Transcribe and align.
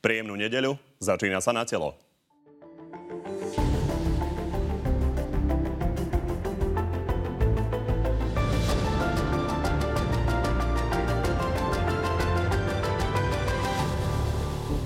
Príjemnú 0.00 0.32
nedeľu, 0.32 0.80
začína 0.96 1.44
sa 1.44 1.52
na 1.52 1.68
telo. 1.68 1.92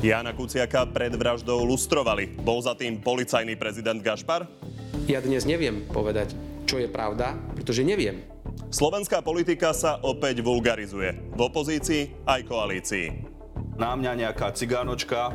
Jana 0.03 0.35
Kuciaka 0.37 0.85
pred 0.91 1.15
vraždou 1.15 1.63
lustrovali. 1.65 2.35
Bol 2.35 2.61
za 2.61 2.75
tým 2.75 2.99
policajný 2.99 3.55
prezident 3.57 4.03
Gašpar? 4.03 4.51
Ja 5.07 5.23
dnes 5.23 5.47
neviem 5.49 5.87
povedať, 5.95 6.37
čo 6.67 6.77
je 6.83 6.91
pravda, 6.91 7.39
pretože 7.55 7.87
neviem. 7.87 8.21
Slovenská 8.69 9.23
politika 9.23 9.71
sa 9.71 10.03
opäť 10.03 10.43
vulgarizuje. 10.43 11.15
V 11.33 11.41
opozícii 11.41 12.27
aj 12.27 12.41
koalícii. 12.51 13.24
Na 13.75 13.99
mňa 13.99 14.13
nejaká 14.15 14.55
cigánočka 14.55 15.31
e, 15.31 15.33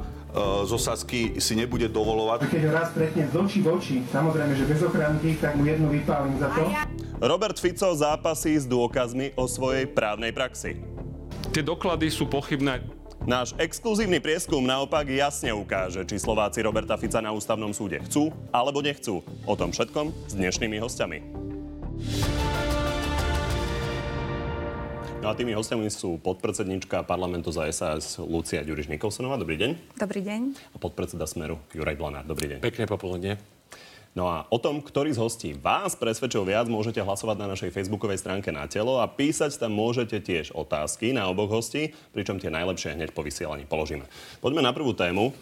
zo 0.64 0.80
Sasky 0.80 1.36
si 1.44 1.54
nebude 1.60 1.92
dovolovať. 1.92 2.48
Keď 2.48 2.64
ho 2.68 2.72
raz 2.72 2.88
stretnem 2.96 3.28
z 3.28 3.36
očí 3.36 3.60
v 3.60 3.68
oči, 3.76 3.96
samozrejme, 4.08 4.54
že 4.56 4.64
bez 4.64 4.80
ochranky, 4.80 5.36
tak 5.40 5.60
mu 5.60 5.68
jednu 5.68 5.92
vypálim 5.92 6.40
za 6.40 6.48
to. 6.56 6.64
Robert 7.20 7.60
Fico 7.60 7.92
zápasí 7.92 8.56
s 8.56 8.64
dôkazmi 8.64 9.36
o 9.36 9.44
svojej 9.44 9.92
právnej 9.92 10.32
praxi. 10.32 10.80
Tie 11.52 11.60
doklady 11.60 12.08
sú 12.08 12.32
pochybné. 12.32 12.80
Náš 13.28 13.52
exkluzívny 13.60 14.24
prieskum 14.24 14.64
naopak 14.64 15.04
jasne 15.12 15.52
ukáže, 15.52 16.08
či 16.08 16.16
Slováci 16.16 16.64
Roberta 16.64 16.96
Fica 16.96 17.20
na 17.20 17.36
ústavnom 17.36 17.76
súde 17.76 18.00
chcú 18.08 18.32
alebo 18.56 18.80
nechcú. 18.80 19.20
O 19.44 19.54
tom 19.60 19.76
všetkom 19.76 20.32
s 20.32 20.34
dnešnými 20.40 20.80
hostiami. 20.80 21.20
No 25.20 25.28
a 25.28 25.36
tými 25.36 25.52
hostiami 25.52 25.92
sú 25.92 26.16
podpredsednička 26.24 27.04
parlamentu 27.04 27.52
za 27.52 27.68
SAS 27.76 28.16
Lucia 28.24 28.64
Ďuriš 28.64 28.88
Nikolsonová. 28.88 29.36
Dobrý 29.36 29.60
deň. 29.60 30.00
Dobrý 30.00 30.24
deň. 30.24 30.42
A 30.72 30.78
podpredseda 30.80 31.28
Smeru 31.28 31.60
Juraj 31.76 32.00
Blanár. 32.00 32.24
Dobrý 32.24 32.56
deň. 32.56 32.64
Pekne 32.64 32.88
popoludne. 32.88 33.36
No 34.16 34.32
a 34.32 34.48
o 34.48 34.56
tom, 34.64 34.80
ktorý 34.80 35.12
z 35.12 35.20
hostí 35.20 35.50
vás 35.60 36.00
presvedčil 36.00 36.48
viac, 36.48 36.72
môžete 36.72 37.04
hlasovať 37.04 37.36
na 37.36 37.52
našej 37.52 37.68
facebookovej 37.76 38.16
stránke 38.16 38.48
na 38.56 38.64
telo 38.72 39.04
a 39.04 39.12
písať 39.12 39.60
tam 39.60 39.76
môžete 39.76 40.24
tiež 40.24 40.56
otázky 40.56 41.12
na 41.12 41.28
oboch 41.28 41.52
hostí, 41.52 41.92
pričom 42.16 42.40
tie 42.40 42.48
najlepšie 42.48 42.96
hneď 42.96 43.12
po 43.12 43.20
vysielaní 43.20 43.68
položíme. 43.68 44.08
Poďme 44.40 44.64
na 44.64 44.72
prvú 44.72 44.96
tému. 44.96 45.36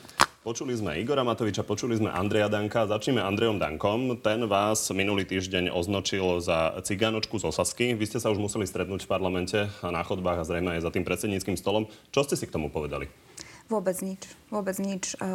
Počuli 0.48 0.80
sme 0.80 0.95
Igora 0.95 1.28
Matoviča, 1.28 1.67
počuli 1.67 2.00
sme 2.00 2.08
Andreja 2.08 2.48
Danka. 2.48 2.88
Začneme 2.88 3.20
Andrejom 3.20 3.59
Dankom. 3.59 4.16
Ten 4.23 4.48
vás 4.48 4.88
minulý 4.95 5.28
týždeň 5.28 5.76
označil 5.76 6.39
za 6.39 6.72
cigánočku 6.88 7.36
z 7.36 7.52
Osasky. 7.52 7.92
Vy 7.92 8.08
ste 8.08 8.23
sa 8.23 8.31
už 8.31 8.39
museli 8.39 8.64
stretnúť 8.64 9.04
v 9.04 9.12
parlamente 9.12 9.67
a 9.84 9.92
na 9.92 10.08
chodbách 10.08 10.39
a 10.39 10.48
zrejme 10.48 10.80
aj 10.80 10.88
za 10.88 10.92
tým 10.95 11.04
predsedníckým 11.04 11.59
stolom. 11.59 11.92
Čo 12.16 12.23
ste 12.23 12.39
si 12.39 12.48
k 12.48 12.56
tomu 12.56 12.72
povedali? 12.72 13.12
Vôbec 13.67 14.00
nič. 14.00 14.23
Vôbec 14.48 14.80
nič. 14.80 15.20
Eh, 15.20 15.28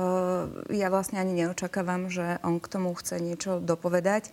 ja 0.72 0.88
vlastne 0.88 1.20
ani 1.20 1.44
neočakávam, 1.44 2.08
že 2.08 2.40
on 2.40 2.56
k 2.56 2.72
tomu 2.72 2.96
chce 2.96 3.20
niečo 3.20 3.60
dopovedať, 3.60 4.32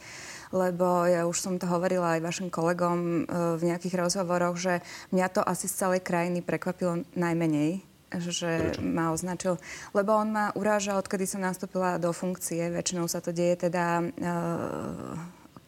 lebo 0.55 1.03
ja 1.03 1.27
už 1.27 1.35
som 1.35 1.59
to 1.59 1.67
hovorila 1.67 2.15
aj 2.15 2.23
vašim 2.23 2.47
kolegom 2.47 3.27
eh, 3.27 3.59
v 3.59 3.67
nejakých 3.67 3.99
rozhovoroch, 3.99 4.55
že 4.55 4.79
mňa 5.11 5.27
to 5.27 5.43
asi 5.43 5.67
z 5.67 5.75
celej 5.75 6.07
krajiny 6.07 6.39
prekvapilo 6.39 7.03
najmenej, 7.19 7.83
že 8.17 8.73
Prečo? 8.73 8.81
ma 8.81 9.13
označil. 9.13 9.61
Lebo 9.93 10.17
on 10.17 10.33
ma 10.33 10.45
urážal, 10.57 10.97
odkedy 10.97 11.29
som 11.29 11.45
nastúpila 11.45 12.01
do 12.01 12.09
funkcie. 12.09 12.73
Väčšinou 12.73 13.05
sa 13.05 13.21
to 13.21 13.29
deje 13.29 13.69
teda, 13.69 14.01
eh, 14.01 15.15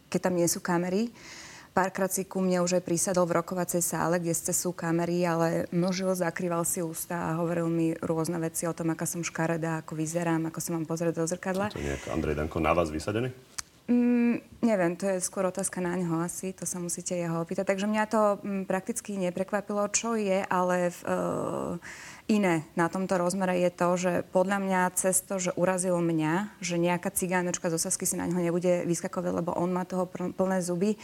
keď 0.10 0.20
tam 0.20 0.34
nie 0.34 0.50
sú 0.50 0.58
kamery. 0.64 1.14
Párkrát 1.72 2.12
si 2.12 2.28
ku 2.28 2.44
mne 2.44 2.60
už 2.68 2.84
aj 2.84 2.84
prísadol 2.84 3.24
v 3.32 3.40
rokovacej 3.40 3.80
sále, 3.80 4.20
kde 4.20 4.36
ste 4.36 4.52
sú 4.52 4.76
kamery, 4.76 5.24
ale 5.24 5.72
množil, 5.72 6.12
zakrýval 6.12 6.68
si 6.68 6.84
ústa 6.84 7.32
a 7.32 7.40
hovoril 7.40 7.72
mi 7.72 7.96
rôzne 7.96 8.36
veci 8.44 8.68
o 8.68 8.76
tom, 8.76 8.92
aká 8.92 9.08
som 9.08 9.24
škaredá, 9.24 9.80
ako 9.80 9.96
vyzerám, 9.96 10.52
ako 10.52 10.60
sa 10.60 10.70
mám 10.76 10.84
pozrieť 10.84 11.24
do 11.24 11.24
zrkadla. 11.24 11.72
To 11.72 11.80
nejak 11.80 12.12
Andrej 12.12 12.36
Danko 12.36 12.60
na 12.60 12.76
vás 12.76 12.92
vysadený? 12.92 13.32
Mm, 13.92 14.40
neviem, 14.64 14.94
to 14.96 15.04
je 15.04 15.20
skôr 15.20 15.44
otázka 15.48 15.84
na 15.84 15.98
ňo 16.00 16.24
asi, 16.24 16.56
to 16.56 16.64
sa 16.64 16.80
musíte 16.80 17.12
jeho 17.12 17.44
opýtať. 17.44 17.76
Takže 17.76 17.92
mňa 17.92 18.04
to 18.08 18.22
mm, 18.40 18.64
prakticky 18.64 19.16
neprekvapilo, 19.16 19.84
čo 19.92 20.16
je, 20.16 20.44
ale 20.48 20.96
v, 20.96 21.00
uh, 21.08 21.76
iné 22.32 22.64
na 22.80 22.88
tomto 22.88 23.20
rozmere 23.20 23.60
je 23.60 23.72
to, 23.76 23.90
že 24.00 24.14
podľa 24.32 24.64
mňa 24.64 24.82
cez 24.96 25.20
to, 25.20 25.36
že 25.36 25.52
urazil 25.60 26.00
mňa, 26.00 26.64
že 26.64 26.80
nejaká 26.80 27.12
cigánočka 27.12 27.68
zo 27.68 27.76
Sasky 27.76 28.08
si 28.08 28.16
na 28.16 28.24
ňo 28.24 28.40
nebude 28.40 28.88
vyskakovať, 28.88 29.44
lebo 29.44 29.52
on 29.52 29.76
má 29.76 29.84
toho 29.84 30.08
plné 30.08 30.64
zuby. 30.64 30.96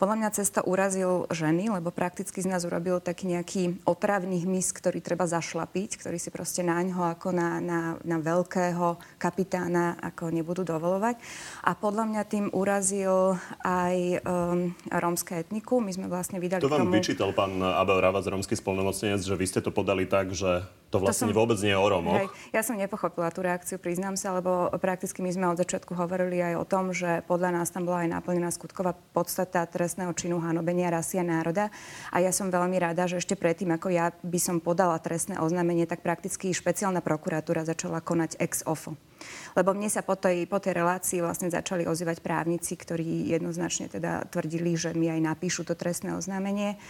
Podľa 0.00 0.16
mňa 0.16 0.28
cez 0.32 0.48
to 0.48 0.64
urazil 0.64 1.28
ženy, 1.28 1.68
lebo 1.68 1.92
prakticky 1.92 2.40
z 2.40 2.48
nás 2.48 2.64
urobil 2.64 3.04
taký 3.04 3.28
nejaký 3.28 3.84
otravný 3.84 4.40
hmyz, 4.48 4.72
ktorý 4.72 5.04
treba 5.04 5.28
zašlapiť, 5.28 6.00
ktorý 6.00 6.16
si 6.16 6.32
proste 6.32 6.64
na 6.64 6.80
ňo 6.80 7.12
ako 7.12 7.28
na, 7.36 7.60
na, 7.60 7.80
na 8.00 8.16
veľkého 8.16 8.96
kapitána 9.20 10.00
ako 10.00 10.32
nebudú 10.32 10.64
dovolovať. 10.64 11.20
A 11.68 11.76
podľa 11.76 12.08
mňa 12.08 12.22
tým 12.24 12.46
urazil 12.56 13.36
aj 13.60 14.24
um, 14.24 14.72
rómske 14.88 15.44
etniku. 15.44 15.84
My 15.84 15.92
sme 15.92 16.08
vlastne 16.08 16.40
vydali 16.40 16.64
To 16.64 16.72
vám 16.72 16.88
tomu... 16.88 16.96
vyčítal 16.96 17.36
pán 17.36 17.60
Abel 17.60 18.00
Ravac, 18.00 18.24
rómsky 18.24 18.56
spolnomocnenec, 18.56 19.20
že 19.20 19.36
vy 19.36 19.46
ste 19.46 19.60
to 19.60 19.68
podali 19.68 20.08
tak, 20.08 20.32
že 20.32 20.69
to 20.90 20.98
vlastne 20.98 21.30
to 21.30 21.34
som, 21.34 21.38
vôbec 21.38 21.54
nie 21.62 21.70
je 21.70 21.78
o 21.78 21.86
Rómoch. 21.86 22.18
Hej, 22.18 22.26
ja 22.50 22.66
som 22.66 22.74
nepochopila 22.74 23.30
tú 23.30 23.46
reakciu, 23.46 23.78
priznám 23.78 24.18
sa, 24.18 24.34
lebo 24.34 24.66
prakticky 24.82 25.22
my 25.22 25.30
sme 25.30 25.46
od 25.46 25.62
začiatku 25.62 25.94
hovorili 25.94 26.42
aj 26.42 26.54
o 26.58 26.66
tom, 26.66 26.90
že 26.90 27.22
podľa 27.30 27.62
nás 27.62 27.70
tam 27.70 27.86
bola 27.86 28.02
aj 28.02 28.18
naplnená 28.18 28.50
skutková 28.50 28.98
podstata 29.14 29.62
trestného 29.70 30.10
činu 30.18 30.42
hanobenia 30.42 30.90
rasy 30.90 31.22
a 31.22 31.24
národa. 31.24 31.70
A 32.10 32.18
ja 32.18 32.34
som 32.34 32.50
veľmi 32.50 32.74
rada, 32.82 33.06
že 33.06 33.22
ešte 33.22 33.38
predtým, 33.38 33.70
ako 33.70 33.86
ja 33.94 34.10
by 34.26 34.40
som 34.42 34.58
podala 34.58 34.98
trestné 34.98 35.38
oznámenie, 35.38 35.86
tak 35.86 36.02
prakticky 36.02 36.50
špeciálna 36.50 36.98
prokuratúra 37.06 37.62
začala 37.62 38.02
konať 38.02 38.42
ex 38.42 38.66
ofo. 38.66 38.98
Lebo 39.54 39.70
mne 39.70 39.86
sa 39.86 40.02
po 40.02 40.18
tej, 40.18 40.50
po 40.50 40.58
tej 40.58 40.74
relácii 40.74 41.22
vlastne 41.22 41.54
začali 41.54 41.86
ozývať 41.86 42.18
právnici, 42.18 42.74
ktorí 42.74 43.30
jednoznačne 43.30 43.86
teda 43.86 44.26
tvrdili, 44.26 44.74
že 44.74 44.90
mi 44.98 45.06
aj 45.06 45.22
napíšu 45.22 45.62
to 45.62 45.78
trestné 45.78 46.18
oznámenie. 46.18 46.82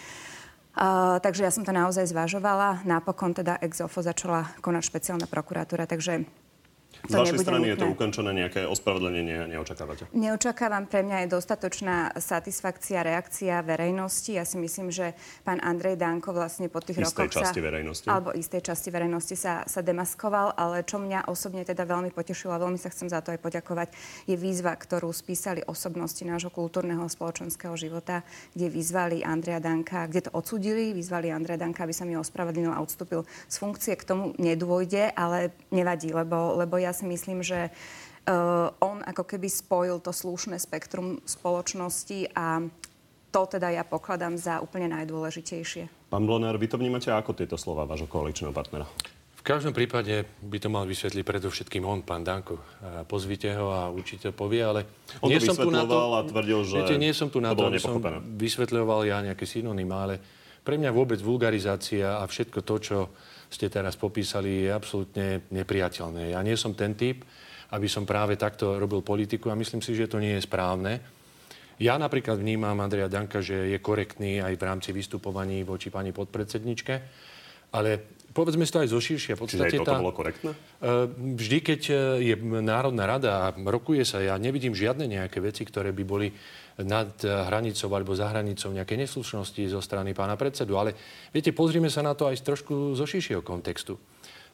Takže 1.21 1.45
ja 1.45 1.53
som 1.53 1.61
to 1.61 1.77
naozaj 1.77 2.09
zvažovala. 2.09 2.89
Napokon 2.89 3.37
teda 3.37 3.61
ex 3.61 3.85
ofo 3.85 4.01
začala 4.01 4.49
konať 4.65 4.83
špeciálna 4.89 5.29
prokuratúra, 5.29 5.85
takže 5.85 6.25
z 7.09 7.13
vašej 7.15 7.39
strany 7.41 7.69
nutné. 7.69 7.73
je 7.73 7.77
to 7.81 7.87
ukončené, 7.89 8.31
nejaké 8.37 8.61
ospravedlenie 8.69 9.49
neočakávate? 9.49 10.11
Neočakávam, 10.13 10.85
pre 10.91 11.01
mňa 11.07 11.25
je 11.25 11.29
dostatočná 11.33 11.97
satisfakcia, 12.19 13.01
reakcia 13.07 13.65
verejnosti. 13.65 14.37
Ja 14.37 14.45
si 14.45 14.61
myslím, 14.61 14.93
že 14.93 15.17
pán 15.47 15.63
Andrej 15.65 15.97
Danko 15.97 16.37
vlastne 16.37 16.69
po 16.69 16.85
tých 16.85 17.01
istej 17.01 17.31
rokoch 17.31 17.41
časti 17.41 17.61
sa, 17.61 17.67
verejnosti. 17.67 18.07
Alebo 18.11 18.31
istej 18.37 18.63
časti 18.65 18.89
verejnosti 18.93 19.37
sa, 19.39 19.65
sa 19.65 19.81
demaskoval, 19.81 20.53
ale 20.59 20.85
čo 20.85 21.01
mňa 21.01 21.31
osobne 21.31 21.65
teda 21.65 21.89
veľmi 21.89 22.13
potešilo 22.13 22.53
a 22.53 22.63
veľmi 22.63 22.77
sa 22.77 22.93
chcem 22.93 23.09
za 23.09 23.25
to 23.25 23.33
aj 23.33 23.41
poďakovať, 23.41 23.89
je 24.29 24.37
výzva, 24.37 24.77
ktorú 24.77 25.09
spísali 25.15 25.65
osobnosti 25.65 26.21
nášho 26.27 26.53
kultúrneho 26.53 27.07
spoločenského 27.09 27.73
života, 27.79 28.23
kde 28.53 28.69
vyzvali 28.69 29.23
Andreja 29.25 29.63
Danka, 29.63 30.11
kde 30.11 30.29
to 30.29 30.31
odsudili, 30.35 30.93
vyzvali 30.93 31.33
Andreja 31.33 31.63
Danka, 31.63 31.87
aby 31.87 31.95
sa 31.95 32.05
mi 32.05 32.19
ospravedlnil 32.19 32.73
a 32.75 32.83
odstúpil 32.83 33.25
z 33.49 33.57
funkcie. 33.57 33.95
K 33.97 34.05
tomu 34.05 34.33
nedôjde, 34.37 35.13
ale 35.15 35.55
nevadí, 35.71 36.11
lebo, 36.11 36.59
lebo 36.59 36.79
ja 36.81 36.90
si 36.93 37.07
myslím, 37.07 37.41
že 37.41 37.71
uh, 37.71 38.71
on 38.83 39.03
ako 39.03 39.25
keby 39.25 39.49
spojil 39.49 39.99
to 40.03 40.13
slušné 40.13 40.61
spektrum 40.61 41.23
spoločnosti 41.25 42.35
a 42.37 42.65
to 43.31 43.43
teda 43.47 43.71
ja 43.71 43.87
pokladám 43.87 44.35
za 44.35 44.59
úplne 44.59 44.91
najdôležitejšie. 44.91 46.11
Pán 46.11 46.27
Blonár, 46.27 46.59
vy 46.59 46.67
to 46.67 46.75
vnímate 46.75 47.15
ako 47.15 47.39
tieto 47.39 47.55
slova 47.55 47.87
vášho 47.87 48.11
koaličného 48.11 48.51
partnera? 48.51 48.91
V 49.41 49.43
každom 49.47 49.73
prípade 49.73 50.29
by 50.45 50.59
to 50.61 50.69
mal 50.69 50.85
vysvetliť 50.85 51.25
predovšetkým 51.25 51.81
on, 51.89 52.05
pán 52.05 52.21
Danko. 52.21 52.61
Pozvite 53.09 53.49
ho 53.57 53.73
a 53.73 53.89
určite 53.89 54.37
povie, 54.37 54.61
ale... 54.61 54.85
On 55.25 55.33
nie 55.33 55.41
to 55.41 55.57
som 55.57 55.65
tu 55.65 55.73
na 55.73 55.89
to, 55.89 55.97
a 55.97 56.21
tvrdil, 56.29 56.61
že 56.61 56.77
viete, 56.77 57.01
nie 57.01 57.15
som 57.17 57.33
tu 57.33 57.41
na 57.41 57.57
to, 57.57 57.65
aby 57.65 57.81
som 57.81 57.97
vysvetľoval 58.37 59.09
ja 59.09 59.25
nejaké 59.25 59.49
synonymá, 59.49 59.97
ale 60.05 60.21
pre 60.61 60.77
mňa 60.77 60.93
vôbec 60.93 61.17
vulgarizácia 61.25 62.21
a 62.21 62.29
všetko 62.29 62.59
to, 62.69 62.75
čo 62.85 62.99
ste 63.51 63.67
teraz 63.67 63.99
popísali, 63.99 64.65
je 64.65 64.71
absolútne 64.71 65.43
nepriateľné. 65.51 66.33
Ja 66.33 66.41
nie 66.41 66.55
som 66.55 66.73
ten 66.73 66.95
typ, 66.95 67.27
aby 67.75 67.87
som 67.91 68.07
práve 68.07 68.39
takto 68.39 68.79
robil 68.79 69.03
politiku 69.03 69.51
a 69.51 69.59
myslím 69.59 69.83
si, 69.83 69.99
že 69.99 70.07
to 70.07 70.23
nie 70.23 70.39
je 70.39 70.47
správne. 70.47 71.03
Ja 71.81 71.97
napríklad 71.97 72.39
vnímam 72.39 72.77
Andreja 72.79 73.09
Danka, 73.09 73.41
že 73.41 73.73
je 73.73 73.79
korektný 73.81 74.39
aj 74.45 74.55
v 74.55 74.67
rámci 74.69 74.91
vystupovaní 74.93 75.65
voči 75.65 75.89
pani 75.89 76.13
podpredsedničke, 76.13 76.95
ale 77.73 78.21
povedzme 78.37 78.69
si 78.69 78.75
to 78.75 78.83
aj 78.85 78.93
zo 78.93 79.01
širšia. 79.01 79.35
Podstate 79.35 79.65
Čiže 79.65 79.67
aj 79.67 79.81
toto 79.81 79.91
tá, 79.91 80.03
bolo 80.03 80.13
korektné? 80.15 80.51
Eh, 80.53 81.07
vždy, 81.41 81.59
keď 81.65 81.81
eh, 81.89 81.97
je 82.31 82.35
Národná 82.61 83.09
rada 83.09 83.49
a 83.49 83.55
rokuje 83.57 84.05
sa, 84.05 84.21
ja 84.21 84.37
nevidím 84.37 84.77
žiadne 84.77 85.09
nejaké 85.09 85.41
veci, 85.41 85.65
ktoré 85.65 85.91
by 85.97 86.05
boli 86.05 86.29
nad 86.85 87.13
hranicou 87.25 87.91
alebo 87.93 88.17
za 88.17 88.31
hranicou 88.31 88.73
nejaké 88.73 88.97
neslušnosti 88.97 89.63
zo 89.71 89.81
strany 89.81 90.17
pána 90.17 90.35
predsedu. 90.35 90.77
Ale 90.77 90.97
viete, 91.31 91.53
pozrime 91.55 91.93
sa 91.93 92.01
na 92.01 92.17
to 92.17 92.29
aj 92.29 92.41
trošku 92.43 92.97
zo 92.97 93.05
širšieho 93.05 93.45
kontextu. 93.45 93.99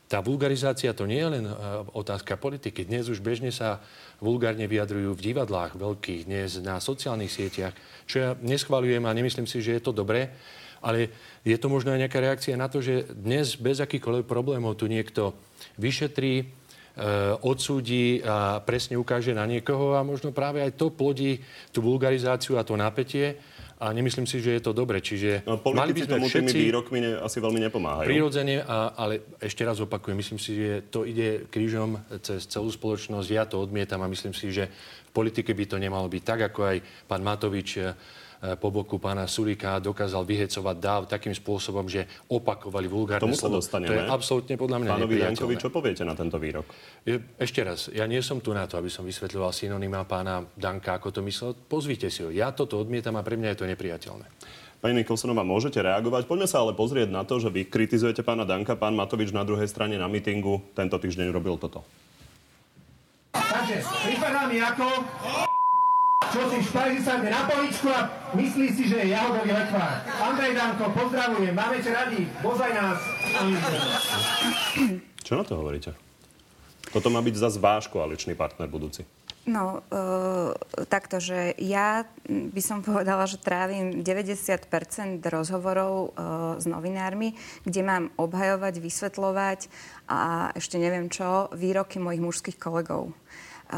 Tá 0.06 0.23
vulgarizácia 0.23 0.94
to 0.94 1.02
nie 1.02 1.19
je 1.19 1.31
len 1.34 1.44
e, 1.50 1.52
otázka 1.99 2.38
politiky. 2.38 2.87
Dnes 2.87 3.11
už 3.11 3.19
bežne 3.19 3.50
sa 3.50 3.82
vulgárne 4.23 4.70
vyjadrujú 4.70 5.19
v 5.19 5.25
divadlách 5.34 5.75
veľkých, 5.75 6.31
dnes 6.31 6.62
na 6.62 6.78
sociálnych 6.78 7.34
sieťach, 7.34 7.75
čo 8.06 8.17
ja 8.23 8.31
neschvaľujem 8.38 9.02
a 9.02 9.11
nemyslím 9.11 9.50
si, 9.50 9.58
že 9.58 9.75
je 9.75 9.82
to 9.82 9.90
dobré. 9.90 10.31
Ale 10.79 11.11
je 11.43 11.58
to 11.58 11.67
možno 11.67 11.90
aj 11.90 12.06
nejaká 12.06 12.22
reakcia 12.22 12.55
na 12.55 12.70
to, 12.70 12.79
že 12.79 13.11
dnes 13.19 13.58
bez 13.58 13.82
akýchkoľvek 13.82 14.31
problémov 14.31 14.79
tu 14.79 14.87
niekto 14.87 15.34
vyšetrí, 15.82 16.46
odsúdi 17.44 18.25
a 18.25 18.64
presne 18.64 18.96
ukáže 18.96 19.37
na 19.37 19.44
niekoho 19.44 19.96
a 19.96 20.00
možno 20.00 20.32
práve 20.32 20.64
aj 20.64 20.81
to 20.81 20.88
plodí 20.88 21.44
tú 21.69 21.84
vulgarizáciu 21.84 22.56
a 22.56 22.64
to 22.64 22.72
napätie 22.72 23.37
a 23.76 23.93
nemyslím 23.93 24.25
si, 24.25 24.40
že 24.40 24.56
je 24.56 24.62
to 24.64 24.72
dobre. 24.72 25.04
Čiže 25.04 25.44
no, 25.44 25.60
mali 25.76 25.93
by 25.93 26.08
sme 26.08 26.12
tomu 26.16 26.26
všetci... 26.32 26.56
tými 26.56 26.72
výrokmi 26.72 26.98
ne, 27.04 27.10
asi 27.20 27.37
veľmi 27.44 27.60
nepomáhajú. 27.69 28.08
Prirodzene, 28.08 28.64
a, 28.64 28.96
ale 28.96 29.37
ešte 29.37 29.60
raz 29.69 29.76
opakujem, 29.84 30.16
myslím 30.16 30.40
si, 30.40 30.56
že 30.56 30.88
to 30.88 31.04
ide 31.04 31.44
krížom 31.52 32.00
cez 32.25 32.48
celú 32.48 32.72
spoločnosť. 32.72 33.28
Ja 33.28 33.44
to 33.44 33.60
odmietam 33.60 34.00
a 34.00 34.08
myslím 34.08 34.32
si, 34.32 34.48
že 34.48 34.72
v 34.72 35.10
politike 35.12 35.52
by 35.52 35.64
to 35.69 35.76
nemalo 35.76 36.08
byť 36.08 36.22
tak, 36.25 36.40
ako 36.48 36.60
aj 36.64 36.76
pán 37.04 37.20
Matovič 37.20 37.76
E, 37.76 37.88
po 38.60 38.68
boku 38.68 39.00
pána 39.00 39.24
Sulika 39.24 39.80
dokázal 39.80 40.22
vyhecovať 40.28 40.76
dáv 40.76 41.00
takým 41.08 41.32
spôsobom, 41.32 41.88
že 41.88 42.04
opakovali 42.28 42.86
vulgárne 42.86 43.24
Tomu 43.24 43.38
sa 43.38 43.48
dostaneme. 43.48 43.90
To 43.90 43.94
je 43.96 44.04
absolútne 44.06 44.54
podľa 44.60 44.78
mňa 44.84 44.90
Pánovi 44.92 45.16
Jankovi, 45.24 45.54
čo 45.56 45.68
poviete 45.72 46.04
na 46.04 46.12
tento 46.12 46.36
výrok? 46.36 46.68
Ešte 47.40 47.60
raz, 47.64 47.88
ja 47.90 48.04
nie 48.04 48.20
som 48.20 48.44
tu 48.44 48.52
na 48.52 48.68
to, 48.68 48.76
aby 48.76 48.92
som 48.92 49.08
vysvetľoval 49.08 49.50
synonyma 49.50 50.04
pána 50.04 50.44
Danka, 50.54 51.00
ako 51.00 51.08
to 51.16 51.20
myslel. 51.24 51.56
Pozvite 51.56 52.12
si 52.12 52.22
ho. 52.22 52.30
Ja 52.30 52.52
toto 52.52 52.76
odmietam 52.76 53.16
a 53.16 53.24
pre 53.24 53.40
mňa 53.40 53.56
je 53.56 53.58
to 53.62 53.66
nepriateľné. 53.66 54.26
Pani 54.76 55.02
Nikolsonová, 55.02 55.40
môžete 55.40 55.80
reagovať. 55.80 56.28
Poďme 56.28 56.44
sa 56.44 56.60
ale 56.60 56.76
pozrieť 56.76 57.08
na 57.08 57.24
to, 57.24 57.40
že 57.40 57.48
vy 57.48 57.64
kritizujete 57.64 58.20
pána 58.20 58.44
Danka. 58.44 58.76
Pán 58.76 58.92
Matovič 58.92 59.32
na 59.32 59.42
druhej 59.42 59.66
strane 59.66 59.96
na 59.96 60.04
mítingu 60.06 60.60
tento 60.76 61.00
týždeň 61.00 61.32
robil 61.32 61.56
toto. 61.56 61.80
Takže, 63.32 63.80
pripadá 64.04 64.44
mi 64.46 64.60
ako 64.60 64.84
čo 66.32 66.40
si 66.50 66.58
špajzi 66.62 67.00
sadne 67.02 67.31
na 67.31 67.46
poličku 67.46 67.88
a 67.90 68.11
myslí 68.34 68.67
si, 68.75 68.88
že 68.90 68.96
je 69.05 69.06
jahodový 69.14 69.52
lekvár. 69.52 70.02
Andrej 70.19 70.52
Danko, 70.56 70.90
pozdravujem, 70.94 71.55
máme 71.55 71.78
ťa 71.78 71.93
radi, 71.93 72.20
bozaj 72.43 72.70
nás. 72.75 72.99
Čo 75.23 75.32
na 75.38 75.44
to 75.46 75.55
hovoríte? 75.58 75.90
Toto 76.90 77.11
má 77.11 77.19
byť 77.20 77.34
zase 77.34 77.58
váš 77.58 77.90
koaličný 77.90 78.38
partner 78.38 78.70
budúci. 78.70 79.02
No, 79.46 79.78
e, 79.78 79.99
takto, 80.90 81.23
že 81.23 81.55
ja 81.62 82.02
by 82.26 82.58
som 82.58 82.82
povedala, 82.82 83.31
že 83.31 83.38
trávim 83.38 84.02
90% 84.02 85.22
rozhovorov 85.22 85.94
e, 85.94 86.08
s 86.58 86.67
novinármi, 86.67 87.38
kde 87.62 87.81
mám 87.87 88.05
obhajovať, 88.19 88.82
vysvetľovať 88.82 89.70
a 90.11 90.50
ešte 90.50 90.82
neviem 90.82 91.06
čo, 91.06 91.46
výroky 91.55 92.02
mojich 92.02 92.26
mužských 92.26 92.58
kolegov. 92.58 93.14
E, 93.70 93.76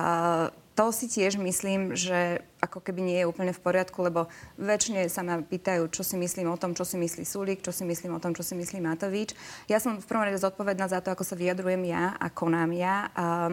to 0.78 0.94
si 0.94 1.10
tiež 1.10 1.42
myslím, 1.42 1.98
že 1.98 2.38
ako 2.62 2.84
keby 2.84 3.00
nie 3.02 3.18
je 3.24 3.26
úplne 3.26 3.50
v 3.50 3.60
poriadku, 3.64 3.98
lebo 4.04 4.30
väčšine 4.60 5.10
sa 5.10 5.26
ma 5.26 5.42
pýtajú, 5.42 5.90
čo 5.90 6.06
si 6.06 6.14
myslím 6.14 6.52
o 6.52 6.60
tom, 6.60 6.76
čo 6.78 6.86
si 6.86 6.94
myslí 6.94 7.24
Sulík, 7.26 7.64
čo 7.64 7.74
si 7.74 7.82
myslím 7.82 8.14
o 8.14 8.22
tom, 8.22 8.36
čo 8.36 8.46
si 8.46 8.54
myslí 8.54 8.78
Matovič. 8.78 9.34
Ja 9.66 9.82
som 9.82 9.98
v 9.98 10.06
prvom 10.06 10.28
rade 10.28 10.38
zodpovedná 10.38 10.86
za 10.86 11.02
to, 11.02 11.10
ako 11.10 11.26
sa 11.26 11.34
vyjadrujem 11.34 11.82
ja 11.90 12.14
a 12.14 12.30
konám 12.30 12.70
ja. 12.76 13.10
A 13.18 13.50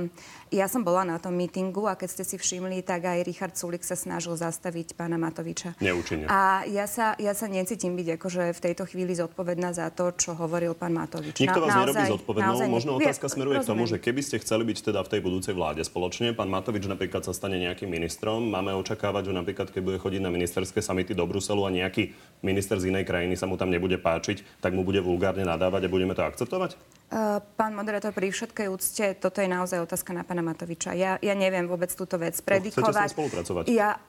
ja 0.53 0.69
som 0.69 0.85
bola 0.85 1.01
na 1.01 1.17
tom 1.17 1.33
mítingu 1.33 1.89
a 1.89 1.97
keď 1.97 2.21
ste 2.21 2.23
si 2.23 2.35
všimli, 2.37 2.85
tak 2.85 3.09
aj 3.09 3.25
Richard 3.25 3.57
Sulík 3.57 3.81
sa 3.81 3.97
snažil 3.97 4.37
zastaviť 4.37 4.93
pána 4.93 5.17
Matoviča. 5.17 5.73
Neúčinne. 5.81 6.29
A 6.29 6.67
ja 6.69 6.85
sa, 6.85 7.17
ja 7.17 7.33
sa 7.33 7.49
necítim 7.49 7.97
byť 7.97 8.21
akože 8.21 8.53
v 8.53 8.59
tejto 8.59 8.85
chvíli 8.85 9.17
zodpovedná 9.17 9.73
za 9.73 9.89
to, 9.89 10.13
čo 10.13 10.37
hovoril 10.37 10.77
pán 10.77 10.93
Matovič. 10.93 11.41
Nikto 11.41 11.63
vás 11.63 11.73
Na, 11.73 11.79
nerobí 11.89 12.03
zodpovednou. 12.05 12.69
Možno 12.69 13.01
otázka 13.01 13.31
smeruje 13.31 13.65
k 13.65 13.67
tomu, 13.67 13.89
že 13.89 13.97
keby 13.97 14.21
ste 14.21 14.37
chceli 14.43 14.61
byť 14.67 14.93
teda 14.93 15.01
v 15.01 15.09
tej 15.09 15.21
budúcej 15.25 15.53
vláde 15.57 15.81
spoločne, 15.81 16.35
pán 16.35 16.51
Matovič 16.51 16.85
napríklad 16.85 17.05
napríklad 17.05 17.31
sa 17.31 17.37
stane 17.37 17.61
nejakým 17.61 17.87
ministrom, 17.87 18.43
máme 18.49 18.73
očakávať, 18.75 18.94
že 18.97 19.33
napríklad 19.35 19.69
keď 19.69 19.81
bude 19.83 19.97
chodiť 19.99 20.21
na 20.23 20.31
ministerské 20.31 20.79
samity 20.81 21.13
do 21.13 21.27
Bruselu 21.27 21.61
a 21.67 21.69
nejaký 21.69 22.15
minister 22.41 22.79
z 22.79 22.89
inej 22.89 23.05
krajiny 23.05 23.35
sa 23.37 23.45
mu 23.45 23.59
tam 23.59 23.69
nebude 23.69 23.99
páčiť, 24.01 24.63
tak 24.63 24.73
mu 24.73 24.81
bude 24.81 25.03
vulgárne 25.03 25.45
nadávať 25.45 25.85
a 25.85 25.93
budeme 25.93 26.17
to 26.17 26.23
akceptovať? 26.23 26.79
Uh, 27.11 27.37
pán 27.59 27.77
moderátor, 27.77 28.15
pri 28.15 28.33
všetkej 28.33 28.67
úcte, 28.71 29.05
toto 29.21 29.37
je 29.39 29.47
naozaj 29.51 29.83
otázka 29.83 30.11
na 30.15 30.25
pána 30.25 30.41
Matoviča. 30.41 30.97
Ja, 30.97 31.21
ja 31.21 31.35
neviem 31.37 31.69
vôbec 31.69 31.93
túto 31.93 32.17
vec 32.17 32.33
predikovať. 32.41 32.81
No, 32.81 32.91
chcete 32.91 33.11
s 33.11 33.15
spolupracovať? 33.15 33.63
Ja, 33.69 34.01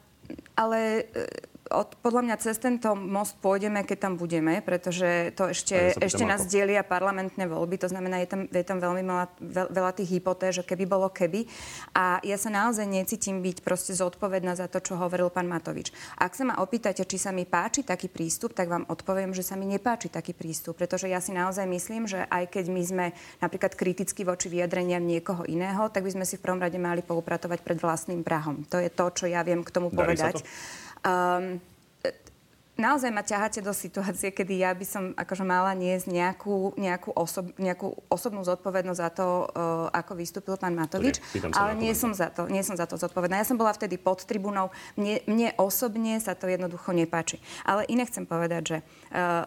ale 0.57 1.11
od, 1.71 1.99
podľa 2.01 2.23
mňa 2.27 2.37
cez 2.39 2.57
tento 2.59 2.95
most 2.95 3.39
pôjdeme, 3.43 3.83
keď 3.83 3.99
tam 4.09 4.15
budeme, 4.15 4.63
pretože 4.63 5.35
to 5.35 5.51
ešte, 5.51 5.99
ešte 5.99 6.25
nás 6.25 6.47
delia 6.47 6.87
parlamentné 6.87 7.47
voľby, 7.47 7.81
to 7.81 7.89
znamená, 7.91 8.23
je 8.23 8.29
tam, 8.31 8.41
je 8.47 8.65
tam 8.67 8.79
veľmi 8.79 9.03
veľa, 9.03 9.27
veľa 9.71 9.93
tých 9.97 10.19
hypotéz, 10.19 10.63
že 10.63 10.67
keby 10.67 10.85
bolo 10.87 11.09
keby. 11.11 11.47
A 11.95 12.23
ja 12.23 12.39
sa 12.39 12.51
naozaj 12.51 12.87
necítim 12.87 13.43
byť 13.43 13.63
proste 13.63 13.93
zodpovedná 13.95 14.55
za 14.55 14.71
to, 14.71 14.79
čo 14.83 14.99
hovoril 14.99 15.31
pán 15.31 15.51
Matovič. 15.51 15.91
Ak 16.19 16.35
sa 16.35 16.47
ma 16.47 16.59
opýtate, 16.63 17.03
či 17.03 17.19
sa 17.19 17.35
mi 17.35 17.45
páči 17.45 17.83
taký 17.83 18.07
prístup, 18.11 18.55
tak 18.55 18.71
vám 18.71 18.87
odpoviem, 18.87 19.35
že 19.35 19.43
sa 19.43 19.59
mi 19.59 19.67
nepáči 19.67 20.09
taký 20.09 20.33
prístup, 20.33 20.79
pretože 20.79 21.11
ja 21.11 21.19
si 21.19 21.35
naozaj 21.35 21.67
myslím, 21.67 22.07
že 22.07 22.25
aj 22.31 22.51
keď 22.51 22.65
my 22.71 22.83
sme 22.83 23.07
napríklad 23.43 23.75
kriticky 23.75 24.23
voči 24.23 24.47
vyjadreniam 24.49 25.03
niekoho 25.03 25.43
iného, 25.47 25.89
tak 25.91 26.07
by 26.07 26.15
sme 26.17 26.25
si 26.29 26.39
v 26.39 26.45
prvom 26.45 26.63
rade 26.63 26.79
mali 26.79 27.03
poupratovať 27.03 27.61
pred 27.63 27.79
vlastným 27.79 28.23
prahom. 28.23 28.63
To 28.71 28.79
je 28.79 28.91
to, 28.91 29.05
čo 29.13 29.25
ja 29.27 29.43
viem 29.43 29.63
k 29.67 29.71
tomu 29.75 29.91
Darí 29.91 29.99
povedať. 29.99 30.47
Um, 31.07 31.63
naozaj 32.77 33.15
ma 33.15 33.23
ťaháte 33.23 33.63
do 33.63 33.71
situácie, 33.71 34.35
kedy 34.35 34.61
ja 34.61 34.75
by 34.75 34.83
som 34.83 35.05
akože 35.15 35.47
mala 35.47 35.73
niesť 35.73 36.11
nejakú, 36.11 36.75
nejakú, 36.77 37.15
osob, 37.15 37.55
nejakú 37.57 37.95
osobnú 38.11 38.43
zodpovednosť 38.43 39.01
za 39.01 39.11
to, 39.15 39.27
uh, 39.47 39.87
ako 39.95 40.13
vystúpil 40.19 40.59
pán 40.59 40.75
Matovič. 40.75 41.23
Nie, 41.33 41.55
ale 41.55 41.73
nie 41.79 41.95
som, 41.95 42.11
za 42.11 42.29
to, 42.29 42.51
nie 42.51 42.67
som 42.67 42.75
za 42.75 42.85
to 42.85 42.99
zodpovedná. 42.99 43.39
Ja 43.39 43.49
som 43.49 43.57
bola 43.57 43.71
vtedy 43.73 43.97
pod 43.97 44.27
tribunou. 44.27 44.75
Mne, 44.99 45.23
mne 45.31 45.49
osobne 45.57 46.19
sa 46.19 46.35
to 46.35 46.51
jednoducho 46.51 46.91
nepáči. 46.91 47.39
Ale 47.63 47.87
iné 47.87 48.05
chcem 48.05 48.27
povedať, 48.27 48.63
že 48.67 48.79
uh, 49.15 49.47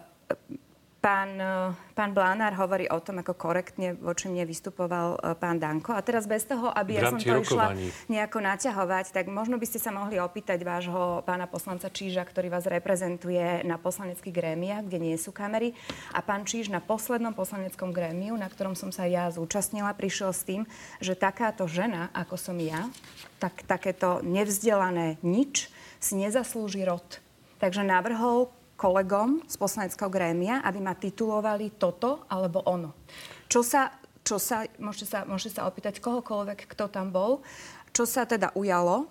Pán, 1.00 1.32
e, 1.40 1.72
pán 1.96 2.12
Blánár 2.12 2.52
hovorí 2.60 2.84
o 2.92 3.00
tom, 3.00 3.24
ako 3.24 3.32
korektne 3.32 3.96
voči 3.96 4.28
mne 4.28 4.44
vystupoval 4.44 5.16
e, 5.16 5.32
pán 5.32 5.56
Danko. 5.56 5.96
A 5.96 6.04
teraz 6.04 6.28
bez 6.28 6.44
toho, 6.44 6.68
aby 6.68 7.00
ja 7.00 7.08
som 7.08 7.16
to 7.16 7.40
rokovaní. 7.40 7.88
išla 7.88 8.12
nejako 8.12 8.38
naťahovať, 8.44 9.16
tak 9.16 9.32
možno 9.32 9.56
by 9.56 9.64
ste 9.64 9.80
sa 9.80 9.96
mohli 9.96 10.20
opýtať 10.20 10.60
vášho 10.60 11.24
pána 11.24 11.48
poslanca 11.48 11.88
Číža, 11.88 12.28
ktorý 12.28 12.52
vás 12.52 12.68
reprezentuje 12.68 13.64
na 13.64 13.80
poslaneckých 13.80 14.36
grémiach, 14.36 14.84
kde 14.84 15.00
nie 15.00 15.16
sú 15.16 15.32
kamery. 15.32 15.72
A 16.12 16.20
pán 16.20 16.44
Číž 16.44 16.68
na 16.68 16.84
poslednom 16.84 17.32
poslaneckom 17.32 17.96
grémiu, 17.96 18.36
na 18.36 18.52
ktorom 18.52 18.76
som 18.76 18.92
sa 18.92 19.08
ja 19.08 19.32
zúčastnila, 19.32 19.96
prišiel 19.96 20.36
s 20.36 20.44
tým, 20.44 20.68
že 21.00 21.16
takáto 21.16 21.64
žena, 21.64 22.12
ako 22.12 22.36
som 22.36 22.60
ja, 22.60 22.92
tak 23.40 23.64
takéto 23.64 24.20
nevzdelané 24.20 25.16
nič 25.24 25.72
si 25.96 26.12
nezaslúži 26.20 26.84
rod. 26.84 27.24
Takže 27.56 27.88
navrhol 27.88 28.52
kolegom 28.80 29.44
z 29.44 29.60
poslaneckého 29.60 30.08
grémia, 30.08 30.64
aby 30.64 30.80
ma 30.80 30.96
titulovali 30.96 31.76
toto 31.76 32.24
alebo 32.32 32.64
ono. 32.64 32.96
Čo 33.44 33.60
sa, 33.60 33.92
čo 34.24 34.40
sa, 34.40 34.64
môžete 34.80 35.04
sa, 35.04 35.18
môžete 35.28 35.60
sa 35.60 35.68
opýtať 35.68 36.00
kohokoľvek, 36.00 36.64
kto 36.64 36.88
tam 36.88 37.12
bol, 37.12 37.44
čo 37.92 38.08
sa 38.08 38.24
teda 38.24 38.56
ujalo 38.56 39.04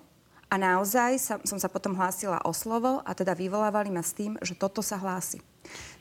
a 0.49 0.57
naozaj 0.57 1.11
sa, 1.21 1.35
som 1.45 1.61
sa 1.61 1.69
potom 1.69 1.93
hlásila 1.93 2.41
o 2.41 2.49
slovo 2.49 3.05
a 3.05 3.13
teda 3.13 3.37
vyvolávali 3.37 3.93
ma 3.93 4.01
s 4.01 4.17
tým, 4.17 4.33
že 4.41 4.57
toto 4.57 4.81
sa 4.81 4.97
hlási. 4.97 5.37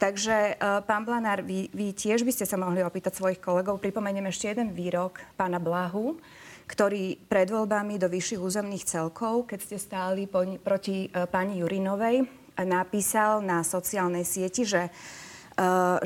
Takže, 0.01 0.57
uh, 0.57 0.81
pán 0.81 1.05
Blanár, 1.05 1.45
vy, 1.45 1.69
vy 1.69 1.93
tiež 1.93 2.25
by 2.25 2.33
ste 2.33 2.49
sa 2.49 2.57
mohli 2.57 2.81
opýtať 2.81 3.21
svojich 3.21 3.45
kolegov. 3.45 3.85
Pripomeniem 3.85 4.33
ešte 4.33 4.49
jeden 4.49 4.73
výrok 4.73 5.21
pána 5.37 5.61
Blahu, 5.61 6.17
ktorý 6.65 7.21
pred 7.29 7.53
voľbami 7.53 8.01
do 8.01 8.09
vyšších 8.09 8.41
územných 8.41 8.89
celkov, 8.89 9.53
keď 9.53 9.59
ste 9.61 9.77
stáli 9.77 10.25
po, 10.25 10.41
proti 10.65 11.13
uh, 11.13 11.29
pani 11.29 11.61
Jurinovej, 11.61 12.48
napísal 12.65 13.43
na 13.45 13.63
sociálnej 13.63 14.27
sieti, 14.27 14.67
že 14.67 14.91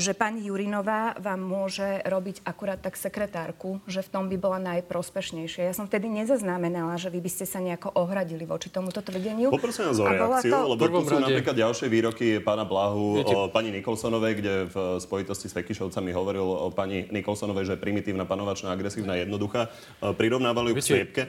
že 0.01 0.17
pani 0.17 0.49
Jurinová 0.49 1.13
vám 1.21 1.45
môže 1.45 2.01
robiť 2.09 2.41
akurát 2.49 2.81
tak 2.81 2.97
sekretárku, 2.97 3.85
že 3.85 4.01
v 4.01 4.09
tom 4.09 4.25
by 4.33 4.37
bola 4.41 4.57
najprospešnejšia. 4.57 5.69
Ja 5.69 5.75
som 5.77 5.85
vtedy 5.85 6.09
nezaznamenala, 6.09 6.97
že 6.97 7.13
vy 7.13 7.21
by 7.21 7.29
ste 7.29 7.45
sa 7.45 7.61
nejako 7.61 7.93
ohradili 7.93 8.49
voči 8.49 8.73
tomuto 8.73 9.05
tvrdeniu. 9.05 9.53
Poprosím 9.53 9.93
vás 9.93 10.01
o 10.01 10.09
reakciu, 10.09 10.53
to... 10.57 10.59
lebo 10.73 10.83
tu 10.89 11.05
sú 11.05 11.21
rade... 11.21 11.29
napríklad 11.29 11.57
ďalšie 11.69 11.87
výroky 11.93 12.41
pána 12.41 12.65
Blahu 12.65 13.21
Viete... 13.21 13.35
o 13.37 13.53
pani 13.53 13.69
Nikolsonovej, 13.77 14.33
kde 14.41 14.55
v 14.73 14.77
spojitosti 15.05 15.53
s 15.53 15.53
Fekišovcami 15.53 16.11
hovoril 16.17 16.49
o 16.49 16.73
pani 16.73 17.05
Nikolsonovej, 17.13 17.69
že 17.69 17.73
je 17.77 17.81
primitívna, 17.85 18.25
panovačná, 18.25 18.73
agresívna, 18.73 19.21
jednoduchá. 19.21 19.69
E, 20.01 20.17
prirovnávali 20.17 20.73
ju 20.73 20.75
k 20.81 20.81
sviepke. 20.81 21.23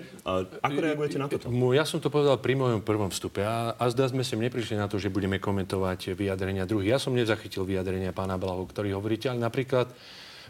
Ako 0.63 0.79
reagujete 0.79 1.19
na 1.19 1.27
toto? 1.27 1.51
Ja 1.75 1.83
som 1.83 1.99
to 1.99 2.07
povedal 2.07 2.39
pri 2.39 2.55
mojom 2.55 2.79
prvom 2.79 3.11
vstupe 3.11 3.43
a, 3.43 3.75
a 3.75 3.83
zdá 3.91 4.07
sme 4.07 4.23
sem 4.23 4.39
neprišli 4.39 4.79
na 4.79 4.87
to, 4.87 4.95
že 4.95 5.11
budeme 5.11 5.43
komentovať 5.43 6.15
vyjadrenia 6.15 6.63
druhých. 6.63 6.95
Ja 6.95 6.99
som 7.03 7.11
nezachytil 7.11 7.67
vyjadrenia 7.67 8.12
pána 8.13 8.39
Blahu, 8.39 8.69
ktorý 8.69 8.95
hovoríte, 8.95 9.27
ale 9.27 9.41
napríklad 9.41 9.89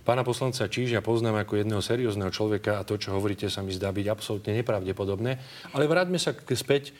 pána 0.03 0.21
poslanca 0.21 0.67
Čížia 0.67 0.99
poznám 0.99 1.47
ako 1.47 1.63
jedného 1.63 1.79
seriózneho 1.79 2.29
človeka 2.29 2.77
a 2.77 2.85
to, 2.85 2.99
čo 2.99 3.15
hovoríte, 3.15 3.47
sa 3.47 3.63
mi 3.63 3.71
zdá 3.71 3.89
byť 3.89 4.07
absolútne 4.11 4.51
nepravdepodobné. 4.59 5.31
Ale 5.71 5.87
vráťme 5.87 6.19
sa 6.19 6.35
k, 6.35 6.51
späť 6.53 6.91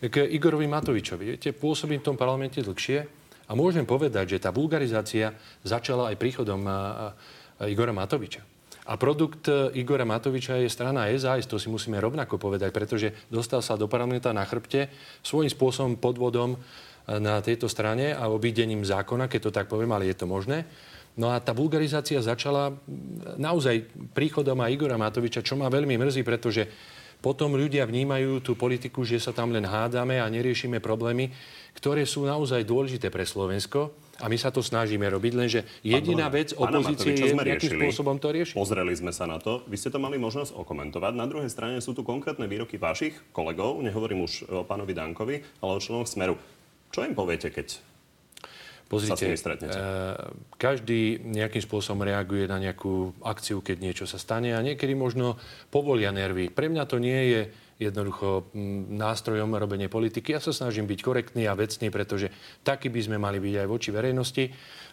k 0.00 0.28
Igorovi 0.28 0.68
Matovičovi. 0.68 1.36
Viete, 1.36 1.56
pôsobím 1.56 2.04
v 2.04 2.12
tom 2.12 2.16
parlamente 2.20 2.60
dlhšie 2.60 2.98
a 3.48 3.52
môžem 3.56 3.88
povedať, 3.88 4.36
že 4.36 4.42
tá 4.44 4.54
vulgarizácia 4.54 5.34
začala 5.64 6.12
aj 6.12 6.20
príchodom 6.20 6.62
Igora 7.66 7.92
Matoviča. 7.92 8.60
A 8.90 8.96
produkt 8.96 9.46
e, 9.46 9.70
Igora 9.78 10.08
Matoviča 10.08 10.58
je 10.58 10.72
strana 10.72 11.06
SAS, 11.14 11.46
to 11.46 11.62
si 11.62 11.70
musíme 11.70 12.00
rovnako 12.00 12.42
povedať, 12.42 12.74
pretože 12.74 13.12
dostal 13.30 13.62
sa 13.62 13.78
do 13.78 13.86
parlamenta 13.86 14.32
na 14.32 14.42
chrbte 14.42 14.88
svojím 15.22 15.52
spôsobom 15.52 15.94
podvodom 16.00 16.58
na 17.18 17.42
tejto 17.42 17.66
strane 17.66 18.14
a 18.14 18.30
obídením 18.30 18.86
zákona, 18.86 19.26
keď 19.26 19.40
to 19.48 19.50
tak 19.50 19.66
poviem, 19.66 19.90
ale 19.90 20.06
je 20.06 20.14
to 20.14 20.30
možné. 20.30 20.68
No 21.18 21.34
a 21.34 21.42
tá 21.42 21.50
vulgarizácia 21.50 22.22
začala 22.22 22.70
naozaj 23.34 23.82
príchodom 24.14 24.62
a 24.62 24.70
Igora 24.70 24.94
Matoviča, 24.94 25.42
čo 25.42 25.58
ma 25.58 25.66
veľmi 25.66 25.98
mrzí, 25.98 26.22
pretože 26.22 26.70
potom 27.20 27.52
ľudia 27.52 27.84
vnímajú 27.84 28.40
tú 28.40 28.56
politiku, 28.56 29.04
že 29.04 29.20
sa 29.20 29.34
tam 29.34 29.52
len 29.52 29.66
hádame 29.66 30.16
a 30.22 30.30
neriešime 30.30 30.80
problémy, 30.80 31.28
ktoré 31.76 32.08
sú 32.08 32.24
naozaj 32.24 32.64
dôležité 32.64 33.12
pre 33.12 33.28
Slovensko. 33.28 33.92
A 34.20 34.28
my 34.28 34.36
sa 34.36 34.52
to 34.52 34.60
snažíme 34.60 35.04
robiť, 35.08 35.32
lenže 35.32 35.60
jediná 35.80 36.28
vec 36.28 36.52
opozície 36.52 37.16
je 37.16 37.32
nejakým 37.32 37.72
spôsobom 37.80 38.20
to 38.20 38.28
riešiť. 38.32 38.52
Pozreli 38.52 38.92
sme 38.92 39.16
sa 39.16 39.24
na 39.24 39.40
to. 39.40 39.64
Vy 39.64 39.80
ste 39.80 39.88
to 39.88 39.96
mali 39.96 40.20
možnosť 40.20 40.56
okomentovať. 40.60 41.12
Na 41.16 41.24
druhej 41.24 41.48
strane 41.48 41.80
sú 41.80 41.96
tu 41.96 42.04
konkrétne 42.04 42.44
výroky 42.44 42.76
vašich 42.76 43.16
kolegov, 43.32 43.80
nehovorím 43.80 44.28
už 44.28 44.32
o 44.52 44.64
pánovi 44.68 44.92
Dankovi, 44.92 45.36
ale 45.64 45.72
o 45.72 45.80
členoch 45.80 46.08
Smeru. 46.08 46.36
Čo 46.90 47.06
im 47.06 47.14
poviete, 47.14 47.50
keď 47.54 47.90
Pozrite, 48.90 49.22
Uh, 49.70 50.34
každý 50.58 51.22
nejakým 51.22 51.62
spôsobom 51.62 52.02
reaguje 52.02 52.50
na 52.50 52.58
nejakú 52.58 53.14
akciu, 53.22 53.62
keď 53.62 53.76
niečo 53.78 54.02
sa 54.10 54.18
stane 54.18 54.50
a 54.50 54.58
niekedy 54.58 54.98
možno 54.98 55.38
povolia 55.70 56.10
nervy. 56.10 56.50
Pre 56.50 56.66
mňa 56.66 56.90
to 56.90 56.98
nie 56.98 57.20
je 57.30 57.40
jednoducho 57.80 58.52
nástrojom 58.92 59.56
robenie 59.56 59.88
politiky. 59.88 60.36
Ja 60.36 60.40
sa 60.44 60.52
snažím 60.52 60.84
byť 60.84 61.00
korektný 61.00 61.48
a 61.48 61.56
vecný, 61.56 61.88
pretože 61.88 62.28
taký 62.60 62.92
by 62.92 63.00
sme 63.00 63.16
mali 63.16 63.40
byť 63.40 63.54
aj 63.64 63.66
voči 63.66 63.88
verejnosti. 63.88 64.44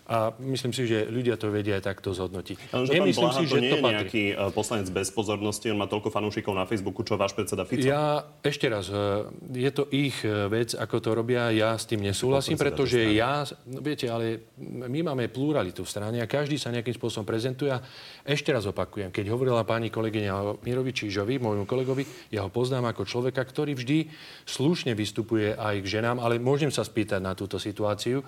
A 0.08 0.32
myslím 0.40 0.72
si, 0.72 0.88
že 0.88 1.04
ľudia 1.12 1.36
to 1.36 1.52
vedia 1.52 1.76
aj 1.76 1.84
takto 1.84 2.16
zhodnotiť. 2.16 2.72
Ale 2.72 2.88
že 2.88 2.96
Nemyslím 2.96 3.32
si, 3.36 3.44
že 3.44 3.60
nie 3.60 3.76
to 3.76 3.84
je 3.84 3.92
nejaký 3.92 4.24
e, 4.32 4.56
poslanec 4.56 4.88
bez 4.88 5.12
pozornosti, 5.12 5.68
on 5.68 5.84
má 5.84 5.92
toľko 5.92 6.16
fanúšikov 6.16 6.56
na 6.56 6.64
Facebooku, 6.64 7.04
čo 7.04 7.20
váš 7.20 7.36
predseda 7.36 7.68
Fico. 7.68 7.84
Ja 7.84 8.24
ešte 8.40 8.72
raz, 8.72 8.88
e, 8.88 9.28
je 9.52 9.68
to 9.68 9.92
ich 9.92 10.16
e, 10.24 10.48
vec, 10.48 10.80
ako 10.80 11.04
to 11.04 11.10
robia, 11.12 11.52
ja 11.52 11.76
s 11.76 11.92
tým 11.92 12.08
nesúhlasím, 12.08 12.56
pretože 12.56 13.04
ja, 13.12 13.44
no 13.68 13.84
viete, 13.84 14.08
ale 14.08 14.48
my 14.64 15.12
máme 15.12 15.28
pluralitu 15.28 15.84
v 15.84 15.92
strane 15.92 16.24
a 16.24 16.28
každý 16.28 16.56
sa 16.56 16.72
nejakým 16.72 16.96
spôsobom 16.96 17.28
prezentuje. 17.28 17.76
A 17.76 17.84
ešte 18.24 18.56
raz 18.56 18.64
opakujem, 18.64 19.12
keď 19.12 19.28
hovorila 19.28 19.68
pani 19.68 19.92
kolegyňa 19.92 20.64
Mirovi 20.64 20.96
Čížovi, 20.96 21.36
môjmu 21.36 21.68
kolegovi, 21.68 22.08
ja 22.32 22.48
ho 22.48 22.50
poznám 22.50 22.77
ako 22.86 23.08
človeka, 23.08 23.42
ktorý 23.42 23.74
vždy 23.74 24.12
slušne 24.46 24.94
vystupuje 24.94 25.56
aj 25.56 25.82
k 25.82 25.88
ženám, 25.98 26.22
ale 26.22 26.38
môžem 26.38 26.70
sa 26.70 26.84
spýtať 26.84 27.24
na 27.24 27.34
túto 27.34 27.58
situáciu. 27.58 28.22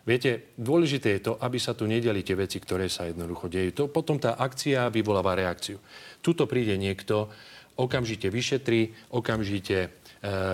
Viete, 0.00 0.56
dôležité 0.56 1.20
je 1.20 1.30
to, 1.30 1.32
aby 1.38 1.60
sa 1.60 1.76
tu 1.76 1.84
nedeli 1.84 2.24
tie 2.24 2.32
veci, 2.32 2.56
ktoré 2.56 2.88
sa 2.88 3.04
jednoducho 3.04 3.52
dejú. 3.52 3.70
To, 3.76 3.84
potom 3.92 4.16
tá 4.16 4.40
akcia 4.40 4.88
vyvoláva 4.88 5.36
reakciu. 5.36 5.76
Tuto 6.24 6.48
príde 6.48 6.80
niekto, 6.80 7.28
okamžite 7.76 8.32
vyšetrí, 8.32 9.12
okamžite 9.12 9.99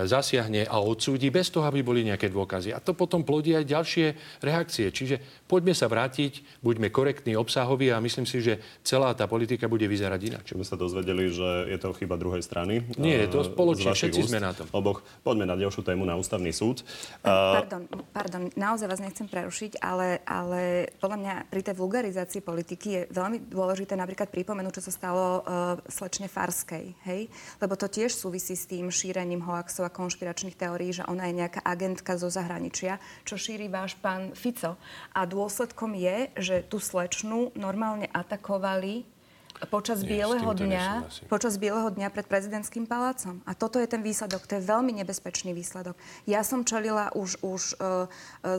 zasiahne 0.07 0.63
a 0.63 0.79
odsúdi 0.79 1.27
bez 1.27 1.51
toho, 1.51 1.67
aby 1.67 1.83
boli 1.83 2.07
nejaké 2.07 2.31
dôkazy. 2.31 2.71
A 2.71 2.79
to 2.79 2.95
potom 2.95 3.27
plodí 3.27 3.51
aj 3.51 3.67
ďalšie 3.67 4.05
reakcie. 4.39 4.87
Čiže 4.87 5.19
poďme 5.43 5.75
sa 5.75 5.91
vrátiť, 5.91 6.63
buďme 6.63 6.87
korektní, 6.87 7.35
obsahoví 7.35 7.91
a 7.91 7.99
myslím 7.99 8.23
si, 8.23 8.39
že 8.39 8.63
celá 8.87 9.11
tá 9.11 9.27
politika 9.27 9.67
bude 9.67 9.83
vyzerať 9.83 10.21
inak. 10.23 10.43
Či 10.47 10.55
sme 10.55 10.63
sa 10.63 10.79
dozvedeli, 10.79 11.27
že 11.27 11.67
je 11.67 11.77
to 11.83 11.91
chyba 11.99 12.15
druhej 12.15 12.39
strany? 12.39 12.79
Nie, 12.95 13.27
je 13.27 13.35
to 13.35 13.43
spoločne, 13.43 13.91
všetci 13.91 14.23
úst, 14.23 14.31
sme 14.31 14.39
na 14.39 14.55
tom. 14.55 14.71
Oboch. 14.71 15.03
Poďme 15.27 15.43
na 15.43 15.59
ďalšiu 15.59 15.83
tému, 15.83 16.07
na 16.07 16.15
ústavný 16.15 16.55
súd. 16.55 16.87
Pardon, 17.27 17.83
pardon, 18.15 18.47
naozaj 18.55 18.87
vás 18.87 19.03
nechcem 19.03 19.27
prerušiť, 19.27 19.83
ale, 19.83 20.23
ale 20.23 20.87
podľa 21.03 21.17
mňa 21.19 21.33
pri 21.51 21.61
tej 21.67 21.75
vulgarizácii 21.75 22.39
politiky 22.39 22.87
je 22.87 23.01
veľmi 23.11 23.51
dôležité 23.51 23.99
napríklad 23.99 24.31
pripomenúť, 24.31 24.79
čo 24.79 24.85
sa 24.87 24.95
stalo 24.95 25.43
uh, 25.43 25.75
slečne 25.91 26.31
Farskej, 26.31 26.95
hej? 27.03 27.27
Lebo 27.59 27.75
to 27.75 27.91
tiež 27.91 28.15
súvisí 28.15 28.55
s 28.55 28.63
tým 28.63 28.87
šírením 28.87 29.43
ho 29.43 29.56
hoaxov 29.57 29.89
a 29.89 29.91
konšpiračných 29.91 30.53
teórií, 30.53 30.93
že 30.93 31.07
ona 31.09 31.25
je 31.25 31.41
nejaká 31.41 31.65
agentka 31.65 32.13
zo 32.13 32.29
zahraničia, 32.29 33.01
čo 33.25 33.41
šíri 33.41 33.65
váš 33.65 33.97
pán 33.97 34.37
Fico. 34.37 34.77
A 35.17 35.25
dôsledkom 35.25 35.97
je, 35.97 36.29
že 36.37 36.55
tú 36.69 36.77
slečnu 36.77 37.57
normálne 37.57 38.05
atakovali 38.13 39.16
počas 39.65 40.05
Nie, 40.05 40.21
bieleho 40.21 40.53
dňa, 40.53 41.09
počas 41.25 41.57
bieleho 41.57 41.89
dňa 41.89 42.13
pred 42.13 42.29
prezidentským 42.29 42.85
palácom. 42.85 43.41
A 43.49 43.57
toto 43.57 43.81
je 43.81 43.89
ten 43.89 44.05
výsledok. 44.05 44.45
To 44.45 44.61
je 44.61 44.63
veľmi 44.63 44.93
nebezpečný 45.01 45.57
výsledok. 45.57 45.97
Ja 46.29 46.45
som 46.45 46.61
čelila 46.61 47.09
už, 47.17 47.41
už 47.41 47.61
uh, 47.81 48.05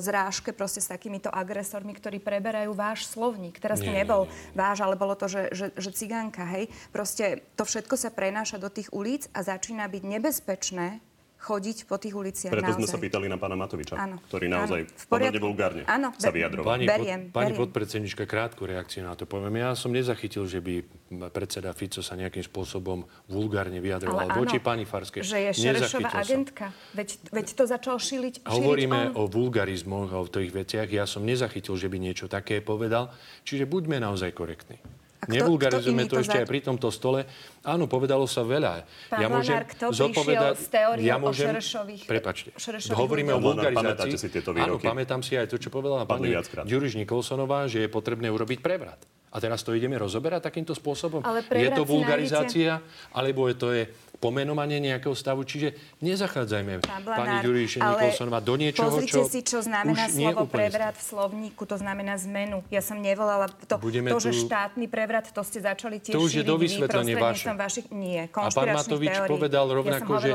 zrážke 0.02 0.50
proste 0.50 0.82
s 0.82 0.90
takýmito 0.90 1.30
agresormi, 1.30 1.94
ktorí 1.94 2.18
preberajú 2.18 2.74
váš 2.74 3.06
slovník. 3.06 3.62
Teraz 3.62 3.78
to 3.78 3.94
nebol 3.94 4.26
nie, 4.26 4.34
nie. 4.34 4.58
váš, 4.58 4.82
ale 4.82 4.98
bolo 4.98 5.14
to, 5.14 5.30
že, 5.30 5.54
že, 5.54 5.66
že 5.78 5.90
cigánka, 5.94 6.42
hej. 6.50 6.66
Proste 6.90 7.46
to 7.54 7.62
všetko 7.62 7.94
sa 7.94 8.10
prenáša 8.10 8.58
do 8.58 8.66
tých 8.66 8.90
ulic 8.90 9.30
a 9.30 9.46
začína 9.46 9.86
byť 9.86 10.02
nebezpečné 10.02 11.07
chodiť 11.38 11.86
po 11.86 11.96
tých 12.02 12.14
uliciach. 12.18 12.50
Preto 12.50 12.74
naozaj. 12.74 12.82
sme 12.82 12.86
sa 12.90 12.98
pýtali 12.98 13.30
na 13.30 13.38
pána 13.38 13.54
Matoviča, 13.54 13.94
áno. 13.94 14.18
ktorý 14.26 14.50
naozaj 14.50 14.80
áno. 14.90 15.06
pomerne 15.06 15.38
vulgárne 15.38 15.82
áno. 15.86 16.10
sa 16.18 16.34
vyjadroval. 16.34 16.74
Pani, 16.74 16.84
beriem, 16.90 17.20
pod, 17.30 17.34
pani 17.38 17.52
podpredsednička, 17.54 18.26
krátku 18.26 18.66
reakciu 18.66 19.06
na 19.06 19.14
to 19.14 19.22
poviem. 19.22 19.62
Ja 19.62 19.78
som 19.78 19.94
nezachytil, 19.94 20.50
že 20.50 20.58
by 20.58 20.82
predseda 21.30 21.70
Fico 21.70 22.02
sa 22.02 22.18
nejakým 22.18 22.42
spôsobom 22.42 23.06
vulgárne 23.30 23.78
vyjadroval 23.78 24.34
Ale 24.34 24.38
voči 24.42 24.58
pani 24.58 24.82
Farskej. 24.82 25.22
Že 25.22 25.38
je 25.38 25.50
Šerešová 25.54 26.10
agentka. 26.10 26.74
Veď, 26.92 27.08
veď 27.30 27.46
to 27.54 27.64
začal 27.70 27.96
šíliť, 28.02 28.42
šíliť 28.42 28.50
Hovoríme 28.50 29.14
on. 29.14 29.22
o 29.22 29.22
vulgarizmoch 29.30 30.10
a 30.10 30.18
o 30.18 30.26
tých 30.26 30.50
veciach. 30.50 30.90
Ja 30.90 31.06
som 31.06 31.22
nezachytil, 31.22 31.78
že 31.78 31.86
by 31.86 31.96
niečo 32.02 32.26
také 32.26 32.58
povedal. 32.58 33.14
Čiže 33.46 33.70
buďme 33.70 34.02
naozaj 34.02 34.34
korektní. 34.34 34.82
Kto, 35.18 35.34
Nevulgarizujeme 35.34 36.06
kto 36.06 36.10
to, 36.10 36.14
to 36.14 36.22
ešte 36.22 36.38
za... 36.38 36.42
aj 36.42 36.46
pri 36.46 36.60
tomto 36.62 36.88
stole. 36.94 37.20
Áno, 37.66 37.90
povedalo 37.90 38.22
sa 38.30 38.46
veľa. 38.46 38.86
Pán 39.10 39.18
ja 39.18 39.26
môžem 39.26 39.66
kto 39.66 39.90
zopovedať... 39.90 40.54
s 40.54 40.70
teóriou 40.70 41.02
ja 41.02 41.16
môžem... 41.18 41.46
o 41.46 41.58
Šerešových... 41.58 42.02
Prepačte. 42.06 42.48
Šerešových 42.54 42.98
Hovoríme 43.02 43.32
o 43.34 43.40
vulgarizácii. 43.42 44.14
si 44.14 44.30
tieto 44.30 44.54
výroky? 44.54 44.86
Áno, 44.86 44.94
pamätám 44.94 45.20
si 45.26 45.34
aj 45.34 45.50
to, 45.50 45.58
čo 45.58 45.74
povedala 45.74 46.06
pani 46.06 46.30
Ďuriš 46.70 46.94
Nikolsonová, 47.02 47.66
že 47.66 47.82
je 47.84 47.88
potrebné 47.90 48.30
urobiť 48.30 48.62
prevrat. 48.62 49.02
A 49.28 49.36
teraz 49.44 49.60
to 49.60 49.76
ideme 49.76 49.98
rozoberať 50.00 50.48
takýmto 50.48 50.72
spôsobom? 50.72 51.20
Ale 51.20 51.44
je 51.44 51.68
to 51.68 51.84
vulgarizácia, 51.84 52.80
nájdete... 52.80 53.12
alebo 53.12 53.44
je 53.44 53.56
to 53.60 53.68
je 53.76 53.82
pomenovanie 54.18 54.82
nejakého 54.82 55.14
stavu. 55.14 55.46
Čiže 55.46 55.74
nezachádzajme, 56.02 56.82
pani 57.06 57.36
Ďuríše 57.42 57.78
Nikolsonová, 57.78 58.42
do 58.42 58.54
niečoho, 58.58 58.90
pozrite 58.90 59.14
čo 59.14 59.22
si, 59.26 59.40
čo 59.46 59.58
znamená 59.62 60.10
slovo 60.10 60.44
prevrat 60.50 60.98
v 60.98 61.02
slovníku. 61.02 61.62
To 61.64 61.78
znamená 61.78 62.18
zmenu. 62.26 62.66
Ja 62.68 62.82
som 62.82 62.98
nevolala 62.98 63.46
to, 63.46 63.78
Budeme 63.78 64.10
to 64.10 64.18
tu... 64.18 64.30
že 64.30 64.44
štátny 64.44 64.90
prevrat, 64.90 65.30
to 65.30 65.42
ste 65.46 65.62
začali 65.62 66.02
tiež 66.02 66.14
To 66.14 66.22
už 66.26 66.42
je 66.42 66.44
do 66.44 66.58
vysvetlenie 66.58 67.14
vaše. 67.14 67.46
Vašich, 67.54 67.88
nie, 67.90 68.26
A 68.30 68.50
pán 68.50 68.70
Matovič 68.70 69.14
teórií. 69.14 69.30
povedal 69.30 69.66
rovnako, 69.66 70.10
ja 70.18 70.22
že 70.22 70.30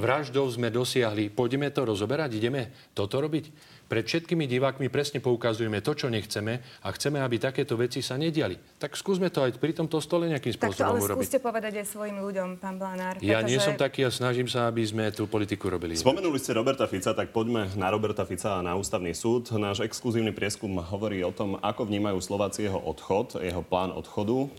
vraždou 0.00 0.44
sme 0.48 0.68
dosiahli. 0.68 1.32
Poďme 1.32 1.68
to 1.72 1.84
rozoberať, 1.84 2.36
ideme 2.36 2.72
toto 2.92 3.20
robiť. 3.20 3.77
Pred 3.88 4.04
všetkými 4.04 4.44
divákmi 4.44 4.92
presne 4.92 5.24
poukazujeme 5.24 5.80
to, 5.80 5.96
čo 5.96 6.12
nechceme 6.12 6.60
a 6.84 6.88
chceme, 6.92 7.24
aby 7.24 7.40
takéto 7.40 7.72
veci 7.72 8.04
sa 8.04 8.20
nediali. 8.20 8.60
Tak 8.76 8.92
skúsme 8.92 9.32
to 9.32 9.40
aj 9.48 9.56
pri 9.56 9.72
tomto 9.72 9.96
stole 10.04 10.28
nejakým 10.28 10.52
spôsobom 10.52 10.76
tak 10.76 10.84
to 10.84 10.92
ale 10.92 11.00
urobiť. 11.00 11.24
skúste 11.24 11.40
povedať 11.40 11.72
aj 11.80 11.86
svojim 11.88 12.20
ľuďom, 12.20 12.60
pán 12.60 12.76
Blanár. 12.76 13.16
Ja 13.24 13.40
pretože... 13.40 13.48
nie 13.48 13.58
som 13.64 13.74
taký 13.80 14.04
a 14.04 14.12
snažím 14.12 14.44
sa, 14.44 14.68
aby 14.68 14.84
sme 14.84 15.08
tú 15.08 15.24
politiku 15.24 15.72
robili. 15.72 15.96
Spomenuli 15.96 16.36
ste 16.36 16.52
Roberta 16.52 16.84
Fica, 16.84 17.16
tak 17.16 17.32
poďme 17.32 17.72
na 17.80 17.88
Roberta 17.88 18.28
Fica 18.28 18.60
a 18.60 18.64
na 18.64 18.76
ústavný 18.76 19.16
súd. 19.16 19.48
Náš 19.56 19.80
exkluzívny 19.80 20.36
prieskum 20.36 20.76
hovorí 20.76 21.24
o 21.24 21.32
tom, 21.32 21.56
ako 21.56 21.88
vnímajú 21.88 22.20
Slováci 22.20 22.68
jeho 22.68 22.76
odchod, 22.84 23.40
jeho 23.40 23.64
plán 23.64 23.88
odchodu. 23.96 24.52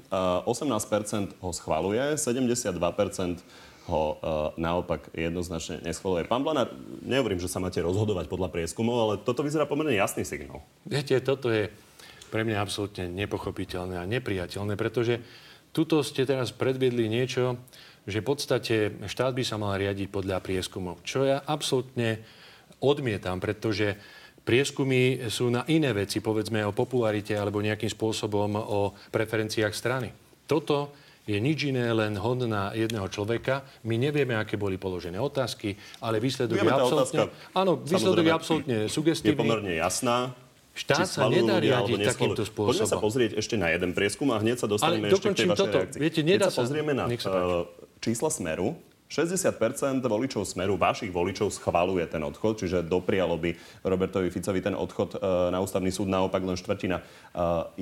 18% 0.50 1.38
ho 1.38 1.52
schvaluje, 1.54 2.18
72% 2.18 3.46
ho 3.90 4.04
uh, 4.14 4.18
naopak 4.56 5.10
jednoznačne 5.12 5.82
neschvaluje. 5.82 6.30
Pán 6.30 6.46
Blanár, 6.46 6.70
nehovorím, 7.02 7.42
že 7.42 7.50
sa 7.50 7.58
máte 7.58 7.82
rozhodovať 7.82 8.30
podľa 8.30 8.54
prieskumov, 8.54 8.96
ale 9.02 9.14
toto 9.20 9.42
vyzerá 9.42 9.66
pomerne 9.66 9.98
jasný 9.98 10.22
signál. 10.24 10.62
Viete, 10.86 11.18
toto 11.26 11.50
je 11.50 11.74
pre 12.30 12.46
mňa 12.46 12.62
absolútne 12.62 13.10
nepochopiteľné 13.10 13.98
a 13.98 14.06
nepriateľné, 14.06 14.78
pretože 14.78 15.18
tuto 15.74 16.06
ste 16.06 16.30
teraz 16.30 16.54
predviedli 16.54 17.10
niečo, 17.10 17.58
že 18.06 18.22
v 18.22 18.30
podstate 18.30 18.76
štát 19.06 19.34
by 19.34 19.44
sa 19.46 19.58
mal 19.58 19.78
riadiť 19.78 20.08
podľa 20.10 20.42
prieskumov, 20.42 21.02
čo 21.02 21.26
ja 21.26 21.42
absolútne 21.42 22.22
odmietam, 22.82 23.38
pretože 23.42 23.98
prieskumy 24.46 25.30
sú 25.30 25.52
na 25.54 25.62
iné 25.70 25.94
veci, 25.94 26.24
povedzme 26.24 26.66
o 26.66 26.74
popularite 26.74 27.38
alebo 27.38 27.62
nejakým 27.62 27.92
spôsobom 27.92 28.56
o 28.58 28.98
preferenciách 29.14 29.76
strany. 29.76 30.10
Toto 30.50 30.94
je 31.30 31.38
nič 31.38 31.70
iné, 31.70 31.94
len 31.94 32.18
hodná 32.18 32.74
jedného 32.74 33.06
človeka. 33.06 33.62
My 33.86 34.02
nevieme, 34.02 34.34
aké 34.34 34.58
boli 34.58 34.82
položené 34.82 35.22
otázky, 35.22 35.78
ale 36.02 36.18
výsledok 36.18 36.58
Vieme, 36.58 36.74
je 36.74 36.82
absolútne... 36.82 37.22
Áno, 37.54 37.72
výsledok 37.78 38.26
je 38.26 38.34
absolútne 38.34 38.78
sugestívny. 38.90 39.38
Je 39.38 39.46
pomerne 39.46 39.74
jasná. 39.78 40.34
Štát 40.74 41.06
sa 41.06 41.28
nedá 41.28 41.60
riadiť 41.60 41.98
takýmto 42.08 42.48
spôsobom. 42.48 42.72
Poďme 42.72 42.88
sa 42.88 42.98
pozrieť 42.98 43.32
ešte 43.38 43.60
na 43.60 43.70
jeden 43.70 43.92
prieskum 43.92 44.32
a 44.32 44.40
hneď 44.40 44.64
sa 44.64 44.68
dostaneme 44.70 45.12
ešte 45.12 45.28
k 45.30 45.38
tej 45.44 45.48
vašej 45.52 45.60
toto. 45.60 45.78
reakcii. 45.78 46.00
Viete, 46.00 46.20
nedá 46.24 46.48
Keď 46.48 46.56
sa 46.56 46.62
pozrieme 46.64 46.92
na 46.96 47.06
uh, 47.06 47.68
čísla 48.00 48.30
Smeru, 48.32 48.80
60% 49.10 50.06
voličov 50.06 50.46
Smeru, 50.46 50.78
vašich 50.78 51.10
voličov, 51.10 51.50
schvaluje 51.50 52.06
ten 52.06 52.22
odchod, 52.22 52.62
čiže 52.62 52.86
doprialo 52.86 53.42
by 53.42 53.82
Robertovi 53.82 54.30
Ficovi 54.30 54.62
ten 54.62 54.78
odchod 54.78 55.18
e, 55.18 55.50
na 55.50 55.58
ústavný 55.58 55.90
súd, 55.90 56.14
naopak 56.14 56.46
len 56.46 56.54
štvrtina 56.54 57.02
e, 57.02 57.04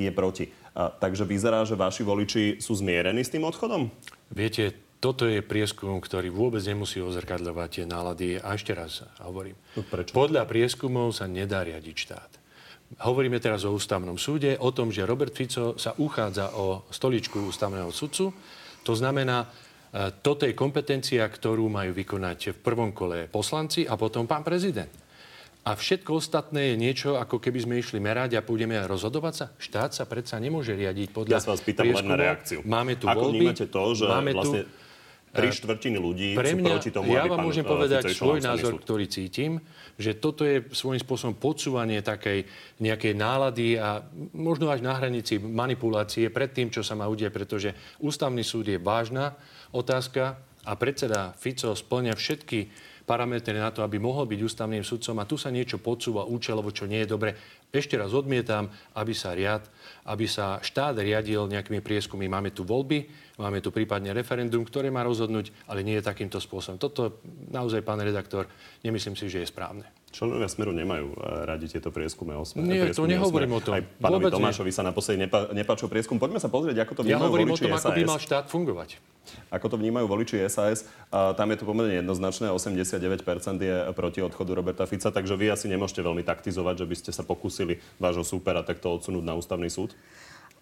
je 0.07 0.11
proti. 0.15 0.47
Takže 0.77 1.25
vyzerá, 1.25 1.65
že 1.65 1.73
vaši 1.73 2.05
voliči 2.05 2.43
sú 2.61 2.77
zmierení 2.77 3.25
s 3.25 3.33
tým 3.33 3.43
odchodom? 3.43 3.89
Viete, 4.29 4.87
toto 4.97 5.29
je 5.29 5.45
prieskum, 5.45 6.01
ktorý 6.01 6.33
vôbec 6.33 6.61
nemusí 6.65 6.97
ozrkadľovať 6.97 7.69
tie 7.69 7.85
nálady. 7.85 8.27
A 8.41 8.57
ešte 8.57 8.73
raz 8.73 9.05
hovorím. 9.21 9.53
No 9.77 9.85
prečo? 9.85 10.13
Podľa 10.13 10.49
prieskumov 10.49 11.13
sa 11.13 11.29
nedá 11.29 11.61
riadiť 11.61 11.95
štát. 11.97 12.31
Hovoríme 13.03 13.37
teraz 13.37 13.67
o 13.67 13.75
ústavnom 13.75 14.15
súde, 14.15 14.55
o 14.57 14.71
tom, 14.71 14.89
že 14.89 15.05
Robert 15.05 15.35
Fico 15.35 15.75
sa 15.75 15.91
uchádza 15.99 16.55
o 16.55 16.87
stoličku 16.87 17.51
ústavného 17.51 17.91
sudcu. 17.91 18.31
To 18.87 18.93
znamená, 18.95 19.43
e, 19.43 19.47
toto 20.21 20.43
je 20.43 20.53
kompetencia, 20.53 21.23
ktorú 21.23 21.71
majú 21.71 21.95
vykonať 21.95 22.53
v 22.55 22.59
prvom 22.59 22.91
kole 22.91 23.31
poslanci 23.31 23.87
a 23.87 23.95
potom 23.95 24.27
pán 24.27 24.43
prezident. 24.43 24.91
A 25.67 25.75
všetko 25.75 26.15
ostatné 26.15 26.71
je 26.71 26.75
niečo, 26.79 27.19
ako 27.19 27.43
keby 27.43 27.59
sme 27.59 27.75
išli 27.75 27.99
merať 27.99 28.39
a 28.39 28.41
pôjdeme 28.45 28.79
rozhodovať 28.87 29.33
sa. 29.35 29.45
Štát 29.59 29.91
sa 29.91 30.07
predsa 30.07 30.39
nemôže 30.39 30.71
riadiť 30.71 31.11
podľa 31.11 31.35
Ja 31.35 31.43
sa 31.43 31.51
vás 31.51 31.59
pýtam 31.59 31.91
len 31.91 32.07
na 32.07 32.15
reakciu. 32.15 32.63
Máme 32.63 32.95
tu 32.95 33.11
Ako 33.11 33.19
voľby, 33.19 33.51
vnímate 33.51 33.67
to, 33.67 33.83
že 33.91 34.05
máme 34.07 34.31
vlastne 34.31 34.63
tri 35.35 35.51
štvrtiny 35.51 35.97
ľudí 35.99 36.29
pre 36.39 36.55
sú 36.55 36.57
mňa, 36.63 36.71
proti 36.71 36.89
tomu, 36.95 37.11
ja 37.11 37.27
vám 37.27 37.43
môžem 37.43 37.67
povedať 37.67 38.15
svoj 38.15 38.39
názor, 38.39 38.79
súd. 38.79 38.83
ktorý 38.87 39.05
cítim, 39.11 39.59
že 39.97 40.21
toto 40.21 40.45
je 40.45 40.61
svojím 40.69 41.01
spôsobom 41.01 41.35
podsúvanie 41.41 42.05
takej 42.05 42.45
nejakej 42.79 43.13
nálady 43.17 43.81
a 43.81 44.05
možno 44.37 44.69
až 44.69 44.85
na 44.85 44.93
hranici 44.93 45.41
manipulácie 45.41 46.29
pred 46.29 46.53
tým, 46.53 46.69
čo 46.69 46.85
sa 46.85 46.93
má 46.93 47.09
udiať, 47.09 47.33
pretože 47.33 47.69
ústavný 47.99 48.45
súd 48.45 48.69
je 48.69 48.77
vážna 48.77 49.33
otázka 49.73 50.37
a 50.63 50.71
predseda 50.77 51.33
Fico 51.33 51.73
splňa 51.73 52.13
všetky 52.13 52.59
parametre 53.07 53.55
na 53.55 53.71
to, 53.71 53.87
aby 53.87 54.03
mohol 54.03 54.27
byť 54.27 54.39
ústavným 54.43 54.83
sudcom 54.83 55.15
a 55.23 55.29
tu 55.29 55.39
sa 55.39 55.47
niečo 55.47 55.79
podsúva 55.79 56.27
účelovo, 56.27 56.75
čo 56.75 56.91
nie 56.91 57.07
je 57.07 57.11
dobre. 57.15 57.31
Ešte 57.67 57.99
raz 57.99 58.15
odmietam, 58.15 58.71
aby 58.95 59.11
sa 59.11 59.35
riad, 59.35 59.67
aby 60.07 60.23
sa 60.23 60.63
štát 60.63 60.95
riadil 61.03 61.51
nejakými 61.51 61.83
prieskumy. 61.83 62.31
Máme 62.31 62.55
tu 62.55 62.63
voľby, 62.63 63.11
máme 63.35 63.59
tu 63.59 63.75
prípadne 63.75 64.15
referendum, 64.15 64.63
ktoré 64.63 64.87
má 64.87 65.03
rozhodnúť, 65.03 65.51
ale 65.67 65.83
nie 65.83 65.99
je 65.99 66.07
takýmto 66.07 66.39
spôsobom. 66.39 66.79
Toto 66.79 67.19
naozaj, 67.51 67.83
pán 67.83 67.99
redaktor, 67.99 68.47
nemyslím 68.87 69.19
si, 69.19 69.27
že 69.27 69.43
je 69.43 69.51
správne. 69.51 69.96
Členovia 70.17 70.49
Smeru 70.49 70.73
nemajú 70.73 71.13
eh, 71.13 71.17
radi 71.45 71.69
tieto 71.69 71.93
prieskume 71.93 72.33
o 72.33 72.41
Smer. 72.41 72.65
Nie, 72.65 72.89
to 72.89 73.05
prieskumy 73.05 73.13
nehovorím 73.13 73.51
Smer. 73.53 73.61
o 73.61 73.61
tom. 73.61 73.73
Aj 73.77 73.83
pánovi 73.85 74.13
Vôbec 74.17 74.31
nie. 74.33 74.37
Tomášovi 74.41 74.71
sa 74.73 74.81
naposledy 74.81 75.17
nepa- 75.21 75.53
nepáčil 75.53 75.85
prieskum. 75.85 76.17
Poďme 76.17 76.41
sa 76.41 76.49
pozrieť, 76.49 76.81
ako 76.81 76.93
to 76.97 77.01
Ja 77.05 77.21
vnímajú 77.21 77.29
hovorím 77.29 77.53
o 77.53 77.55
tom, 77.55 77.69
ako 77.69 77.89
by 77.93 78.01
SAS. 78.01 78.09
mal 78.09 78.17
štát 78.17 78.45
fungovať. 78.49 78.89
Ako 79.51 79.65
to 79.67 79.75
vnímajú 79.75 80.07
voliči 80.07 80.39
SAS, 80.47 80.87
a 81.11 81.35
tam 81.35 81.51
je 81.51 81.59
to 81.59 81.67
pomerne 81.67 81.99
jednoznačné, 81.99 82.47
89% 82.47 82.87
je 83.59 83.75
proti 83.91 84.23
odchodu 84.23 84.55
Roberta 84.55 84.87
Fica, 84.87 85.11
takže 85.11 85.35
vy 85.35 85.51
asi 85.51 85.67
nemôžete 85.67 85.99
veľmi 85.99 86.23
taktizovať, 86.23 86.79
že 86.79 86.85
by 86.87 86.95
ste 86.95 87.11
sa 87.11 87.27
pokúsili 87.27 87.75
vášho 87.99 88.23
súpera 88.23 88.63
takto 88.63 88.87
odsunúť 88.87 89.23
na 89.27 89.35
ústavný 89.35 89.67
súd? 89.67 89.91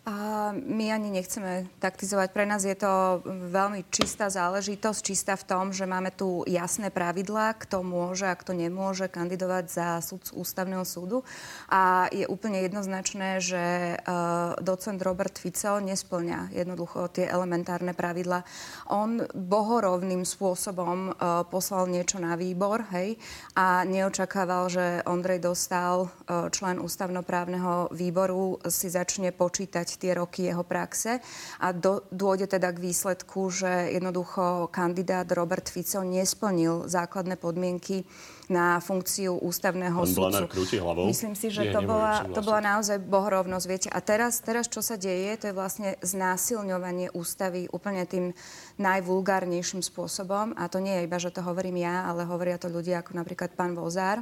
A 0.05 0.53
my 0.53 0.93
ani 0.93 1.09
nechceme 1.09 1.65
taktizovať. 1.81 2.29
Pre 2.29 2.45
nás 2.45 2.61
je 2.61 2.77
to 2.77 3.25
veľmi 3.25 3.89
čistá 3.89 4.29
záležitosť, 4.29 5.01
čistá 5.01 5.33
v 5.33 5.49
tom, 5.49 5.73
že 5.73 5.89
máme 5.89 6.13
tu 6.13 6.45
jasné 6.45 6.93
pravidlá, 6.93 7.57
kto 7.57 7.81
môže 7.81 8.29
a 8.29 8.37
kto 8.37 8.53
nemôže 8.53 9.09
kandidovať 9.09 9.65
za 9.65 9.87
súd 10.05 10.21
ústavného 10.37 10.85
súdu. 10.85 11.25
A 11.73 12.05
je 12.13 12.29
úplne 12.29 12.61
jednoznačné, 12.61 13.41
že 13.41 13.97
uh, 13.97 14.53
docent 14.61 15.01
Robert 15.01 15.41
Fico 15.41 15.81
nesplňa 15.81 16.53
jednoducho 16.53 17.09
tie 17.09 17.25
elementárne 17.25 17.97
pravidlá. 17.97 18.45
On 18.93 19.25
bohorovným 19.33 20.21
spôsobom 20.21 21.17
uh, 21.17 21.41
poslal 21.49 21.89
niečo 21.89 22.21
na 22.21 22.37
výbor, 22.37 22.85
hej, 22.93 23.17
a 23.57 23.81
neočakával, 23.81 24.69
že 24.69 25.01
Ondrej 25.09 25.49
Dostal, 25.49 26.13
uh, 26.29 26.53
člen 26.53 26.77
ústavnoprávneho 26.77 27.89
výboru, 27.89 28.61
si 28.69 28.93
začne 28.93 29.33
počítať 29.33 29.94
tie 29.97 30.13
roky 30.15 30.47
jeho 30.47 30.63
praxe 30.63 31.19
a 31.59 31.71
do, 31.71 32.05
dôjde 32.11 32.57
teda 32.57 32.71
k 32.71 32.79
výsledku, 32.79 33.49
že 33.49 33.95
jednoducho 33.95 34.67
kandidát 34.71 35.27
Robert 35.31 35.67
Fico 35.67 36.03
nesplnil 36.03 36.87
základné 36.87 37.35
podmienky 37.35 38.05
na 38.45 38.77
funkciu 38.77 39.41
ústavného 39.41 40.05
Blanár 40.13 40.45
sudcu. 40.45 40.77
hlavou. 40.77 41.05
Myslím 41.09 41.33
si, 41.33 41.49
že 41.49 41.69
Nie, 41.69 41.73
to, 41.73 41.81
bola, 41.81 42.29
to 42.29 42.41
bola 42.45 42.61
naozaj 42.61 43.01
bohorovnosť. 43.01 43.65
Viete. 43.65 43.89
A 43.89 43.99
teraz, 44.05 44.37
teraz, 44.41 44.69
čo 44.69 44.85
sa 44.85 45.01
deje, 45.01 45.33
to 45.41 45.49
je 45.49 45.55
vlastne 45.57 45.97
znásilňovanie 46.05 47.09
ústavy 47.17 47.65
úplne 47.73 48.05
tým 48.05 48.37
najvulgárnejším 48.77 49.81
spôsobom. 49.81 50.53
A 50.57 50.69
to 50.69 50.77
nie 50.77 50.93
je 51.01 51.05
iba, 51.09 51.17
že 51.17 51.33
to 51.33 51.41
hovorím 51.41 51.81
ja, 51.81 52.05
ale 52.05 52.27
hovoria 52.29 52.61
to 52.61 52.69
ľudia 52.69 53.01
ako 53.01 53.17
napríklad 53.17 53.57
pán 53.57 53.73
Vozár. 53.73 54.21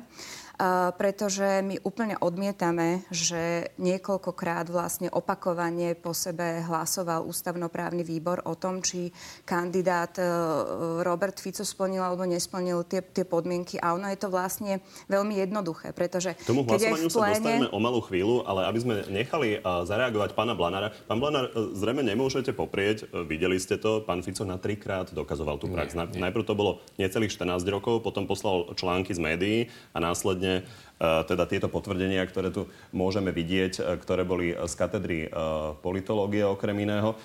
Pretože 0.95 1.59
my 1.59 1.81
úplne 1.83 2.15
odmietame, 2.23 3.03
že 3.11 3.73
niekoľkokrát 3.75 4.71
vlastne 4.71 5.11
opakovane 5.11 5.91
po 5.99 6.15
sebe 6.15 6.63
hlasoval 6.63 7.27
ústavnoprávny 7.27 8.05
výbor 8.05 8.39
o 8.47 8.55
tom, 8.55 8.79
či 8.79 9.11
kandidát 9.43 10.15
uh, 10.21 11.03
Robert 11.03 11.35
Fico 11.41 11.67
splnil 11.67 11.99
alebo 11.99 12.23
nesplnil 12.23 12.87
tie, 12.87 13.03
tie 13.03 13.27
podmienky. 13.27 13.75
A 13.81 13.97
ono 13.97 14.07
je 14.07 14.19
to 14.19 14.31
vlastne 14.31 14.79
veľmi 15.11 15.35
jednoduché, 15.43 15.91
pretože 15.91 16.37
K 16.39 16.47
tomu 16.47 16.63
keď 16.63 16.79
aj 16.79 16.79
v 16.79 16.91
hlasovaniu 16.95 17.09
sa 17.11 17.19
pléne... 17.19 17.35
dostaneme 17.35 17.69
o 17.73 17.79
malú 17.81 17.99
chvíľu, 18.05 18.35
ale 18.47 18.61
aby 18.69 18.79
sme 18.79 18.93
nechali 19.11 19.59
uh, 19.59 19.83
zareagovať 19.83 20.31
pána 20.37 20.55
Blanára. 20.55 20.95
Pán 21.09 21.19
Blanár, 21.19 21.51
uh, 21.51 21.75
zrejme 21.75 22.05
nemôžete 22.05 22.55
poprieť, 22.55 23.09
videli 23.27 23.59
ste 23.59 23.75
to, 23.75 24.05
pán 24.05 24.23
Fico 24.23 24.47
na 24.47 24.55
trikrát 24.55 25.11
dokazoval 25.11 25.59
tú 25.59 25.67
prax. 25.67 25.97
Nie, 25.97 26.07
nie. 26.07 26.21
Najprv 26.21 26.45
to 26.47 26.55
bolo 26.55 26.79
necelých 27.01 27.35
14 27.35 27.65
rokov, 27.67 28.05
potom 28.05 28.29
poslal 28.29 28.71
články 28.77 29.11
z 29.11 29.19
médií 29.19 29.57
a 29.91 29.99
následne 29.99 30.52
uh, 30.61 31.25
teda 31.25 31.49
tieto 31.49 31.71
potvrdenia, 31.71 32.21
ktoré 32.29 32.53
tu 32.53 32.69
môžeme 32.93 33.33
vidieť, 33.33 33.73
uh, 33.81 33.97
ktoré 33.97 34.21
boli 34.21 34.53
z 34.53 34.73
katedry 34.77 35.25
uh, 35.25 35.73
politológie 35.81 36.45
okrem 36.45 36.77
iného. 36.85 37.17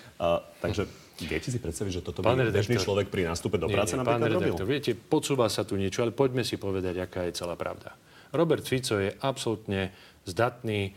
Takže 0.65 0.89
viete 1.27 1.51
si 1.51 1.59
predstaviť, 1.59 1.93
že 1.99 2.03
toto 2.05 2.23
Pán 2.23 2.39
by 2.39 2.55
bežný 2.55 2.79
redaktor. 2.79 2.87
človek 2.87 3.07
pri 3.11 3.23
nástupe 3.27 3.59
do 3.59 3.67
práce 3.67 3.99
nie, 3.99 4.07
pán 4.07 4.23
napríklad 4.23 4.39
robil? 4.39 4.55
redaktor, 4.55 4.69
viete, 4.71 4.91
podsúva 4.95 5.51
sa 5.51 5.67
tu 5.67 5.75
niečo, 5.75 6.07
ale 6.07 6.15
poďme 6.15 6.47
si 6.47 6.55
povedať, 6.57 6.95
aká 7.03 7.27
je 7.27 7.35
celá 7.35 7.59
pravda. 7.59 7.99
Robert 8.31 8.63
Fico 8.63 9.01
je 9.01 9.11
absolútne 9.25 9.91
zdatný 10.29 10.93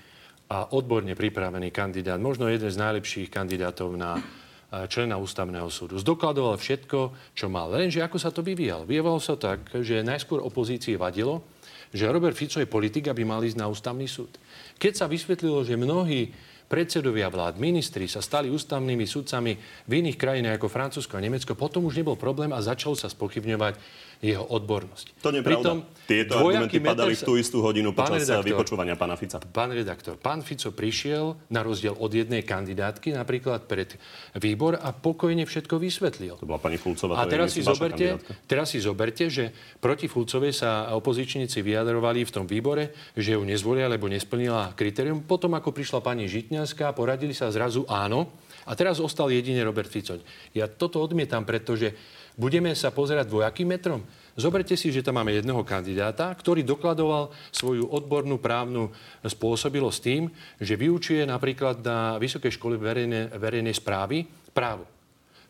a 0.52 0.68
odborne 0.76 1.16
pripravený 1.16 1.72
kandidát, 1.72 2.20
možno 2.20 2.52
jeden 2.52 2.68
z 2.68 2.76
najlepších 2.76 3.32
kandidátov 3.32 3.96
na 3.96 4.20
eh, 4.20 4.84
člena 4.92 5.16
ústavného 5.16 5.72
súdu. 5.72 5.96
Zdokladoval 5.96 6.60
všetko, 6.60 7.00
čo 7.32 7.48
mal. 7.48 7.72
Lenže 7.72 8.04
ako 8.04 8.20
sa 8.20 8.36
to 8.36 8.44
vyvíjalo? 8.44 8.84
Vyvíjalo 8.84 9.24
sa 9.24 9.40
tak, 9.40 9.72
že 9.80 10.04
najskôr 10.04 10.44
opozícii 10.44 11.00
vadilo, 11.00 11.48
že 11.92 12.08
Robert 12.08 12.40
Fico 12.40 12.60
je 12.60 12.68
politik, 12.68 13.12
aby 13.12 13.28
mal 13.28 13.44
ísť 13.44 13.60
na 13.60 13.68
ústavný 13.68 14.08
súd. 14.08 14.32
Keď 14.80 14.94
sa 14.96 15.06
vysvetlilo, 15.12 15.68
že 15.68 15.76
mnohí 15.76 16.32
predsedovia 16.72 17.28
vlád, 17.28 17.60
ministri 17.60 18.08
sa 18.08 18.24
stali 18.24 18.48
ústavnými 18.48 19.04
sudcami 19.04 19.60
v 19.86 19.92
iných 19.92 20.16
krajinách 20.16 20.56
ako 20.56 20.72
Francúzsko 20.72 21.20
a 21.20 21.24
Nemecko, 21.24 21.52
potom 21.52 21.84
už 21.84 22.00
nebol 22.00 22.16
problém 22.16 22.56
a 22.56 22.64
začalo 22.64 22.96
sa 22.96 23.12
spochybňovať 23.12 23.76
jeho 24.22 24.46
odbornosť. 24.46 25.18
To 25.26 25.34
nie 25.34 25.42
je 25.42 25.46
pravda. 25.50 25.70
Tieto 26.06 26.34
argumenty 26.38 26.78
dvojaký 26.78 26.78
padali 26.86 27.14
meter 27.14 27.24
v 27.24 27.28
tú 27.28 27.34
istú 27.42 27.58
hodinu 27.66 27.90
Pán 27.96 28.14
počas 28.14 28.30
redaktor, 28.30 28.46
vypočúvania 28.46 28.96
pána 29.00 29.16
Fica. 29.18 29.38
Pán 29.42 29.72
redaktor, 29.74 30.14
pán 30.22 30.46
Fico 30.46 30.70
prišiel 30.70 31.42
na 31.50 31.66
rozdiel 31.66 31.98
od 31.98 32.12
jednej 32.14 32.46
kandidátky 32.46 33.18
napríklad 33.18 33.66
pred 33.66 33.98
výbor 34.38 34.78
a 34.78 34.94
pokojne 34.94 35.48
všetko 35.50 35.82
vysvetlil. 35.82 36.38
To 36.38 36.46
bola 36.46 36.62
pani 36.62 36.78
Fulcová. 36.78 37.18
A 37.18 37.26
je, 37.26 37.34
teraz 37.34 37.50
myslím, 37.50 37.64
si, 37.64 37.66
zoberte, 37.66 38.06
kandidátka. 38.14 38.32
teraz 38.46 38.68
si 38.70 38.80
zoberte, 38.84 39.26
že 39.32 39.44
proti 39.82 40.06
Fulcovej 40.06 40.54
sa 40.54 40.94
opozičníci 40.94 41.66
vyjadrovali 41.66 42.22
v 42.22 42.32
tom 42.32 42.46
výbore, 42.46 42.94
že 43.18 43.34
ju 43.34 43.42
nezvolia, 43.42 43.90
lebo 43.90 44.06
nesplnila 44.06 44.78
kritérium. 44.78 45.26
Potom, 45.26 45.58
ako 45.58 45.74
prišla 45.74 46.06
pani 46.06 46.30
Žitňanská, 46.30 46.94
poradili 46.94 47.34
sa 47.34 47.50
zrazu 47.50 47.88
áno. 47.90 48.30
A 48.70 48.78
teraz 48.78 49.02
ostal 49.02 49.34
jedine 49.34 49.66
Robert 49.66 49.90
Fico. 49.90 50.22
Ja 50.54 50.70
toto 50.70 51.02
odmietam, 51.02 51.50
pretože 51.50 51.98
budeme 52.42 52.74
sa 52.74 52.90
pozerať 52.90 53.30
dvojakým 53.30 53.70
metrom. 53.70 54.02
Zoberte 54.34 54.74
si, 54.74 54.90
že 54.90 55.06
tam 55.06 55.22
máme 55.22 55.38
jedného 55.38 55.62
kandidáta, 55.62 56.34
ktorý 56.34 56.66
dokladoval 56.66 57.30
svoju 57.54 57.86
odbornú 57.94 58.42
právnu 58.42 58.90
spôsobilosť 59.22 60.00
tým, 60.02 60.24
že 60.58 60.74
vyučuje 60.74 61.22
napríklad 61.30 61.86
na 61.86 62.18
Vysokej 62.18 62.58
škole 62.58 62.82
verejnej, 62.82 63.30
verejnej 63.38 63.78
správy 63.78 64.26
právo. 64.50 64.90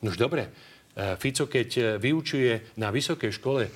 Nož 0.03 0.19
dobre, 0.19 0.51
Fico, 1.15 1.47
keď 1.47 1.69
e, 1.77 1.81
vyučuje 1.95 2.75
na 2.75 2.91
vysokej 2.91 3.31
škole 3.31 3.63
e, 3.63 3.71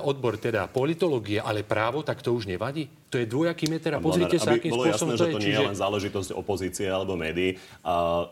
odbor 0.00 0.40
teda 0.40 0.64
politológie, 0.64 1.36
ale 1.36 1.60
právo, 1.60 2.00
tak 2.00 2.24
to 2.24 2.32
už 2.32 2.48
nevadí. 2.48 2.88
To 3.12 3.20
je 3.20 3.28
dvojaký 3.28 3.68
meter 3.72 3.96
a 3.96 4.04
pozrite 4.04 4.36
sa, 4.36 4.52
akým 4.56 4.72
bolo 4.72 4.88
spôsobom 4.88 5.16
jasné, 5.16 5.20
to 5.20 5.24
že 5.24 5.34
to 5.36 5.44
nie 5.44 5.56
je 5.56 5.68
len 5.72 5.76
záležitosť 5.76 6.30
opozície 6.36 6.88
alebo 6.88 7.16
médií. 7.16 7.56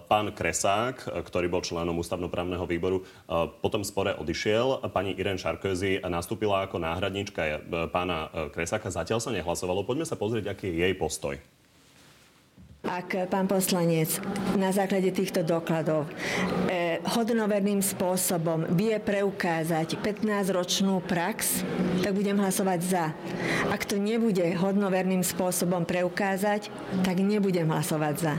Pán 0.08 0.36
Kresák, 0.36 1.08
ktorý 1.24 1.48
bol 1.48 1.64
členom 1.64 1.96
ústavnoprávneho 1.96 2.68
výboru, 2.68 3.00
a 3.24 3.48
potom 3.48 3.80
v 3.80 3.88
spore 3.88 4.12
odišiel. 4.20 4.84
Pani 4.92 5.16
Irene 5.16 5.40
Šarközy 5.40 6.04
nastúpila 6.04 6.68
ako 6.68 6.76
náhradníčka 6.76 7.42
e, 7.44 7.52
pána 7.88 8.28
e, 8.28 8.52
Kresáka. 8.52 8.92
Zatiaľ 8.92 9.20
sa 9.24 9.32
nehlasovalo. 9.32 9.84
Poďme 9.84 10.04
sa 10.04 10.16
pozrieť, 10.16 10.52
aký 10.52 10.72
je 10.72 10.84
jej 10.84 10.92
postoj. 10.96 11.40
Ak 12.86 13.18
pán 13.26 13.50
poslanec 13.50 14.22
na 14.54 14.70
základe 14.70 15.10
týchto 15.10 15.42
dokladov 15.42 16.06
eh, 16.70 17.02
hodnoverným 17.02 17.82
spôsobom 17.82 18.62
vie 18.78 18.94
preukázať 19.02 19.98
15-ročnú 19.98 21.02
prax, 21.02 21.66
tak 22.06 22.14
budem 22.14 22.38
hlasovať 22.38 22.80
za. 22.86 23.04
Ak 23.74 23.90
to 23.90 23.98
nebude 23.98 24.42
hodnoverným 24.54 25.26
spôsobom 25.26 25.82
preukázať, 25.82 26.70
tak 27.02 27.18
nebudem 27.18 27.66
hlasovať 27.66 28.14
za. 28.14 28.34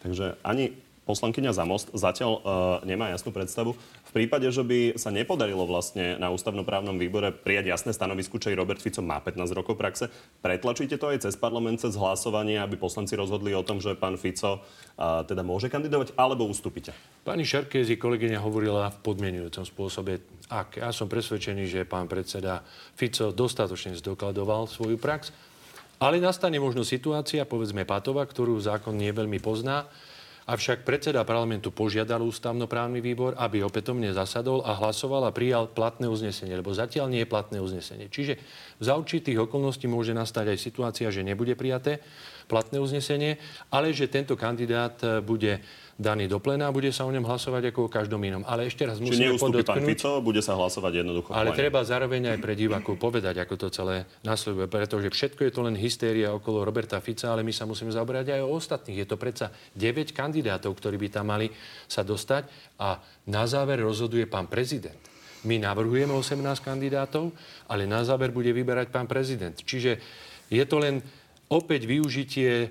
Takže 0.00 0.40
ani 0.40 0.72
poslankyňa 1.04 1.52
za 1.52 1.64
most 1.68 1.92
zatiaľ 1.92 2.32
uh, 2.40 2.42
nemá 2.88 3.12
jasnú 3.12 3.32
predstavu. 3.36 3.76
Prípade, 4.14 4.46
že 4.46 4.62
by 4.62 4.94
sa 4.94 5.10
nepodarilo 5.10 5.66
vlastne 5.66 6.14
na 6.22 6.30
ústavnoprávnom 6.30 6.94
výbore 6.94 7.34
prijať 7.34 7.74
jasné 7.74 7.90
stanovisko, 7.90 8.38
či 8.38 8.54
Robert 8.54 8.78
Fico 8.78 9.02
má 9.02 9.18
15 9.18 9.50
rokov 9.50 9.74
praxe, 9.74 10.06
pretlačíte 10.38 11.02
to 11.02 11.10
aj 11.10 11.26
cez 11.26 11.34
parlament, 11.34 11.82
cez 11.82 11.98
hlasovanie, 11.98 12.62
aby 12.62 12.78
poslanci 12.78 13.18
rozhodli 13.18 13.50
o 13.58 13.66
tom, 13.66 13.82
že 13.82 13.98
pán 13.98 14.14
Fico 14.14 14.62
uh, 14.62 15.26
teda 15.26 15.42
môže 15.42 15.66
kandidovať, 15.66 16.14
alebo 16.14 16.46
ustúpite? 16.46 16.94
Pani 17.26 17.42
Šarkézy 17.42 17.98
kolegyňa 17.98 18.38
hovorila 18.38 18.86
v 18.94 19.02
podmienujúcom 19.02 19.66
spôsobe. 19.66 20.22
Ak 20.46 20.78
ja 20.78 20.94
som 20.94 21.10
presvedčený, 21.10 21.66
že 21.66 21.82
pán 21.82 22.06
predseda 22.06 22.62
Fico 22.94 23.34
dostatočne 23.34 23.98
zdokladoval 23.98 24.70
svoju 24.70 24.94
prax, 24.94 25.34
ale 25.98 26.22
nastane 26.22 26.62
možno 26.62 26.86
situácia, 26.86 27.42
povedzme 27.42 27.82
Patova, 27.82 28.22
ktorú 28.22 28.62
zákon 28.62 28.94
nie 28.94 29.10
veľmi 29.10 29.42
pozná, 29.42 29.90
Avšak 30.44 30.84
predseda 30.84 31.24
parlamentu 31.24 31.72
požiadal 31.72 32.20
ústavnoprávny 32.20 33.00
výbor, 33.00 33.32
aby 33.40 33.64
opätovne 33.64 34.12
zasadol 34.12 34.60
a 34.60 34.76
hlasoval 34.76 35.24
a 35.24 35.32
prijal 35.32 35.72
platné 35.72 36.04
uznesenie, 36.04 36.52
lebo 36.52 36.68
zatiaľ 36.76 37.08
nie 37.08 37.24
je 37.24 37.32
platné 37.32 37.58
uznesenie. 37.64 38.12
Čiže 38.12 38.36
za 38.76 38.92
určitých 38.92 39.40
okolností 39.48 39.88
môže 39.88 40.12
nastať 40.12 40.52
aj 40.52 40.58
situácia, 40.60 41.08
že 41.08 41.24
nebude 41.24 41.56
prijaté 41.56 42.04
platné 42.44 42.76
uznesenie, 42.76 43.40
ale 43.72 43.96
že 43.96 44.12
tento 44.12 44.36
kandidát 44.36 45.00
bude 45.24 45.64
daný 45.94 46.26
do 46.26 46.42
plena 46.42 46.66
a 46.66 46.74
bude 46.74 46.90
sa 46.90 47.06
o 47.06 47.10
ňom 47.14 47.22
hlasovať 47.22 47.70
ako 47.70 47.86
o 47.86 47.90
každom 47.90 48.18
inom. 48.26 48.42
Ale 48.46 48.66
ešte 48.66 48.82
raz 48.82 48.98
musíme 48.98 49.38
podotknúť... 49.38 49.66
pán 49.66 49.86
Fico, 49.86 50.10
bude 50.18 50.42
sa 50.42 50.58
hlasovať 50.58 51.06
jednoducho. 51.06 51.30
Ale 51.30 51.54
treba 51.54 51.86
zároveň 51.86 52.34
aj 52.34 52.38
pre 52.42 52.58
divákov 52.58 52.98
povedať, 52.98 53.38
ako 53.38 53.54
to 53.54 53.68
celé 53.70 54.02
nasleduje, 54.26 54.66
pretože 54.66 55.08
všetko 55.10 55.40
je 55.46 55.52
to 55.54 55.60
len 55.62 55.78
hystéria 55.78 56.34
okolo 56.34 56.66
Roberta 56.66 56.98
Fica, 56.98 57.30
ale 57.30 57.46
my 57.46 57.54
sa 57.54 57.62
musíme 57.62 57.94
zaoberať 57.94 58.34
aj 58.34 58.40
o 58.42 58.50
ostatných. 58.58 59.02
Je 59.02 59.08
to 59.08 59.16
predsa 59.16 59.54
9 59.78 60.10
kandidátov, 60.10 60.74
ktorí 60.74 60.98
by 60.98 61.08
tam 61.14 61.30
mali 61.30 61.46
sa 61.86 62.02
dostať 62.02 62.50
a 62.82 62.98
na 63.30 63.44
záver 63.46 63.78
rozhoduje 63.82 64.26
pán 64.26 64.50
prezident. 64.50 64.98
My 65.44 65.60
navrhujeme 65.60 66.10
18 66.10 66.40
kandidátov, 66.64 67.30
ale 67.68 67.84
na 67.84 68.00
záver 68.00 68.32
bude 68.32 68.50
vyberať 68.50 68.88
pán 68.88 69.04
prezident. 69.04 69.52
Čiže 69.54 70.00
je 70.48 70.64
to 70.64 70.80
len 70.80 71.04
opäť 71.52 71.84
využitie 71.84 72.50
e, 72.64 72.68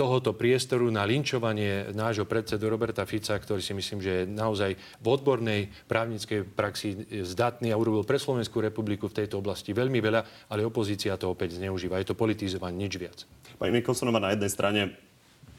tohoto 0.00 0.32
priestoru 0.32 0.88
na 0.88 1.04
linčovanie 1.04 1.92
nášho 1.92 2.24
predsedu 2.24 2.72
Roberta 2.72 3.04
Fica, 3.04 3.36
ktorý 3.36 3.60
si 3.60 3.76
myslím, 3.76 4.00
že 4.00 4.10
je 4.10 4.22
naozaj 4.32 4.72
v 4.96 5.06
odbornej 5.12 5.68
právnickej 5.84 6.48
praxi 6.56 7.04
zdatný 7.20 7.68
a 7.68 7.76
urobil 7.76 8.08
pre 8.08 8.16
Slovenskú 8.16 8.64
republiku 8.64 9.12
v 9.12 9.20
tejto 9.20 9.44
oblasti 9.44 9.76
veľmi 9.76 10.00
veľa, 10.00 10.48
ale 10.48 10.64
opozícia 10.64 11.20
to 11.20 11.28
opäť 11.28 11.60
zneužíva. 11.60 12.00
Je 12.00 12.08
to 12.08 12.16
politizovanie, 12.16 12.80
nič 12.80 12.96
viac. 12.96 13.28
Pani 13.60 13.76
Mikolsonová, 13.76 14.24
na 14.24 14.32
jednej 14.32 14.48
strane 14.48 14.80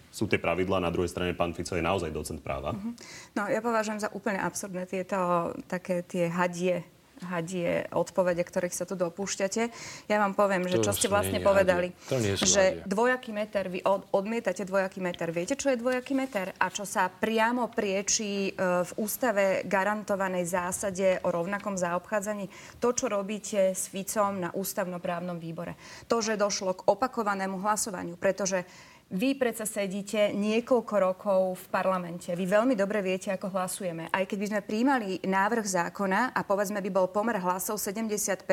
sú 0.10 0.26
tie 0.26 0.42
pravidlá, 0.42 0.82
na 0.82 0.90
druhej 0.90 1.14
strane 1.14 1.38
pán 1.38 1.54
Fico 1.54 1.78
je 1.78 1.86
naozaj 1.86 2.10
docent 2.10 2.42
práva. 2.42 2.74
Uh-huh. 2.74 2.98
No 3.38 3.46
ja 3.46 3.62
považujem 3.62 4.02
za 4.02 4.10
úplne 4.10 4.42
absurdné 4.42 4.90
tieto 4.90 5.54
také 5.70 6.02
tie 6.02 6.34
hadie 6.34 6.82
hadie 7.30 7.86
odpovede, 7.94 8.42
ktorých 8.42 8.74
sa 8.74 8.86
tu 8.90 8.98
dopúšťate. 8.98 9.64
Ja 10.10 10.18
vám 10.18 10.34
poviem, 10.34 10.66
že 10.66 10.82
čo 10.82 10.94
ste 10.96 11.12
vlastne 11.12 11.38
povedali, 11.42 11.94
že 12.42 12.82
dvojaký 12.90 13.32
meter, 13.36 13.70
vy 13.70 13.86
od, 13.86 14.08
odmietate 14.10 14.66
dvojaký 14.66 15.00
meter. 15.04 15.30
Viete, 15.30 15.54
čo 15.54 15.70
je 15.70 15.78
dvojaký 15.78 16.14
meter? 16.18 16.54
A 16.58 16.74
čo 16.74 16.86
sa 16.88 17.08
priamo 17.08 17.70
priečí 17.70 18.50
e, 18.50 18.52
v 18.58 18.92
ústave 18.98 19.66
garantovanej 19.70 20.46
zásade 20.50 21.22
o 21.22 21.30
rovnakom 21.30 21.78
zaobchádzaní? 21.78 22.50
To, 22.82 22.94
čo 22.94 23.12
robíte 23.12 23.78
s 23.78 23.88
Ficom 23.92 24.42
na 24.42 24.50
ústavnoprávnom 24.52 25.38
výbore. 25.38 25.78
To, 26.10 26.20
že 26.20 26.40
došlo 26.40 26.82
k 26.82 26.86
opakovanému 26.90 27.62
hlasovaniu, 27.62 28.18
pretože 28.18 28.66
vy 29.12 29.36
predsa 29.36 29.68
sedíte 29.68 30.32
niekoľko 30.32 30.96
rokov 30.96 31.40
v 31.60 31.66
parlamente. 31.68 32.32
Vy 32.32 32.48
veľmi 32.48 32.80
dobre 32.80 33.04
viete, 33.04 33.28
ako 33.28 33.52
hlasujeme. 33.52 34.08
Aj 34.08 34.24
keď 34.24 34.38
by 34.40 34.48
sme 34.48 34.62
príjmali 34.64 35.10
návrh 35.28 35.68
zákona 35.68 36.32
a 36.32 36.40
povedzme 36.48 36.80
by 36.80 36.90
bol 36.90 37.12
pomer 37.12 37.36
hlasov 37.44 37.76
75 37.76 38.48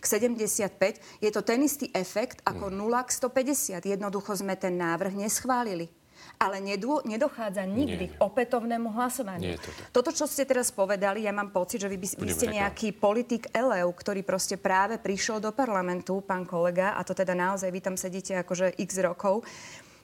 k 0.00 0.04
75, 0.04 1.20
je 1.20 1.30
to 1.30 1.40
ten 1.44 1.60
istý 1.60 1.92
efekt 1.92 2.40
ako 2.48 2.72
0 2.72 2.88
k 3.04 3.10
150. 3.12 3.84
Jednoducho 3.84 4.32
sme 4.32 4.56
ten 4.56 4.80
návrh 4.80 5.12
neschválili 5.12 5.92
ale 6.38 6.62
nedô, 6.62 7.02
nedochádza 7.02 7.66
nikdy 7.66 8.14
k 8.14 8.18
opätovnému 8.22 8.94
hlasovaniu. 8.94 9.54
Nie 9.54 9.58
to 9.58 9.70
Toto, 9.90 10.10
čo 10.14 10.26
ste 10.30 10.46
teraz 10.46 10.70
povedali, 10.70 11.26
ja 11.26 11.34
mám 11.34 11.50
pocit, 11.50 11.82
že 11.82 11.90
vy, 11.90 11.98
by, 11.98 12.06
vy 12.26 12.30
ste 12.34 12.54
nejaký 12.54 12.94
politik 12.94 13.50
elev, 13.50 13.90
ktorý 13.90 14.22
proste 14.22 14.54
práve 14.54 15.02
prišiel 15.02 15.42
do 15.42 15.50
parlamentu, 15.50 16.22
pán 16.22 16.46
kolega, 16.46 16.94
a 16.94 17.02
to 17.02 17.10
teda 17.14 17.34
naozaj 17.34 17.70
vy 17.74 17.80
tam 17.82 17.98
sedíte 17.98 18.38
akože 18.38 18.78
x 18.78 18.90
rokov. 19.02 19.42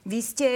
Vy 0.04 0.20
ste 0.20 0.48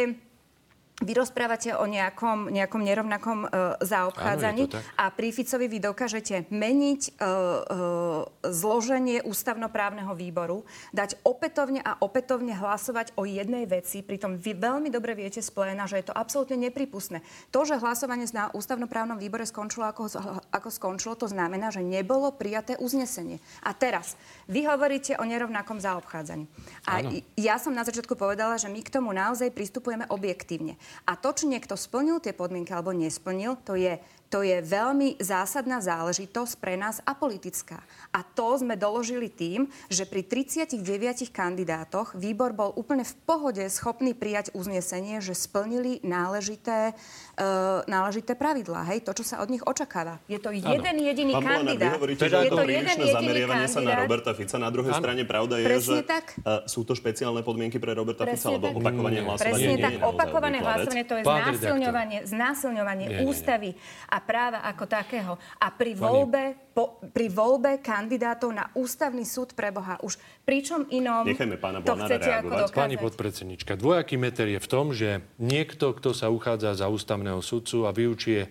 vy 0.98 1.12
rozprávate 1.14 1.70
o 1.78 1.86
nejakom, 1.86 2.50
nejakom 2.50 2.82
nerovnakom 2.82 3.46
uh, 3.46 3.78
zaobchádzaní 3.78 4.66
Áno, 4.66 4.82
a 4.98 5.04
pri 5.14 5.30
Ficovi 5.30 5.70
vy 5.70 5.78
dokážete 5.78 6.50
meniť 6.50 7.02
uh, 7.14 7.22
uh, 7.22 8.26
zloženie 8.42 9.22
ústavnoprávneho 9.22 10.10
výboru, 10.18 10.66
dať 10.90 11.22
opätovne 11.22 11.78
a 11.86 12.02
opätovne 12.02 12.50
hlasovať 12.50 13.14
o 13.14 13.22
jednej 13.22 13.70
veci, 13.70 14.02
pritom 14.02 14.42
vy 14.42 14.58
veľmi 14.58 14.90
dobre 14.90 15.14
viete 15.14 15.38
z 15.38 15.50
pléna, 15.54 15.86
že 15.86 16.02
je 16.02 16.10
to 16.10 16.18
absolútne 16.18 16.58
nepripustné. 16.58 17.22
To, 17.54 17.62
že 17.62 17.78
hlasovanie 17.78 18.26
na 18.34 18.50
ústavnoprávnom 18.50 19.16
výbore 19.16 19.46
skončilo 19.46 19.86
ako, 19.86 20.10
ako 20.50 20.68
skončilo, 20.68 21.14
to 21.14 21.30
znamená, 21.30 21.70
že 21.70 21.80
nebolo 21.80 22.34
prijaté 22.34 22.74
uznesenie. 22.76 23.38
A 23.62 23.70
teraz, 23.70 24.18
vy 24.50 24.66
hovoríte 24.66 25.14
o 25.16 25.24
nerovnakom 25.24 25.78
zaobchádzaní. 25.78 26.44
A 26.84 27.00
Áno. 27.00 27.14
ja 27.38 27.56
som 27.62 27.70
na 27.70 27.86
začiatku 27.86 28.18
povedala, 28.18 28.58
že 28.58 28.66
my 28.66 28.82
k 28.82 28.90
tomu 28.90 29.14
naozaj 29.14 29.54
pristupujeme 29.54 30.04
objektívne. 30.10 30.74
A 31.06 31.16
to, 31.16 31.32
či 31.32 31.48
niekto 31.48 31.76
splnil 31.76 32.20
tie 32.20 32.36
podmienky 32.36 32.72
alebo 32.72 32.92
nesplnil, 32.92 33.60
to 33.64 33.74
je 33.78 33.96
to 34.28 34.44
je 34.44 34.60
veľmi 34.60 35.16
zásadná 35.18 35.80
záležitosť 35.80 36.60
pre 36.60 36.76
nás 36.76 37.00
a 37.08 37.16
politická. 37.16 37.80
A 38.12 38.20
to 38.20 38.60
sme 38.60 38.76
doložili 38.76 39.32
tým, 39.32 39.72
že 39.88 40.04
pri 40.04 40.20
39 40.20 40.84
kandidátoch 41.32 42.12
výbor 42.12 42.52
bol 42.52 42.70
úplne 42.76 43.08
v 43.08 43.14
pohode 43.24 43.64
schopný 43.72 44.12
prijať 44.12 44.52
uznesenie, 44.52 45.24
že 45.24 45.32
splnili 45.32 46.04
náležité, 46.04 46.92
uh, 46.92 47.80
náležité 47.88 48.36
pravidlá. 48.36 48.84
Hej, 48.92 49.08
to, 49.08 49.16
čo 49.16 49.24
sa 49.24 49.40
od 49.40 49.48
nich 49.48 49.64
očakáva. 49.64 50.20
Je 50.28 50.36
to 50.36 50.52
jeden 50.52 50.96
ano. 51.00 51.08
jediný 51.08 51.32
Pán 51.32 51.64
kandidát. 51.64 51.92
Vy 51.92 51.96
hovoríte, 51.96 52.20
teda 52.28 52.38
je 52.44 52.50
to 52.52 52.64
jeden 52.68 52.98
zameriavanie 53.00 53.68
kandidát. 53.68 53.80
sa 53.80 53.80
na 53.80 53.92
Roberta 53.96 54.32
Fica. 54.36 54.56
Na 54.60 54.68
druhej 54.68 54.92
ano. 54.92 55.00
strane 55.00 55.22
pravda 55.24 55.54
je, 55.56 55.64
Presne 55.64 56.00
že 56.00 56.04
tak. 56.04 56.24
Uh, 56.44 56.68
sú 56.68 56.84
to 56.84 56.92
špeciálne 56.92 57.40
podmienky 57.40 57.80
pre 57.80 57.96
Roberta 57.96 58.28
Presne 58.28 58.36
Fica, 58.36 58.48
alebo 58.52 58.76
opakovanie 58.76 59.20
hlasovania. 59.24 59.56
Presne 59.56 59.74
tak, 59.80 59.92
opakované 60.04 60.58
hlasovanie, 60.60 61.04
to 61.08 61.14
je 61.16 61.24
znásilňovanie, 61.24 62.18
znásilňovanie 62.28 63.06
ústavy. 63.24 63.72
A 64.12 64.17
a 64.18 64.20
práva 64.20 64.58
ako 64.66 64.84
takého. 64.90 65.38
A 65.62 65.70
pri 65.70 65.94
voľbe, 65.94 66.74
po, 66.74 66.98
pri 67.14 67.30
voľbe 67.30 67.78
kandidátov 67.78 68.50
na 68.50 68.66
ústavný 68.74 69.22
súd 69.22 69.54
pre 69.54 69.70
Boha 69.70 69.94
už 70.02 70.18
pričom 70.42 70.90
inom 70.90 71.22
Nechajme 71.22 71.54
pána 71.54 71.78
to 71.86 71.94
chcete 71.94 72.26
ako 72.26 72.66
dokázať? 72.66 72.74
Pani 72.74 72.96
podpredsednička, 72.98 73.78
dvojaký 73.78 74.18
meter 74.18 74.50
je 74.50 74.58
v 74.58 74.68
tom, 74.68 74.90
že 74.90 75.22
niekto, 75.38 75.94
kto 75.94 76.10
sa 76.10 76.26
uchádza 76.26 76.74
za 76.74 76.90
ústavného 76.90 77.38
sudcu 77.38 77.86
a 77.86 77.94
vyučuje 77.94 78.42
e, 78.42 78.50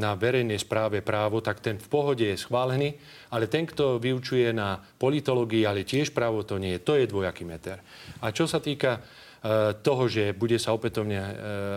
na 0.00 0.16
verejnej 0.16 0.56
správe 0.56 1.04
právo, 1.04 1.44
tak 1.44 1.60
ten 1.60 1.76
v 1.76 1.88
pohode 1.92 2.24
je 2.24 2.40
schválený, 2.40 2.96
ale 3.28 3.44
ten, 3.52 3.68
kto 3.68 4.00
vyučuje 4.00 4.56
na 4.56 4.80
politológii, 4.80 5.68
ale 5.68 5.84
tiež 5.84 6.16
právo 6.16 6.48
to 6.48 6.56
nie 6.56 6.80
je, 6.80 6.80
to 6.80 6.96
je 6.96 7.04
dvojaký 7.04 7.44
meter. 7.44 7.84
A 8.24 8.32
čo 8.32 8.48
sa 8.48 8.56
týka 8.64 8.96
e, 8.96 9.00
toho, 9.84 10.08
že 10.08 10.32
bude 10.32 10.56
sa 10.56 10.72
opätovne 10.72 11.20
e, 11.20 11.32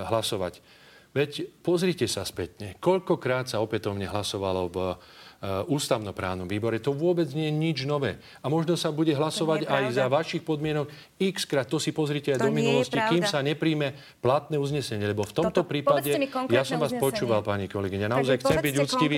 hlasovať, 0.07 0.80
Veď 1.11 1.51
pozrite 1.59 2.07
sa 2.07 2.23
spätne, 2.23 2.79
koľkokrát 2.79 3.43
sa 3.43 3.59
opätovne 3.59 4.07
hlasovalo 4.07 4.71
v 4.71 4.77
uh, 4.95 5.67
ústavnoprávnom 5.67 6.47
výbore. 6.47 6.79
To 6.79 6.95
vôbec 6.95 7.27
nie 7.35 7.51
je 7.51 7.55
nič 7.57 7.77
nové. 7.83 8.15
A 8.39 8.47
možno 8.47 8.79
sa 8.79 8.95
bude 8.95 9.11
hlasovať 9.11 9.67
aj 9.67 9.83
za 9.91 10.07
vašich 10.07 10.39
podmienok 10.47 10.87
x 11.19 11.43
krát. 11.43 11.67
To 11.67 11.83
si 11.83 11.91
pozrite 11.91 12.31
aj 12.31 12.39
to 12.39 12.47
do 12.47 12.55
minulosti, 12.55 12.95
kým 12.95 13.27
sa 13.27 13.43
nepríjme 13.43 13.91
platné 14.23 14.55
uznesenie. 14.55 15.03
Lebo 15.03 15.27
v 15.27 15.35
tomto 15.35 15.65
Toto, 15.65 15.67
prípade, 15.67 16.15
ja 16.47 16.63
som 16.63 16.79
vás 16.79 16.95
uznesenie. 16.95 17.03
počúval, 17.03 17.43
pani 17.43 17.67
kolegyňa, 17.67 18.07
naozaj 18.07 18.47
chcem 18.47 18.57
byť 18.63 18.75
úctivý. 18.79 19.17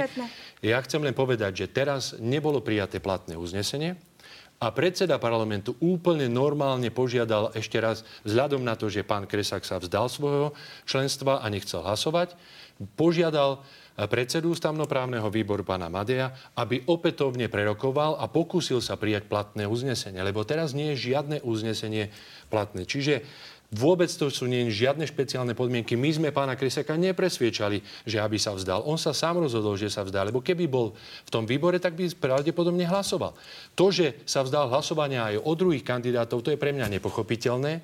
Ja 0.66 0.82
chcem 0.82 0.98
len 1.06 1.14
povedať, 1.14 1.62
že 1.62 1.66
teraz 1.70 2.18
nebolo 2.18 2.66
prijaté 2.66 2.98
platné 2.98 3.38
uznesenie. 3.38 4.12
A 4.62 4.72
predseda 4.72 5.20
parlamentu 5.20 5.76
úplne 5.84 6.30
normálne 6.32 6.88
požiadal 6.88 7.52
ešte 7.58 7.80
raz, 7.82 8.08
vzhľadom 8.24 8.63
na 8.63 8.80
to, 8.80 8.88
že 8.88 9.04
pán 9.04 9.28
Kresak 9.28 9.68
sa 9.68 9.80
vzdal 9.82 10.08
svojho 10.08 10.56
členstva 10.88 11.44
a 11.44 11.46
nechcel 11.52 11.84
hlasovať, 11.84 12.38
požiadal 12.96 13.60
predsedu 13.94 14.58
ústavnoprávneho 14.58 15.30
výboru 15.30 15.62
pána 15.62 15.86
Madeja, 15.86 16.34
aby 16.58 16.82
opätovne 16.89 17.46
prerokoval 17.46 18.18
a 18.18 18.26
pokúsil 18.26 18.82
sa 18.82 18.98
prijať 18.98 19.30
platné 19.30 19.70
uznesenie. 19.70 20.18
Lebo 20.26 20.42
teraz 20.42 20.74
nie 20.74 20.98
je 20.98 21.13
žiadne 21.13 21.46
uznesenie 21.46 22.10
platné. 22.50 22.89
Čiže 22.89 23.22
Vôbec 23.74 24.06
to 24.06 24.30
sú 24.30 24.46
nie 24.46 24.70
žiadne 24.70 25.02
špeciálne 25.04 25.58
podmienky. 25.58 25.98
My 25.98 26.14
sme 26.14 26.30
pána 26.30 26.54
Kryseka 26.54 26.94
nepresviečali, 26.94 27.82
že 28.06 28.22
aby 28.22 28.38
sa 28.38 28.54
vzdal. 28.54 28.86
On 28.86 29.02
sa 29.02 29.18
sám 29.18 29.42
rozhodol, 29.42 29.74
že 29.74 29.90
sa 29.90 30.06
vzdá, 30.06 30.22
lebo 30.22 30.46
keby 30.46 30.70
bol 30.70 30.94
v 31.26 31.30
tom 31.34 31.50
výbore, 31.50 31.82
tak 31.82 31.98
by 31.98 32.06
pravdepodobne 32.14 32.86
hlasoval. 32.86 33.34
To, 33.74 33.90
že 33.90 34.22
sa 34.30 34.46
vzdal 34.46 34.70
hlasovania 34.70 35.34
aj 35.34 35.42
o 35.42 35.52
druhých 35.58 35.82
kandidátov, 35.82 36.46
to 36.46 36.54
je 36.54 36.62
pre 36.62 36.70
mňa 36.70 37.02
nepochopiteľné 37.02 37.82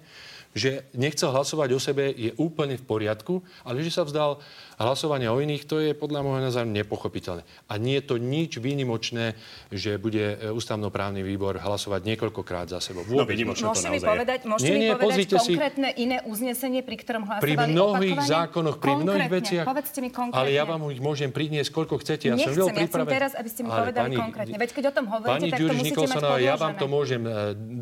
že 0.49 0.81
nechcel 0.97 1.29
hlasovať 1.29 1.69
o 1.77 1.79
sebe, 1.79 2.09
je 2.09 2.33
úplne 2.41 2.73
v 2.73 2.81
poriadku, 2.81 3.37
ale 3.61 3.85
že 3.85 3.93
sa 3.93 4.01
vzdal 4.01 4.41
hlasovania 4.79 5.35
o 5.35 5.37
iných, 5.43 5.67
to 5.67 5.83
je 5.83 5.91
podľa 5.91 6.23
môjho 6.23 6.41
názoru 6.47 6.71
nepochopiteľné. 6.71 7.43
A 7.67 7.73
nie 7.75 7.99
je 7.99 8.03
to 8.07 8.15
nič 8.15 8.57
výnimočné, 8.57 9.35
že 9.69 9.99
bude 9.99 10.39
e, 10.39 10.49
ústavnoprávny 10.55 11.19
výbor 11.19 11.59
hlasovať 11.59 12.07
niekoľkokrát 12.07 12.71
za 12.71 12.79
sebou. 12.79 13.03
Vôbec 13.03 13.35
no, 13.43 13.51
môžete 13.51 13.75
to 13.75 13.91
mi 13.91 13.99
povedať, 13.99 14.39
môžete 14.47 14.71
nie, 14.71 14.79
nie, 14.79 14.91
mi 14.95 14.97
povedať 14.97 15.27
konkrétne 15.35 15.89
si... 15.91 16.01
iné 16.07 16.17
uznesenie, 16.23 16.79
pri 16.81 16.95
ktorom 16.95 17.27
hlasovali 17.27 17.43
Pri 17.43 17.53
mnohých 17.75 18.17
opakovane? 18.23 18.31
zákonoch, 18.31 18.75
pri 18.79 18.91
konkrétne. 18.95 19.03
mnohých 19.03 19.29
veciach. 19.29 19.65
Povedzte 19.67 19.99
mi 19.99 20.09
konkrétne. 20.09 20.39
Ale 20.39 20.49
ja 20.55 20.63
vám 20.63 20.81
ich 20.89 21.01
môžem 21.03 21.29
priniesť, 21.29 21.69
koľko 21.75 21.99
chcete. 21.99 22.31
Ja 22.31 22.35
Nechcem, 22.39 22.55
som 22.55 22.71
ja 22.71 23.05
teraz, 23.05 23.31
aby 23.35 23.49
ste 23.51 23.61
mi 23.67 23.69
ale 23.69 23.79
povedali 23.83 24.05
pani, 24.07 24.17
konkrétne. 24.17 24.55
Veď 24.55 24.69
keď 24.71 24.83
o 24.87 24.93
tom 24.95 25.05
hovoríte, 25.11 25.35
pani 25.35 25.49
tak 25.51 25.59
to 25.59 25.73
musíte 25.75 25.87
Nikolsonová, 25.91 26.37
mať 26.39 26.47
ja 26.47 26.55
vám 26.55 26.73
to 26.79 26.85
môžem 26.87 27.21
e, 27.27 27.31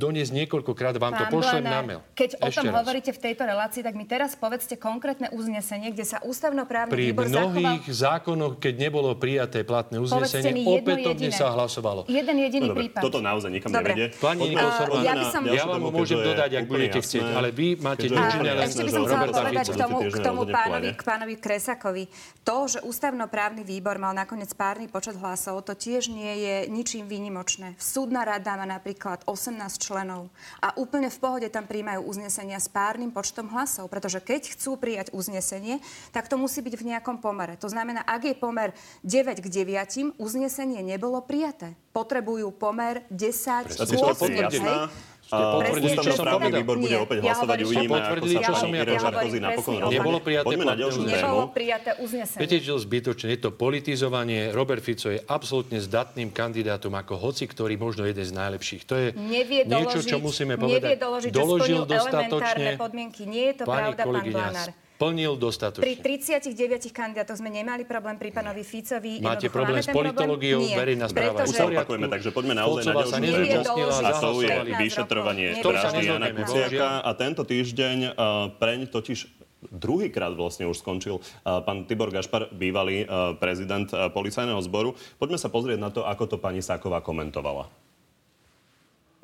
doniesť 0.01 0.31
niekoľkokrát, 0.33 0.93
vám 0.97 1.13
to 1.13 1.25
pošlem 1.29 1.63
na 1.63 1.79
mail. 1.85 1.99
Keď 2.17 2.41
o 2.41 2.49
tom 2.49 2.65
hovoríte 2.73 3.11
v 3.13 3.19
tejto 3.21 3.43
relácii, 3.45 3.85
tak 3.85 3.93
mi 3.93 4.09
teraz 4.09 4.33
povedzte 4.33 4.79
konkrétne 4.81 5.29
uznesenie, 5.29 5.93
kde 5.93 6.05
sa 6.07 6.17
ústavnoprávny 6.25 6.86
výbor 6.89 7.27
mnohých 7.27 7.83
zákonoch, 7.87 8.61
keď 8.61 8.73
nebolo 8.87 9.13
prijaté 9.19 9.67
platné 9.67 9.99
uznesenie, 9.99 10.63
opätovne 10.63 11.29
sa 11.33 11.51
hlasovalo. 11.51 12.07
Jeden 12.07 12.35
jediný 12.39 12.71
Dobre, 12.71 12.79
prípad. 12.87 13.01
Toto 13.03 13.19
naozaj 13.19 13.49
nikam 13.51 13.71
nevedie. 13.73 14.15
Pani 14.15 14.55
Nikolsonová, 14.55 15.01
ja, 15.03 15.13
som... 15.27 15.41
ja 15.43 15.63
vám 15.67 15.81
ho 15.83 15.91
môžem 15.91 16.19
dodať, 16.23 16.51
ak 16.63 16.65
budete 16.69 16.99
chcieť, 17.03 17.25
ale 17.35 17.49
vy 17.51 17.67
máte 17.81 18.07
nič 18.07 18.31
iné 18.39 18.51
len 18.55 18.63
Ešte 18.63 18.83
by 18.87 18.91
som 18.91 19.03
chcela 19.03 19.25
povedať 19.27 19.65
k 19.67 19.77
tomu, 19.77 19.97
k 20.07 20.17
tomu 20.23 20.41
pánovi, 20.47 20.89
k 20.95 21.01
pánovi 21.03 21.35
Kresakovi. 21.35 22.03
To, 22.47 22.57
že 22.71 22.79
ústavnoprávny 22.85 23.67
výbor 23.67 23.99
mal 23.99 24.15
nakoniec 24.15 24.53
párny 24.55 24.87
počet 24.87 25.19
hlasov, 25.19 25.65
to 25.67 25.75
tiež 25.75 26.07
nie 26.07 26.33
je 26.47 26.55
ničím 26.71 27.09
výnimočné. 27.09 27.75
Súdna 27.75 28.23
rada 28.23 28.55
má 28.55 28.63
napríklad 28.63 29.25
18 29.27 29.57
členov 29.81 30.31
a 30.63 30.71
úplne 30.79 31.11
v 31.11 31.17
pohode 31.19 31.47
tam 31.51 31.67
príjmajú 31.67 32.05
uznesenia 32.05 32.61
s 32.61 32.71
párnym 32.71 33.11
počtom 33.11 33.51
hlasov, 33.51 33.91
pretože 33.91 34.23
keď 34.23 34.53
chcú 34.55 34.79
prijať 34.79 35.11
uznesenie, 35.11 35.83
tak 36.15 36.31
to 36.31 36.39
musí 36.39 36.61
byť 36.63 36.76
v 36.77 36.93
nejakom 36.93 37.17
pomere. 37.17 37.57
To 37.57 37.67
znamená, 37.67 38.05
ak 38.05 38.29
je 38.29 38.35
pomer 38.37 38.71
9 39.01 39.41
k 39.41 39.47
9, 39.49 40.21
uznesenie 40.21 40.85
nebolo 40.85 41.19
prijaté. 41.25 41.73
Potrebujú 41.91 42.53
pomer 42.53 43.01
10 43.09 43.73
k 43.73 43.91
8. 43.97 45.17
A 45.27 45.59
ústavnoprávny 45.59 46.63
výbor 46.63 46.79
bude 46.79 46.95
opäť 47.03 47.19
hlasovať, 47.19 47.57
uvidíme, 47.67 47.99
ako 47.99 48.23
sa 48.31 48.63
pani 48.63 48.79
Irene 48.79 48.99
Žarkozy 48.99 49.39
napokon. 49.43 49.79
Nebolo 49.91 50.17
prijaté, 50.23 50.47
Poďme 50.47 50.65
na 50.71 50.75
ďalšiu 50.79 50.99
Nebolo 51.03 51.45
prijaté 51.51 51.89
uznesenie. 51.99 52.39
Viete, 52.47 52.57
že 52.63 52.71
zbytočne 52.79 53.27
je 53.35 53.39
to 53.43 53.51
politizovanie. 53.51 54.55
Robert 54.55 54.79
Fico 54.79 55.11
je 55.11 55.19
absolútne 55.27 55.83
zdatným 55.83 56.31
kandidátom 56.31 56.95
ako 56.95 57.19
hoci, 57.19 57.43
ktorý 57.43 57.75
možno 57.75 58.07
jeden 58.07 58.23
z 58.23 58.31
najlepších. 58.31 58.81
To 58.87 58.93
je 58.95 59.07
nevie 59.19 59.67
niečo, 59.67 59.99
čo 59.99 60.23
musíme 60.23 60.55
povedať. 60.55 60.95
Nevie 60.95 60.99
doložiť, 61.03 61.31
Doložil 61.35 61.81
dostatočne. 61.83 62.79
podmienky. 62.79 63.27
Nie 63.27 63.51
je 63.51 63.55
to 63.59 63.63
pravda, 63.67 64.03
pán 64.07 64.23
Blanár 64.31 64.71
plnil 64.97 65.37
dostatočne. 65.37 65.85
Pri 65.85 65.95
39 66.01 66.89
kandidátoch 66.89 67.37
sme 67.37 67.53
nemali 67.53 67.85
problém 67.85 68.17
pri 68.17 68.33
pánovi 68.33 68.65
Ficovi. 68.65 69.21
Máte 69.21 69.47
problém 69.53 69.85
s 69.85 69.87
politológiou, 69.93 70.65
verejná 70.65 71.05
správa. 71.07 71.45
Už 71.45 71.53
sa 71.53 71.69
opakujeme, 71.69 72.09
takže 72.09 72.29
poďme 72.33 72.57
naozaj 72.57 72.91
na 72.91 73.05
ďalšiu 73.05 73.85
A 74.01 74.11
to 74.17 74.29
je 74.41 74.55
vyšetrovanie 74.81 75.47
vraždy 75.61 76.03
Jana 76.09 76.29
Kuciaka. 76.33 76.87
A 77.05 77.09
tento 77.13 77.45
týždeň 77.45 77.97
uh, 78.11 78.51
preň 78.57 78.89
totiž 78.89 79.29
druhýkrát 79.69 80.33
vlastne 80.37 80.69
už 80.69 80.81
skončil 80.81 81.21
uh, 81.21 81.61
pán 81.61 81.85
Tibor 81.85 82.09
Gašpar, 82.09 82.53
bývalý 82.53 83.05
uh, 83.05 83.33
prezident 83.37 83.89
uh, 83.93 84.09
policajného 84.09 84.61
zboru. 84.65 84.97
Poďme 85.21 85.37
sa 85.37 85.49
pozrieť 85.49 85.79
na 85.81 85.89
to, 85.93 86.05
ako 86.05 86.25
to 86.25 86.37
pani 86.41 86.61
Sáková 86.61 87.01
komentovala 87.01 87.86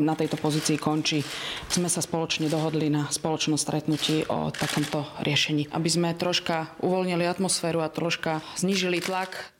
na 0.03 0.19
tejto 0.19 0.35
pozícii 0.37 0.75
končí. 0.75 1.23
Sme 1.71 1.87
sa 1.87 2.03
spoločne 2.03 2.51
dohodli 2.51 2.91
na 2.91 3.07
spoločnom 3.07 3.55
stretnutí 3.55 4.27
o 4.27 4.51
takomto 4.51 5.07
riešení. 5.23 5.71
Aby 5.71 5.89
sme 5.89 6.09
troška 6.13 6.75
uvoľnili 6.83 7.23
atmosféru 7.23 7.79
a 7.79 7.89
troška 7.89 8.43
znížili 8.59 8.99
tlak. 8.99 9.55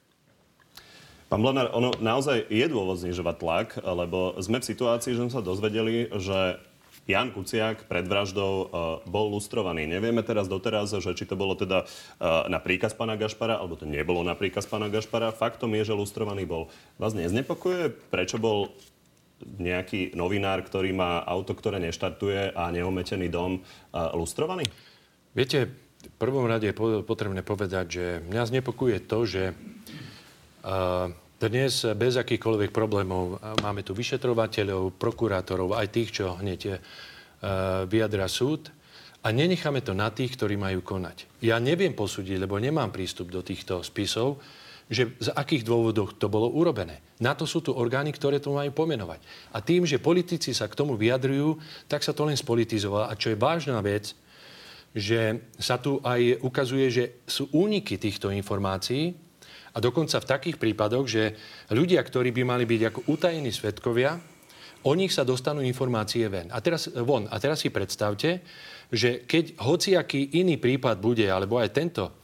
Pán 1.32 1.42
Blanár, 1.42 1.74
ono 1.74 1.96
naozaj 1.98 2.46
je 2.52 2.66
dôvod 2.70 3.02
znižovať 3.02 3.36
tlak, 3.42 3.68
lebo 3.82 4.38
sme 4.38 4.62
v 4.62 4.70
situácii, 4.70 5.18
že 5.18 5.22
sme 5.26 5.34
sa 5.34 5.42
dozvedeli, 5.42 6.06
že 6.22 6.62
Jan 7.04 7.36
Kuciak 7.36 7.92
pred 7.92 8.08
vraždou 8.08 8.54
uh, 8.54 8.68
bol 9.04 9.36
lustrovaný. 9.36 9.84
Nevieme 9.84 10.24
teraz 10.24 10.48
doteraz, 10.48 10.96
že 10.96 11.12
či 11.12 11.28
to 11.28 11.36
bolo 11.36 11.52
teda 11.52 11.84
uh, 11.84 12.48
na 12.48 12.64
príkaz 12.64 12.96
pána 12.96 13.20
Gašpara, 13.20 13.60
alebo 13.60 13.76
to 13.76 13.84
nebolo 13.84 14.24
na 14.24 14.40
príkaz 14.40 14.64
pána 14.64 14.88
Gašpara. 14.88 15.36
Faktom 15.36 15.76
je, 15.76 15.92
že 15.92 15.98
lustrovaný 15.98 16.48
bol. 16.48 16.72
Vás 16.96 17.12
neznepokuje, 17.12 17.92
prečo 18.08 18.40
bol 18.40 18.72
nejaký 19.60 20.16
novinár, 20.16 20.64
ktorý 20.66 20.96
má 20.96 21.24
auto, 21.24 21.54
ktoré 21.54 21.78
neštartuje 21.84 22.56
a 22.56 22.72
neometený 22.72 23.28
dom, 23.28 23.60
lustrovaný? 24.16 24.66
Viete, 25.36 25.70
v 26.04 26.16
prvom 26.20 26.48
rade 26.48 26.68
je 26.68 26.78
potrebné 27.04 27.42
povedať, 27.42 27.86
že 27.88 28.06
mňa 28.28 28.44
znepokuje 28.50 29.08
to, 29.08 29.20
že 29.24 29.44
dnes 31.44 31.74
bez 32.00 32.14
akýchkoľvek 32.16 32.72
problémov 32.72 33.40
máme 33.60 33.84
tu 33.84 33.92
vyšetrovateľov, 33.92 34.96
prokurátorov, 34.96 35.76
aj 35.76 35.88
tých, 35.92 36.10
čo 36.22 36.40
hneď 36.40 36.80
vyjadra 37.88 38.32
súd. 38.32 38.72
A 39.24 39.32
nenecháme 39.32 39.80
to 39.80 39.96
na 39.96 40.12
tých, 40.12 40.36
ktorí 40.36 40.60
majú 40.60 40.84
konať. 40.84 41.40
Ja 41.40 41.56
neviem 41.56 41.96
posúdiť, 41.96 42.44
lebo 42.44 42.60
nemám 42.60 42.92
prístup 42.92 43.32
do 43.32 43.40
týchto 43.40 43.80
spisov, 43.80 44.44
že 44.92 45.16
z 45.20 45.30
akých 45.32 45.64
dôvodov 45.64 46.16
to 46.20 46.28
bolo 46.28 46.52
urobené. 46.52 47.00
Na 47.24 47.34
to 47.34 47.48
sú 47.48 47.64
tu 47.64 47.72
orgány, 47.72 48.12
ktoré 48.12 48.44
to 48.44 48.52
majú 48.52 48.72
pomenovať. 48.76 49.24
A 49.56 49.64
tým, 49.64 49.88
že 49.88 50.04
politici 50.04 50.52
sa 50.52 50.68
k 50.68 50.76
tomu 50.76 51.00
vyjadrujú, 51.00 51.56
tak 51.88 52.04
sa 52.04 52.12
to 52.12 52.28
len 52.28 52.36
spolitizovalo. 52.36 53.08
A 53.08 53.16
čo 53.16 53.32
je 53.32 53.40
vážna 53.40 53.80
vec, 53.80 54.12
že 54.94 55.50
sa 55.58 55.82
tu 55.82 55.98
aj 56.06 56.44
ukazuje, 56.46 56.86
že 56.94 57.04
sú 57.26 57.50
úniky 57.50 57.98
týchto 57.98 58.30
informácií 58.30 59.18
a 59.74 59.82
dokonca 59.82 60.22
v 60.22 60.30
takých 60.30 60.58
prípadoch, 60.62 61.06
že 61.10 61.34
ľudia, 61.74 61.98
ktorí 62.06 62.30
by 62.30 62.44
mali 62.46 62.66
byť 62.70 62.82
ako 62.94 63.00
utajení 63.10 63.50
svetkovia, 63.50 64.22
o 64.86 64.92
nich 64.94 65.16
sa 65.16 65.26
dostanú 65.26 65.66
informácie 65.66 66.30
ven. 66.30 66.52
A 66.54 66.62
teraz, 66.62 66.92
von. 66.94 67.26
A 67.32 67.42
teraz 67.42 67.66
si 67.66 67.74
predstavte, 67.74 68.46
že 68.94 69.26
keď 69.26 69.58
hociaký 69.58 70.38
iný 70.38 70.62
prípad 70.62 71.02
bude, 71.02 71.26
alebo 71.26 71.58
aj 71.58 71.74
tento, 71.74 72.23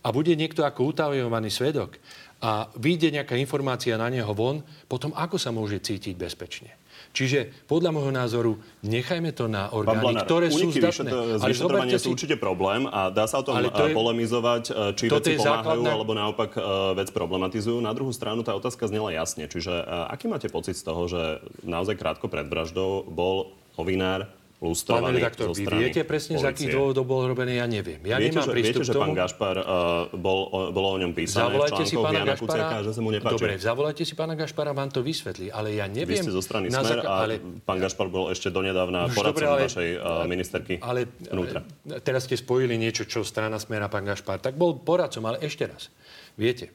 a 0.00 0.08
bude 0.12 0.32
niekto 0.32 0.64
ako 0.64 0.96
utajovaný 0.96 1.52
svedok 1.52 2.00
a 2.40 2.72
vyjde 2.72 3.20
nejaká 3.20 3.36
informácia 3.36 4.00
na 4.00 4.08
neho 4.08 4.32
von, 4.32 4.64
potom 4.88 5.12
ako 5.12 5.36
sa 5.36 5.52
môže 5.52 5.76
cítiť 5.80 6.16
bezpečne? 6.16 6.72
Čiže 7.10 7.66
podľa 7.66 7.90
môjho 7.90 8.12
názoru 8.14 8.52
nechajme 8.86 9.34
to 9.34 9.50
na 9.50 9.66
orgány, 9.74 10.14
Blanár, 10.14 10.24
ktoré 10.30 10.46
sú 10.46 10.70
zdatné. 10.70 11.10
Ale 11.10 11.42
vyšetrovanie 11.42 11.98
sú 11.98 12.14
určite 12.14 12.38
problém 12.38 12.86
a 12.86 13.10
dá 13.10 13.26
sa 13.26 13.42
o 13.42 13.44
tom 13.44 13.58
je, 13.58 13.66
polemizovať, 13.90 14.64
e, 14.70 14.94
či 14.94 15.04
veci 15.10 15.34
pomáhajú, 15.34 15.42
základná... 15.42 15.90
alebo 15.90 16.12
naopak 16.14 16.54
e, 16.54 16.60
vec 16.94 17.10
problematizujú. 17.10 17.82
Na 17.82 17.90
druhú 17.90 18.14
stranu 18.14 18.46
tá 18.46 18.54
otázka 18.54 18.86
znela 18.86 19.10
jasne. 19.10 19.50
Čiže 19.50 19.74
e, 19.74 19.84
aký 20.06 20.30
máte 20.30 20.46
pocit 20.46 20.78
z 20.78 20.86
toho, 20.86 21.10
že 21.10 21.42
naozaj 21.66 21.98
krátko 21.98 22.30
pred 22.30 22.46
vraždou 22.46 23.10
bol 23.10 23.58
novinár 23.74 24.30
lustrovaný 24.60 25.24
Pán 25.24 25.32
redaktor, 25.32 25.46
vy 25.56 25.64
viete 25.64 26.04
presne, 26.04 26.36
policie. 26.36 26.44
z 26.44 26.52
akých 26.52 26.70
dôvodov 26.76 27.04
bol 27.08 27.24
robený, 27.24 27.56
ja 27.56 27.64
neviem. 27.64 27.96
Ja 28.04 28.20
viete, 28.20 28.36
nemám 28.36 28.44
že, 28.44 28.52
prístup 28.52 28.84
viete, 28.84 28.92
že 28.92 29.00
pán 29.00 29.14
Gašpar 29.16 29.56
uh, 29.56 29.64
bol, 30.12 30.38
bolo 30.68 30.88
o 30.92 30.98
ňom 31.00 31.12
písané 31.16 31.48
zavolajte 31.48 31.64
v 31.64 31.88
článkoch 31.88 31.88
si 31.88 31.96
pána 31.96 32.12
Jana 32.12 32.28
Gašpara, 32.28 32.44
Kuciaka, 32.44 32.76
že 32.84 32.90
sa 32.92 33.00
mu 33.00 33.08
nepáči. 33.08 33.32
Dobre, 33.40 33.52
zavolajte 33.56 34.02
si 34.04 34.12
pána 34.12 34.34
Gašpara, 34.36 34.70
vám 34.76 34.90
to 34.92 35.00
vysvetlí, 35.00 35.48
ale 35.48 35.68
ja 35.80 35.88
neviem... 35.88 36.20
Vy 36.20 36.28
ste 36.28 36.36
zo 36.36 36.44
strany 36.44 36.68
Smer 36.68 37.00
a 37.08 37.24
ale... 37.24 37.40
pán 37.64 37.80
Gašpar 37.80 38.12
bol 38.12 38.28
ešte 38.28 38.52
donedávna 38.52 39.08
poradcom 39.16 39.48
ale... 39.48 39.64
vašej 39.64 39.88
uh, 39.96 40.28
ministerky 40.28 40.76
ale, 40.84 41.08
vnútra. 41.08 41.64
Teraz 42.04 42.28
ste 42.28 42.36
spojili 42.36 42.76
niečo, 42.76 43.08
čo 43.08 43.24
strana 43.24 43.56
Smer 43.56 43.80
a 43.80 43.88
pán 43.88 44.04
Gašpar. 44.04 44.44
Tak 44.44 44.60
bol 44.60 44.76
poradcom, 44.76 45.24
ale 45.24 45.40
ešte 45.40 45.64
raz. 45.64 45.88
Viete, 46.36 46.68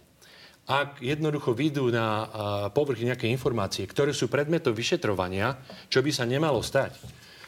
ak 0.66 1.06
jednoducho 1.06 1.54
vyjdú 1.54 1.94
na 1.94 2.08
uh, 2.10 2.28
povrch 2.74 3.06
nejaké 3.06 3.30
informácie, 3.30 3.86
ktoré 3.86 4.10
sú 4.10 4.26
predmetom 4.26 4.74
vyšetrovania, 4.74 5.62
čo 5.94 6.02
by 6.02 6.10
sa 6.10 6.26
nemalo 6.26 6.66
stať, 6.66 6.98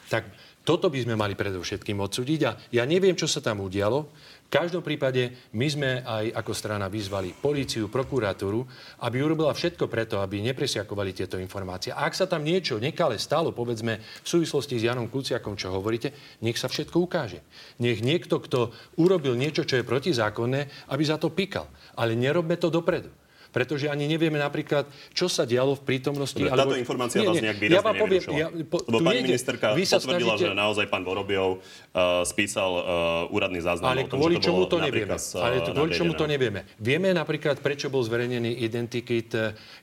tak 0.07 0.31
toto 0.67 0.91
by 0.91 0.99
sme 0.99 1.15
mali 1.15 1.31
predovšetkým 1.31 1.95
odsúdiť 1.95 2.39
a 2.43 2.51
ja 2.75 2.83
neviem, 2.83 3.15
čo 3.15 3.23
sa 3.23 3.39
tam 3.39 3.63
udialo. 3.63 4.11
V 4.47 4.49
každom 4.51 4.83
prípade 4.83 5.47
my 5.55 5.67
sme 5.67 5.89
aj 6.03 6.31
ako 6.43 6.51
strana 6.51 6.91
vyzvali 6.91 7.31
políciu, 7.35 7.87
prokuratúru, 7.87 8.67
aby 9.03 9.23
urobila 9.23 9.55
všetko 9.55 9.87
preto, 9.87 10.19
aby 10.19 10.43
nepresiakovali 10.43 11.11
tieto 11.15 11.39
informácie. 11.39 11.95
A 11.95 12.07
ak 12.07 12.15
sa 12.15 12.27
tam 12.27 12.43
niečo 12.43 12.79
nekale 12.83 13.15
stalo, 13.15 13.55
povedzme 13.55 13.99
v 13.99 14.27
súvislosti 14.27 14.79
s 14.79 14.87
Janom 14.87 15.07
Kuciakom, 15.07 15.55
čo 15.55 15.71
hovoríte, 15.71 16.11
nech 16.43 16.59
sa 16.59 16.67
všetko 16.67 16.95
ukáže. 16.99 17.43
Nech 17.79 18.03
niekto, 18.03 18.39
kto 18.39 18.71
urobil 18.99 19.35
niečo, 19.35 19.67
čo 19.67 19.79
je 19.79 19.87
protizákonné, 19.87 20.91
aby 20.91 21.03
za 21.03 21.15
to 21.15 21.31
pikal. 21.31 21.67
Ale 21.95 22.15
nerobme 22.15 22.55
to 22.59 22.67
dopredu. 22.67 23.11
Pretože 23.57 23.89
ani 23.89 24.05
nevieme 24.05 24.37
napríklad, 24.37 24.85
čo 25.17 25.25
sa 25.25 25.41
dialo 25.41 25.73
v 25.73 25.81
prítomnosti... 25.81 26.37
Dobre, 26.37 26.53
alebo... 26.53 26.77
Táto 26.77 26.83
informácia 26.85 27.25
nie, 27.25 27.29
vás 27.33 27.41
nejak 27.41 27.57
výrazne 27.57 27.73
ja 27.73 27.81
vám 27.81 27.95
poviem, 27.97 28.21
ja, 28.29 28.47
po, 28.69 28.77
Lebo 28.85 28.97
pani 29.01 29.17
nejde, 29.17 29.29
ministerka 29.33 29.65
potvrdila, 29.73 30.33
snažíte... 30.37 30.45
že 30.45 30.53
naozaj 30.53 30.85
pán 30.93 31.01
Vorobiov 31.01 31.49
uh, 31.57 32.21
spísal 32.21 32.71
uh, 32.77 33.33
úradný 33.33 33.65
záznam 33.65 33.97
ale 33.97 34.05
tom, 34.05 34.21
kvôli 34.21 34.37
čomu 34.37 34.69
to 34.69 34.77
nevieme. 34.77 35.17
S, 35.17 35.33
ale 35.33 35.65
to, 35.65 35.73
kvôli 35.73 35.97
čomu 35.97 36.13
to 36.13 36.29
nevieme. 36.29 36.69
Vieme 36.77 37.09
napríklad, 37.17 37.57
prečo 37.57 37.89
bol 37.89 38.05
zverejnený 38.05 38.61
identikit, 38.61 39.33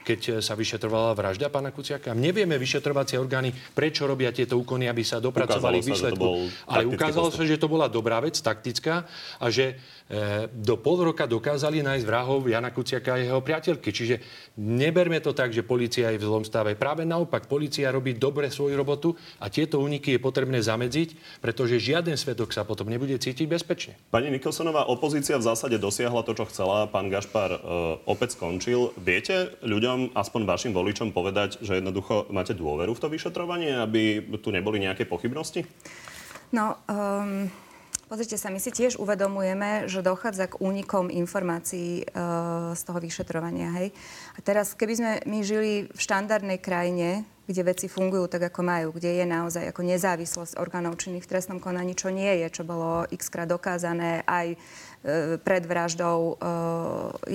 keď 0.07 0.39
sa 0.39 0.55
vyšetrovala 0.55 1.19
vražda 1.19 1.51
pána 1.51 1.75
Kuciaka. 1.75 2.15
Nevieme 2.15 2.55
vyšetrovacie 2.55 3.19
orgány, 3.19 3.51
prečo 3.51 4.07
robia 4.07 4.31
tieto 4.31 4.55
úkony, 4.55 4.87
aby 4.87 5.03
sa 5.03 5.19
dopracovali 5.19 5.83
k 5.83 5.91
výsledku. 5.91 6.47
Ale 6.71 6.87
ukázalo 6.87 7.35
sa, 7.35 7.43
že 7.43 7.59
to 7.59 7.67
bola 7.67 7.91
dobrá 7.91 8.23
vec, 8.23 8.39
taktická 8.39 9.09
a 9.43 9.47
že 9.51 9.75
e, 10.07 10.47
do 10.53 10.79
pol 10.79 11.11
roka 11.11 11.27
dokázali 11.27 11.81
nájsť 11.83 12.05
vrahov 12.05 12.47
Jana 12.47 12.71
Kuciaka 12.71 13.17
a 13.17 13.19
jeho 13.19 13.41
priateľky. 13.65 13.97
Čiže 13.97 14.17
neberme 14.61 15.17
to 15.25 15.33
tak, 15.33 15.57
že 15.57 15.65
policia 15.65 16.13
je 16.13 16.21
v 16.21 16.29
zlom 16.29 16.45
stave. 16.45 16.77
Práve 16.77 17.09
naopak, 17.09 17.49
policia 17.49 17.89
robí 17.89 18.13
dobre 18.13 18.53
svoju 18.53 18.77
robotu 18.77 19.17
a 19.41 19.49
tieto 19.49 19.81
úniky 19.81 20.13
je 20.13 20.21
potrebné 20.21 20.61
zamedziť, 20.61 21.41
pretože 21.41 21.81
žiaden 21.81 22.21
svetok 22.21 22.53
sa 22.53 22.69
potom 22.69 22.93
nebude 22.93 23.17
cítiť 23.17 23.49
bezpečne. 23.49 23.97
Pani 24.13 24.29
Nikolsonová, 24.29 24.85
opozícia 24.85 25.41
v 25.41 25.49
zásade 25.49 25.81
dosiahla 25.81 26.21
to, 26.29 26.37
čo 26.37 26.45
chcela. 26.53 26.85
Pán 26.93 27.09
Gašpar 27.09 27.57
e, 27.57 27.59
opäť 28.05 28.37
skončil. 28.37 28.93
Viete 29.01 29.57
ľuďom, 29.65 30.13
aspoň 30.13 30.45
vašim 30.45 30.73
voličom, 30.77 31.17
povedať, 31.17 31.65
že 31.65 31.81
jednoducho 31.81 32.29
máte 32.29 32.53
dôveru 32.53 32.93
v 32.93 33.01
to 33.01 33.09
vyšetrovanie, 33.09 33.81
aby 33.81 34.21
tu 34.45 34.53
neboli 34.53 34.77
nejaké 34.85 35.09
pochybnosti? 35.09 35.65
No, 36.53 36.77
um, 36.87 37.49
Pozrite 38.05 38.37
sa, 38.37 38.53
my 38.53 38.61
si 38.61 38.69
tiež 38.69 39.01
uvedomujeme, 39.01 39.89
že 39.89 40.05
dochádza 40.05 40.53
k 40.53 40.61
únikom 40.61 41.09
informácií 41.09 42.05
e, 42.05 42.07
z 42.77 42.83
toho 42.85 43.01
vyšetrovania. 43.01 43.73
Hej? 43.81 43.97
A 44.37 44.39
teraz, 44.45 44.77
keby 44.77 44.95
sme 44.95 45.11
my 45.25 45.39
žili 45.41 45.89
v 45.89 45.99
štandardnej 45.99 46.61
krajine, 46.61 47.25
kde 47.45 47.65
veci 47.65 47.87
fungujú 47.89 48.29
tak, 48.29 48.53
ako 48.53 48.61
majú, 48.65 48.89
kde 48.97 49.21
je 49.21 49.27
naozaj 49.29 49.73
ako 49.73 49.85
nezávislosť 49.85 50.57
orgánov 50.57 50.97
činných 50.97 51.25
v 51.25 51.33
trestnom 51.33 51.61
konaní, 51.61 51.93
čo 51.97 52.09
nie 52.09 52.45
je, 52.45 52.61
čo 52.61 52.63
bolo 52.65 53.05
x 53.09 53.29
krát 53.29 53.49
dokázané 53.49 54.25
aj 54.25 54.57
pred 55.45 55.63
vraždou 55.69 56.19
e, 56.33 56.35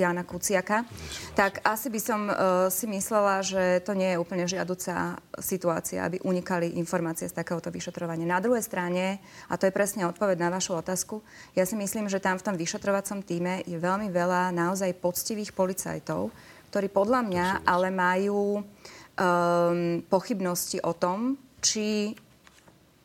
Jana 0.01 0.25
Kuciaka, 0.25 0.89
tak 1.37 1.61
asi 1.61 1.93
by 1.93 1.99
som 2.01 2.21
e, 2.25 2.33
si 2.73 2.89
myslela, 2.89 3.45
že 3.45 3.85
to 3.85 3.93
nie 3.93 4.09
je 4.09 4.17
úplne 4.17 4.49
žiaduca 4.49 5.21
situácia, 5.37 6.01
aby 6.01 6.17
unikali 6.25 6.81
informácie 6.81 7.29
z 7.29 7.37
takéhoto 7.37 7.69
vyšetrovania. 7.69 8.25
Na 8.25 8.41
druhej 8.41 8.65
strane, 8.65 9.21
a 9.45 9.53
to 9.53 9.69
je 9.69 9.77
presne 9.77 10.09
odpoveď 10.09 10.41
na 10.41 10.49
vašu 10.49 10.81
otázku, 10.81 11.21
ja 11.53 11.61
si 11.69 11.77
myslím, 11.77 12.09
že 12.09 12.17
tam 12.17 12.41
v 12.41 12.45
tom 12.49 12.55
vyšetrovacom 12.57 13.21
týme 13.21 13.61
je 13.69 13.77
veľmi 13.77 14.09
veľa 14.09 14.49
naozaj 14.49 14.97
poctivých 14.97 15.53
policajtov, 15.53 16.33
ktorí 16.73 16.89
podľa 16.89 17.21
mňa 17.21 17.47
ale 17.69 17.93
majú 17.93 18.61
um, 18.61 20.01
pochybnosti 20.09 20.81
o 20.81 20.93
tom, 20.97 21.37
či 21.61 22.17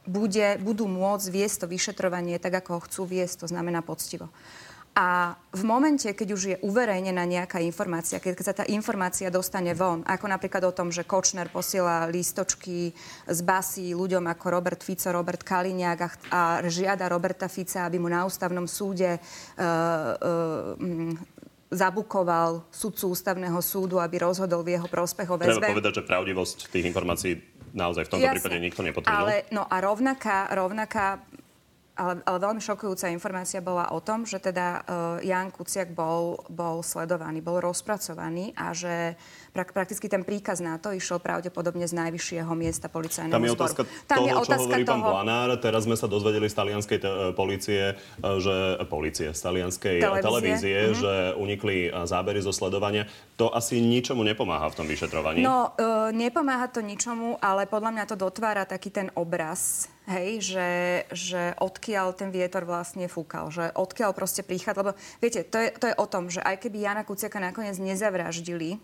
bude, 0.04 0.60
budú 0.60 0.84
môcť 0.88 1.26
viesť 1.32 1.64
to 1.64 1.66
vyšetrovanie 1.68 2.36
tak, 2.40 2.54
ako 2.64 2.78
ho 2.78 2.84
chcú 2.84 3.02
viesť, 3.08 3.44
to 3.44 3.46
znamená 3.50 3.80
poctivo. 3.80 4.28
A 4.94 5.34
v 5.50 5.66
momente, 5.66 6.06
keď 6.06 6.28
už 6.30 6.42
je 6.54 6.56
uverejnená 6.62 7.26
nejaká 7.26 7.58
informácia, 7.58 8.22
keď, 8.22 8.46
sa 8.46 8.54
tá 8.54 8.62
informácia 8.70 9.26
dostane 9.26 9.74
von, 9.74 10.06
ako 10.06 10.30
napríklad 10.30 10.62
o 10.70 10.70
tom, 10.70 10.94
že 10.94 11.02
Kočner 11.02 11.50
posiela 11.50 12.06
lístočky 12.06 12.94
z 13.26 13.40
basy 13.42 13.90
ľuďom 13.90 14.22
ako 14.30 14.54
Robert 14.54 14.86
Fico, 14.86 15.10
Robert 15.10 15.42
Kaliňák 15.42 15.98
a, 15.98 16.08
a 16.30 16.40
žiada 16.70 17.10
Roberta 17.10 17.50
Fica, 17.50 17.90
aby 17.90 17.98
mu 17.98 18.06
na 18.06 18.22
ústavnom 18.22 18.70
súde 18.70 19.18
uh, 19.18 19.58
uh, 19.58 21.42
zabukoval 21.74 22.62
sudcu 22.70 23.18
ústavného 23.18 23.58
súdu, 23.58 23.98
aby 23.98 24.22
rozhodol 24.22 24.62
v 24.62 24.78
jeho 24.78 24.86
prospech 24.86 25.26
o 25.26 25.34
väzbe. 25.34 25.58
Treba 25.58 25.74
povedať, 25.74 25.94
že 25.98 26.04
pravdivosť 26.06 26.58
tých 26.70 26.86
informácií 26.86 27.34
naozaj 27.74 28.06
v 28.06 28.10
tomto 28.16 28.24
Jasne. 28.24 28.36
prípade 28.38 28.58
nikto 28.62 28.80
nepotvrdil. 28.86 29.18
Ale, 29.18 29.34
no 29.50 29.66
a 29.66 29.76
rovnaká, 29.82 30.48
rovnaká 30.54 31.18
ale, 31.94 32.18
ale 32.26 32.38
veľmi 32.42 32.58
šokujúca 32.58 33.06
informácia 33.14 33.62
bola 33.62 33.86
o 33.94 34.02
tom, 34.02 34.26
že 34.26 34.42
teda 34.42 34.82
uh, 34.82 34.82
Jan 35.22 35.54
Kuciak 35.54 35.94
bol, 35.94 36.42
bol 36.50 36.82
sledovaný, 36.82 37.38
bol 37.38 37.62
rozpracovaný 37.62 38.50
a 38.58 38.74
že 38.74 39.14
prak, 39.54 39.70
prakticky 39.70 40.10
ten 40.10 40.26
príkaz 40.26 40.58
na 40.58 40.74
to 40.82 40.90
išiel 40.90 41.22
pravdepodobne 41.22 41.86
z 41.86 41.94
najvyššieho 41.94 42.50
miesta 42.58 42.90
policajného 42.90 43.38
Tam 43.38 43.46
je 43.46 43.54
otázka 43.54 43.82
Tam 44.10 44.18
toho, 44.18 44.26
je 44.26 44.32
otázka 44.34 44.54
čo 44.58 44.62
hovorí 44.66 44.82
toho... 44.82 44.90
pán 44.90 45.02
Blanár. 45.06 45.48
Teraz 45.62 45.86
sme 45.86 45.94
sa 45.94 46.10
dozvedeli 46.10 46.50
z 46.50 46.54
talianskej 46.58 46.98
te- 46.98 47.14
e, 47.14 47.30
policie, 47.30 47.82
e, 47.94 48.28
že 48.42 48.56
policie, 48.90 49.30
z 49.30 49.40
talianskej 49.40 49.96
televízie, 50.02 50.26
televízie 50.26 50.78
mm-hmm. 50.90 50.98
že 50.98 51.12
unikli 51.38 51.76
zábery 51.94 52.42
zo 52.42 52.50
sledovania. 52.50 53.06
To 53.38 53.54
asi 53.54 53.78
ničomu 53.78 54.26
nepomáha 54.26 54.66
v 54.66 54.74
tom 54.82 54.86
vyšetrovaní. 54.90 55.42
No, 55.42 55.74
uh, 55.74 56.10
nepomáha 56.10 56.66
to 56.70 56.82
ničomu, 56.82 57.38
ale 57.38 57.70
podľa 57.70 57.90
mňa 57.94 58.04
to 58.10 58.16
dotvára 58.18 58.66
taký 58.66 58.90
ten 58.90 59.10
obraz 59.14 59.90
Hej, 60.04 60.52
že, 60.52 60.70
že 61.16 61.42
odkiaľ 61.64 62.12
ten 62.12 62.28
vietor 62.28 62.68
vlastne 62.68 63.08
fúkal, 63.08 63.48
že 63.48 63.72
odkiaľ 63.72 64.12
proste 64.12 64.44
prichádza, 64.44 64.84
lebo 64.84 64.92
viete, 65.16 65.48
to 65.48 65.56
je, 65.56 65.72
to 65.72 65.88
je 65.88 65.96
o 65.96 66.04
tom, 66.04 66.28
že 66.28 66.44
aj 66.44 66.60
keby 66.60 66.84
Jana 66.84 67.08
Kuciaka 67.08 67.40
nakoniec 67.40 67.80
nezavraždili, 67.80 68.76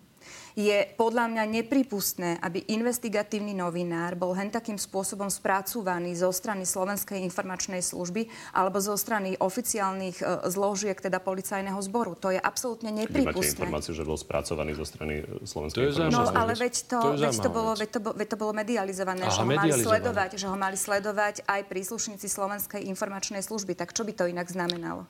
je 0.58 0.86
podľa 0.98 1.30
mňa 1.30 1.44
nepripustné, 1.62 2.36
aby 2.42 2.66
investigatívny 2.68 3.54
novinár 3.54 4.18
bol 4.18 4.34
hen 4.34 4.50
takým 4.50 4.76
spôsobom 4.76 5.30
spracúvaný 5.30 6.18
zo 6.18 6.30
strany 6.34 6.66
Slovenskej 6.66 7.22
informačnej 7.22 7.80
služby 7.80 8.26
alebo 8.52 8.82
zo 8.82 8.94
strany 8.98 9.38
oficiálnych 9.38 10.20
e, 10.20 10.24
zložiek, 10.50 10.98
teda 10.98 11.22
policajného 11.22 11.78
zboru. 11.80 12.18
To 12.18 12.34
je 12.34 12.40
absolútne 12.40 12.90
nepripustné. 12.90 13.62
Máte 13.62 13.70
informáciu, 13.70 13.92
že 13.94 14.02
bol 14.02 14.18
spracovaný 14.18 14.72
zo 14.74 14.86
strany 14.86 15.14
e, 15.22 15.46
Slovenskej 15.46 15.80
informačnej 15.90 16.12
služby? 16.12 16.34
No, 16.34 16.40
ale 16.42 16.52
veď 16.58 16.74
to, 16.90 16.98
to, 16.98 17.10
veď 17.16 17.36
to, 17.38 17.50
bolo, 17.50 17.72
veď 17.78 17.90
to, 17.94 18.00
veď 18.12 18.28
to 18.28 18.36
bolo 18.36 18.52
medializované, 18.52 19.24
Aha, 19.24 19.32
že, 19.32 19.42
ho 19.42 19.48
mali 19.48 19.72
sledovať, 19.72 20.30
že 20.36 20.46
ho 20.50 20.56
mali 20.58 20.76
sledovať 20.76 21.34
aj 21.46 21.60
príslušníci 21.70 22.26
Slovenskej 22.26 22.82
informačnej 22.90 23.40
služby. 23.40 23.78
Tak 23.78 23.94
čo 23.94 24.02
by 24.02 24.12
to 24.12 24.24
inak 24.26 24.50
znamenalo? 24.50 25.06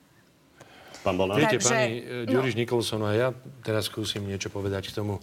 Pán 1.00 1.16
Bolnár. 1.16 1.40
Viete, 1.40 1.56
Takže, 1.56 1.68
pani 1.72 1.88
eh, 2.00 2.28
no. 2.28 2.32
Ďuriš 2.38 2.54
Nikolson, 2.60 3.02
a 3.08 3.12
ja 3.16 3.28
teraz 3.64 3.88
skúsim 3.88 4.24
niečo 4.24 4.52
povedať 4.52 4.92
k 4.92 4.96
tomu. 5.00 5.20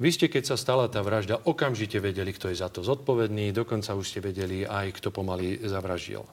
Vy 0.00 0.16
ste, 0.16 0.26
keď 0.32 0.54
sa 0.54 0.56
stala 0.56 0.88
tá 0.88 1.04
vražda, 1.04 1.44
okamžite 1.44 2.00
vedeli, 2.00 2.32
kto 2.32 2.48
je 2.48 2.56
za 2.56 2.72
to 2.72 2.80
zodpovedný, 2.80 3.52
dokonca 3.52 3.92
už 3.92 4.08
ste 4.08 4.24
vedeli 4.24 4.64
aj, 4.64 4.96
kto 4.96 5.12
pomaly 5.12 5.60
zavraždil. 5.60 6.24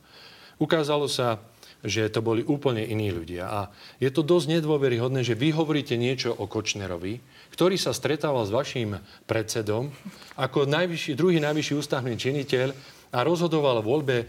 Ukázalo 0.57 1.11
sa, 1.11 1.43
že 1.85 2.09
to 2.09 2.25
boli 2.25 2.41
úplne 2.41 2.81
iní 2.81 3.13
ľudia. 3.13 3.45
A 3.45 3.59
je 4.01 4.09
to 4.09 4.25
dosť 4.25 4.57
nedôveryhodné, 4.57 5.21
že 5.21 5.37
vy 5.37 5.53
hovoríte 5.53 5.93
niečo 5.93 6.33
o 6.33 6.49
Kočnerovi, 6.49 7.21
ktorý 7.53 7.77
sa 7.77 7.93
stretával 7.93 8.47
s 8.47 8.55
vašim 8.55 8.97
predsedom 9.29 9.93
ako 10.39 10.65
najvyšší, 10.65 11.13
druhý 11.13 11.37
najvyšší 11.37 11.73
ústavný 11.77 12.17
činiteľ 12.17 12.73
a 13.11 13.19
rozhodoval 13.27 13.83
voľbe 13.83 14.17
e, 14.23 14.25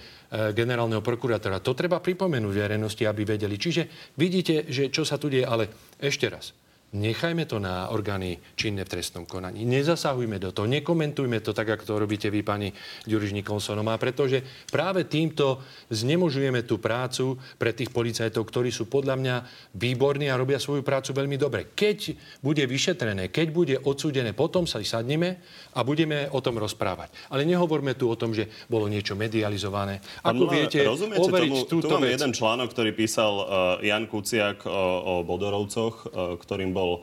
generálneho 0.51 1.01
prokurátora. 1.01 1.63
To 1.63 1.79
treba 1.79 2.03
pripomenúť 2.03 2.55
verejnosti, 2.55 3.05
aby 3.07 3.23
vedeli. 3.23 3.55
Čiže 3.55 4.15
vidíte, 4.19 4.67
že 4.67 4.91
čo 4.91 5.07
sa 5.07 5.15
tu 5.15 5.31
deje, 5.31 5.47
ale 5.47 5.95
ešte 6.03 6.27
raz. 6.27 6.58
Nechajme 6.89 7.45
to 7.45 7.61
na 7.61 7.93
orgány 7.93 8.41
činné 8.57 8.89
v 8.89 8.97
trestnom 8.97 9.29
konaní. 9.29 9.69
Nezasahujme 9.69 10.41
do 10.41 10.57
toho, 10.57 10.65
nekomentujme 10.65 11.45
to 11.45 11.53
tak, 11.53 11.69
ako 11.77 11.85
to 11.85 11.95
robíte 12.01 12.29
vy, 12.33 12.41
pani 12.41 12.73
Ďuriš 13.05 13.37
Nikolsonová, 13.37 14.01
pretože 14.01 14.41
práve 14.73 15.05
týmto 15.05 15.61
znemožujeme 15.93 16.65
tú 16.65 16.81
prácu 16.81 17.37
pre 17.61 17.77
tých 17.77 17.93
policajtov, 17.93 18.41
ktorí 18.41 18.73
sú 18.73 18.89
podľa 18.89 19.21
mňa 19.21 19.37
výborní 19.77 20.33
a 20.33 20.41
robia 20.41 20.57
svoju 20.57 20.81
prácu 20.81 21.13
veľmi 21.13 21.37
dobre. 21.37 21.77
Keď 21.77 22.17
bude 22.41 22.65
vyšetrené, 22.65 23.29
keď 23.29 23.47
bude 23.53 23.77
odsúdené, 23.85 24.33
potom 24.33 24.65
sa 24.65 24.81
sadneme 24.81 25.45
a 25.77 25.85
budeme 25.85 26.33
o 26.33 26.41
tom 26.41 26.57
rozprávať. 26.57 27.13
Ale 27.29 27.45
nehovorme 27.45 28.01
tu 28.01 28.09
o 28.09 28.17
tom, 28.17 28.33
že 28.33 28.49
bolo 28.65 28.89
niečo 28.89 29.13
medializované. 29.13 30.01
Ako 30.25 30.49
viete, 30.49 30.89
overiť 30.89 31.53
tomu, 31.53 31.69
túto 31.69 31.93
tu 31.93 32.01
mám 32.01 32.09
vec... 32.09 32.17
jeden 32.17 32.33
článok, 32.33 32.73
ktorý 32.73 32.97
písal 32.97 33.33
uh, 33.37 33.47
Jan 33.85 34.09
Kuciak 34.09 34.65
uh, 34.65 34.73
o 35.05 35.15
Bodorovcoch, 35.21 36.09
uh, 36.09 36.41
ktorým 36.41 36.78
bol 36.79 37.03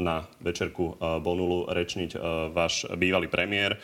na 0.00 0.24
večerku 0.40 0.96
Bonulu 1.20 1.68
rečniť 1.68 2.16
váš 2.56 2.88
bývalý 2.96 3.28
premiér. 3.28 3.76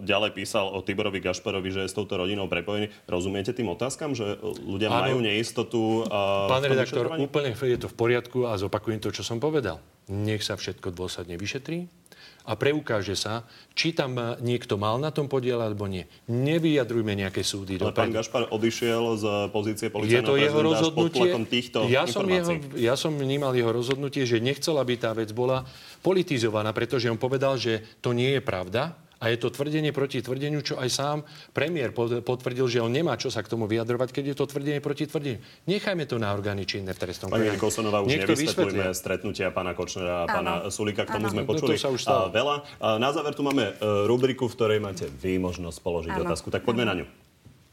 Ďalej 0.00 0.32
písal 0.32 0.72
o 0.72 0.80
Tiborovi 0.80 1.20
Gašparovi, 1.20 1.68
že 1.68 1.84
je 1.84 1.92
s 1.92 1.96
touto 1.96 2.16
rodinou 2.16 2.48
prepojený. 2.48 2.88
Rozumiete 3.04 3.52
tým 3.52 3.68
otázkam, 3.68 4.16
že 4.16 4.40
ľudia 4.64 4.88
ano. 4.88 4.96
majú 5.04 5.18
neistotu? 5.20 6.08
Pán 6.48 6.64
redaktor, 6.64 7.12
úplne 7.20 7.52
je 7.52 7.76
to 7.76 7.92
v 7.92 7.96
poriadku 7.96 8.48
a 8.48 8.56
zopakujem 8.56 9.04
to, 9.04 9.12
čo 9.12 9.20
som 9.20 9.36
povedal. 9.36 9.84
Nech 10.08 10.40
sa 10.40 10.56
všetko 10.56 10.96
dôsledne 10.96 11.36
vyšetrí 11.36 12.01
a 12.42 12.58
preukáže 12.58 13.14
sa, 13.14 13.46
či 13.72 13.94
tam 13.94 14.18
niekto 14.42 14.74
mal 14.74 14.98
na 14.98 15.14
tom 15.14 15.30
podiel 15.30 15.62
alebo 15.62 15.86
nie. 15.86 16.06
Nevyjadrujme 16.26 17.14
nejaké 17.14 17.46
súdy. 17.46 17.78
Ale 17.78 17.94
pán 17.94 18.10
Gašpar 18.10 18.50
odišiel 18.50 19.02
z 19.18 19.24
pozície 19.54 19.88
policajného 19.88 20.22
Je 20.22 20.26
to 20.26 20.34
jeho 20.38 20.60
rozhodnutie. 20.62 21.30
týchto 21.46 21.78
ja 21.90 22.06
som, 22.06 22.26
jeho, 22.26 22.52
ja 22.78 22.94
som 22.98 23.14
vnímal 23.14 23.54
jeho 23.54 23.70
rozhodnutie, 23.70 24.26
že 24.26 24.42
nechcel, 24.42 24.78
aby 24.78 24.98
tá 24.98 25.14
vec 25.14 25.30
bola 25.30 25.66
politizovaná, 26.02 26.74
pretože 26.74 27.10
on 27.10 27.18
povedal, 27.18 27.58
že 27.58 27.82
to 28.02 28.14
nie 28.14 28.38
je 28.38 28.42
pravda 28.42 29.01
A 29.22 29.30
je 29.30 29.38
to 29.38 29.54
tvrdenie 29.54 29.94
proti 29.94 30.18
tvrdeniu, 30.18 30.66
čo 30.66 30.74
aj 30.82 30.88
sám 30.90 31.18
premiér 31.54 31.94
potvrdil, 32.26 32.66
že 32.66 32.82
on 32.82 32.90
nemá 32.90 33.14
čo 33.14 33.30
sa 33.30 33.38
k 33.38 33.46
tomu 33.46 33.70
vyjadrovať, 33.70 34.10
keď 34.10 34.34
je 34.34 34.36
to 34.36 34.44
tvrdenie 34.50 34.82
proti 34.82 35.06
tvrdeniu. 35.06 35.38
Nechajme 35.70 36.10
to 36.10 36.18
na 36.18 36.34
orgány 36.34 36.66
činné 36.66 36.90
v 36.90 36.98
trestnom 36.98 37.30
Pani 37.30 37.54
Kosonová, 37.54 38.02
už 38.02 38.18
nevysvetlíme 38.18 38.90
stretnutia 38.90 39.54
pána 39.54 39.78
Kočnera 39.78 40.26
a 40.26 40.26
pána 40.26 40.52
Sulika. 40.74 41.06
K 41.06 41.14
tomu 41.14 41.30
ano. 41.30 41.34
sme 41.38 41.42
počuli 41.46 41.74
no, 41.74 41.78
to 41.78 41.84
sa 41.86 41.90
už 41.94 42.02
stalo. 42.02 42.34
veľa. 42.34 42.56
Na 42.98 43.14
záver 43.14 43.38
tu 43.38 43.46
máme 43.46 43.78
e, 43.78 44.06
rubriku, 44.10 44.50
v 44.50 44.54
ktorej 44.58 44.78
máte 44.82 45.06
vy 45.06 45.38
možnosť 45.38 45.78
položiť 45.78 46.12
ano. 46.18 46.26
otázku. 46.26 46.50
Tak 46.50 46.66
poďme 46.66 46.82
ano. 46.82 46.90
na 46.90 46.94
ňu. 46.98 47.06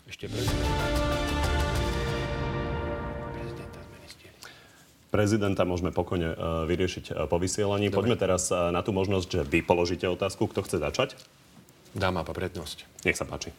Ešte 0.06 0.30
prezident. 0.30 0.70
prezidenta 5.10 5.66
môžeme 5.66 5.90
pokojne 5.90 6.30
e, 6.30 6.38
vyriešiť 6.70 7.06
e, 7.10 7.14
po 7.26 7.42
vysielaní. 7.42 7.90
Dobre. 7.90 8.06
Poďme 8.06 8.16
teraz 8.22 8.54
na 8.54 8.86
tú 8.86 8.94
možnosť, 8.94 9.26
že 9.26 9.42
vy 9.42 9.66
položíte 9.66 10.06
otázku. 10.06 10.46
Kto 10.46 10.62
chce 10.62 10.78
začať? 10.78 11.18
Dáma 11.94 12.22
prednosť. 12.22 12.86
Nech 13.06 13.18
sa 13.18 13.26
páči. 13.26 13.50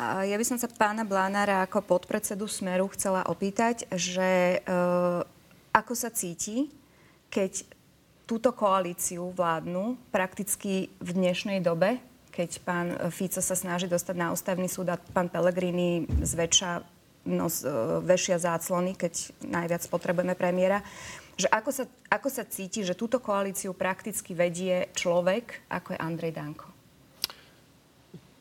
Ja 0.00 0.36
by 0.40 0.44
som 0.48 0.56
sa 0.56 0.64
pána 0.64 1.04
Blánára 1.04 1.60
ako 1.60 1.84
podpredsedu 1.84 2.48
Smeru 2.48 2.88
chcela 2.96 3.20
opýtať, 3.28 3.84
že 3.92 4.56
e, 4.56 4.58
ako 5.76 5.92
sa 5.92 6.08
cíti, 6.08 6.72
keď 7.28 7.68
túto 8.24 8.56
koalíciu 8.56 9.28
vládnu 9.36 10.00
prakticky 10.08 10.88
v 11.04 11.10
dnešnej 11.12 11.60
dobe, 11.60 12.00
keď 12.32 12.50
pán 12.64 12.88
Fico 13.12 13.44
sa 13.44 13.52
snaží 13.52 13.92
dostať 13.92 14.16
na 14.16 14.32
ústavný 14.32 14.72
súd 14.72 14.88
a 14.88 14.96
pán 14.96 15.28
Pellegrini 15.28 16.08
zväčša 16.08 16.80
nos, 17.28 17.60
e, 17.60 17.68
vešia 18.00 18.40
záclony, 18.40 18.96
keď 18.96 19.36
najviac 19.44 19.84
potrebujeme 19.92 20.32
premiéra. 20.32 20.80
Že 21.36 21.52
ako, 21.52 21.70
sa, 21.76 21.84
ako 22.08 22.28
sa 22.32 22.48
cíti, 22.48 22.80
že 22.88 22.96
túto 22.96 23.20
koalíciu 23.20 23.76
prakticky 23.76 24.32
vedie 24.32 24.88
človek, 24.96 25.68
ako 25.68 25.92
je 25.92 25.98
Andrej 26.00 26.32
Danko? 26.32 26.79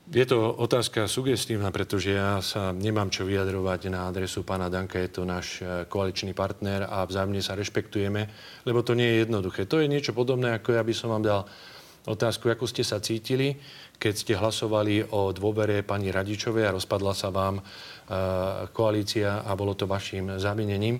Je 0.10 0.26
to 0.26 0.42
otázka 0.58 1.06
sugestívna, 1.06 1.70
pretože 1.70 2.18
ja 2.18 2.42
sa 2.42 2.74
nemám 2.74 3.14
čo 3.14 3.30
vyjadrovať 3.30 3.94
na 3.94 4.10
adresu 4.10 4.42
pána 4.42 4.66
Danka. 4.66 4.98
Je 4.98 5.14
to 5.14 5.22
náš 5.22 5.62
e, 5.62 5.86
koaličný 5.86 6.34
partner 6.34 6.90
a 6.90 7.06
vzájomne 7.06 7.38
sa 7.46 7.54
rešpektujeme, 7.54 8.26
lebo 8.66 8.82
to 8.82 8.98
nie 8.98 9.06
je 9.06 9.30
jednoduché. 9.30 9.70
To 9.70 9.78
je 9.78 9.86
niečo 9.86 10.18
podobné, 10.18 10.58
ako 10.58 10.74
ja 10.74 10.82
by 10.82 10.94
som 10.98 11.14
vám 11.14 11.22
dal 11.22 11.46
otázku, 12.10 12.50
ako 12.50 12.66
ste 12.66 12.82
sa 12.82 12.98
cítili, 12.98 13.54
keď 14.02 14.14
ste 14.18 14.34
hlasovali 14.34 15.14
o 15.14 15.30
dôvere 15.30 15.86
pani 15.86 16.10
Radičovej 16.10 16.66
a 16.66 16.74
rozpadla 16.74 17.14
sa 17.14 17.30
vám 17.30 17.62
koalícia 18.74 19.46
a 19.46 19.54
bolo 19.54 19.78
to 19.78 19.86
vašim 19.86 20.42
zamenením. 20.42 20.98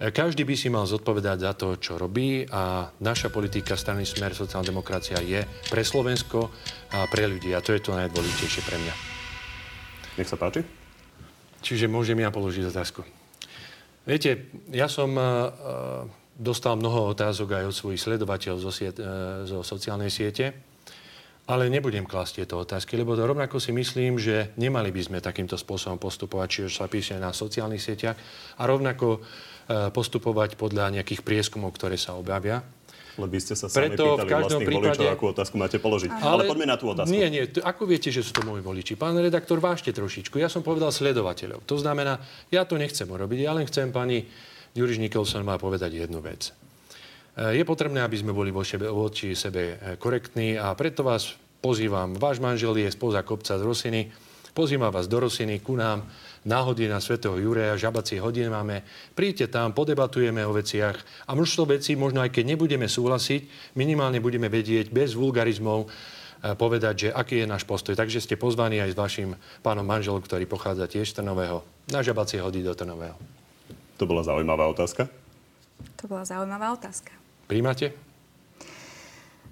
Každý 0.00 0.48
by 0.48 0.56
si 0.56 0.72
mal 0.72 0.88
zodpovedať 0.88 1.38
za 1.44 1.52
to, 1.52 1.76
čo 1.76 2.00
robí 2.00 2.48
a 2.48 2.88
naša 3.04 3.28
politika 3.28 3.76
strany 3.76 4.08
Smer 4.08 4.32
sociálna 4.32 4.72
demokracia 4.72 5.20
je 5.20 5.44
pre 5.68 5.84
Slovensko 5.84 6.48
a 6.96 7.04
pre 7.04 7.28
ľudí 7.28 7.52
a 7.52 7.60
to 7.60 7.76
je 7.76 7.84
to 7.84 7.92
najdôležitejšie 7.92 8.64
pre 8.64 8.80
mňa. 8.80 8.94
Nech 10.16 10.24
sa 10.24 10.40
páči. 10.40 10.64
Čiže 11.60 11.92
môžem 11.92 12.16
ja 12.16 12.32
položiť 12.32 12.72
otázku. 12.72 13.04
Viete, 14.08 14.48
ja 14.72 14.88
som 14.88 15.12
uh, 15.12 15.52
dostal 16.32 16.80
mnoho 16.80 17.12
otázok 17.12 17.60
aj 17.60 17.64
od 17.68 17.76
svojich 17.76 18.00
sledovateľov 18.00 18.56
zo, 18.56 18.72
siet, 18.72 18.96
uh, 18.96 19.44
zo 19.44 19.60
sociálnej 19.60 20.08
siete 20.08 20.70
ale 21.50 21.66
nebudem 21.66 22.06
klásť 22.06 22.42
tieto 22.42 22.62
otázky, 22.62 22.94
lebo 22.94 23.18
to 23.18 23.26
rovnako 23.26 23.58
si 23.58 23.74
myslím, 23.74 24.22
že 24.22 24.54
nemali 24.54 24.94
by 24.94 25.02
sme 25.02 25.18
takýmto 25.18 25.58
spôsobom 25.58 25.98
postupovať, 25.98 26.46
či 26.46 26.60
už 26.70 26.72
sa 26.78 26.86
píše 26.86 27.18
na 27.18 27.34
sociálnych 27.34 27.82
sieťach 27.82 28.14
a 28.54 28.62
rovnako 28.70 29.18
e, 29.18 29.20
postupovať 29.70 30.58
podľa 30.58 30.98
nejakých 30.98 31.22
prieskumov, 31.22 31.70
ktoré 31.78 31.94
sa 31.94 32.18
objavia. 32.18 32.66
Lebo 33.18 33.36
by 33.36 33.40
ste 33.42 33.54
sa 33.58 33.66
sami 33.68 33.92
Preto 33.92 34.16
pýtali 34.16 34.26
v 34.26 34.30
každom 34.30 34.60
prípade... 34.64 34.96
voličov, 34.96 35.06
akú 35.12 35.24
otázku 35.34 35.54
máte 35.58 35.78
položiť. 35.82 36.10
Ale, 36.10 36.24
ale 36.24 36.42
poďme 36.46 36.66
na 36.70 36.76
tú 36.78 36.86
otázku. 36.88 37.10
Nie, 37.10 37.26
nie. 37.28 37.42
Ako 37.44 37.84
viete, 37.84 38.08
že 38.08 38.22
sú 38.22 38.32
to 38.32 38.42
moji 38.46 38.62
voliči? 38.62 38.94
Pán 38.96 39.18
redaktor, 39.18 39.58
vážte 39.58 39.90
trošičku. 39.92 40.40
Ja 40.40 40.48
som 40.48 40.64
povedal 40.64 40.94
sledovateľov. 40.94 41.66
To 41.66 41.76
znamená, 41.76 42.22
ja 42.48 42.62
to 42.64 42.78
nechcem 42.78 43.04
urobiť. 43.04 43.38
Ja 43.44 43.52
len 43.52 43.66
chcem 43.66 43.90
pani 43.90 44.24
Juriš 44.72 45.02
Nikolson 45.02 45.42
má 45.42 45.58
povedať 45.58 46.06
jednu 46.06 46.22
vec. 46.22 46.54
E, 47.34 47.58
je 47.58 47.64
potrebné, 47.66 48.00
aby 48.06 48.16
sme 48.16 48.30
boli 48.30 48.54
voči, 48.54 48.78
voči 48.78 49.34
sebe 49.34 49.62
e, 49.62 49.74
korektní 49.98 50.54
a 50.54 50.70
preto 50.78 51.02
vás 51.02 51.34
pozývam. 51.58 52.14
Váš 52.16 52.38
manžel 52.38 52.78
je 52.78 52.88
spoza 52.88 53.26
kopca 53.26 53.58
z 53.58 53.62
Rosiny. 53.66 54.02
Pozývam 54.54 54.94
vás 54.94 55.10
do 55.10 55.18
Rosiny 55.18 55.58
ku 55.60 55.74
nám 55.74 56.06
na 56.44 56.64
hodiny 56.64 56.88
na 56.88 57.00
svätého 57.00 57.36
Jureja, 57.36 57.76
žabacie 57.76 58.16
hodiny 58.16 58.48
máme. 58.48 58.80
Príďte 59.12 59.52
tam, 59.52 59.76
podebatujeme 59.76 60.40
o 60.48 60.56
veciach 60.56 60.96
a 61.28 61.36
množstvo 61.36 61.76
vecí, 61.76 61.96
možno 61.96 62.24
aj 62.24 62.32
keď 62.32 62.56
nebudeme 62.56 62.88
súhlasiť, 62.88 63.72
minimálne 63.76 64.24
budeme 64.24 64.48
vedieť 64.48 64.88
bez 64.88 65.12
vulgarizmov, 65.12 65.84
e, 65.84 65.88
povedať, 66.56 66.94
že 66.96 67.08
aký 67.12 67.44
je 67.44 67.46
náš 67.46 67.68
postoj. 67.68 67.92
Takže 67.92 68.24
ste 68.24 68.40
pozvaní 68.40 68.80
aj 68.80 68.96
s 68.96 69.00
vašim 69.00 69.30
pánom 69.60 69.84
manželom, 69.84 70.24
ktorý 70.24 70.48
pochádza 70.48 70.88
tiež 70.88 71.12
z 71.12 71.20
Trnového, 71.20 71.60
na 71.92 72.00
žabacie 72.00 72.40
hody 72.40 72.64
do 72.64 72.72
Trnového. 72.72 73.16
To 74.00 74.08
bola 74.08 74.24
zaujímavá 74.24 74.64
otázka. 74.72 75.12
To 76.00 76.04
bola 76.08 76.24
zaujímavá 76.24 76.72
otázka. 76.72 77.12
Príjmate? 77.44 78.09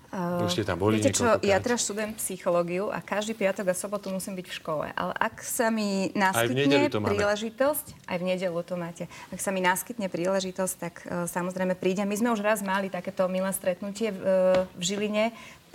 Už 0.09 0.57
ste 0.57 0.65
tam 0.65 0.81
boli 0.81 1.05
Viete 1.05 1.13
čo, 1.13 1.37
ja 1.45 1.61
teraz 1.61 1.85
študujem 1.85 2.17
psychológiu 2.17 2.89
a 2.89 3.05
každý 3.05 3.37
piatok 3.37 3.69
a 3.69 3.75
sobotu 3.77 4.09
musím 4.09 4.41
byť 4.41 4.47
v 4.49 4.55
škole. 4.57 4.87
Ale 4.97 5.13
ak 5.13 5.45
sa 5.45 5.69
mi 5.69 6.09
naskytne 6.17 6.89
príležitosť, 6.89 8.09
aj 8.09 8.17
v 8.17 8.25
nedelu 8.25 8.61
to 8.65 8.75
máte, 8.81 9.05
ak 9.29 9.37
sa 9.37 9.53
mi 9.53 9.61
naskytne 9.61 10.09
príležitosť, 10.09 10.75
tak 10.81 10.95
uh, 11.05 11.29
samozrejme 11.29 11.77
prídem. 11.77 12.09
My 12.09 12.17
sme 12.17 12.33
už 12.33 12.41
raz 12.41 12.65
mali 12.65 12.89
takéto 12.89 13.29
milé 13.29 13.53
stretnutie 13.53 14.09
v, 14.09 14.21
uh, 14.25 14.65
v 14.81 14.83
Žiline 14.83 15.25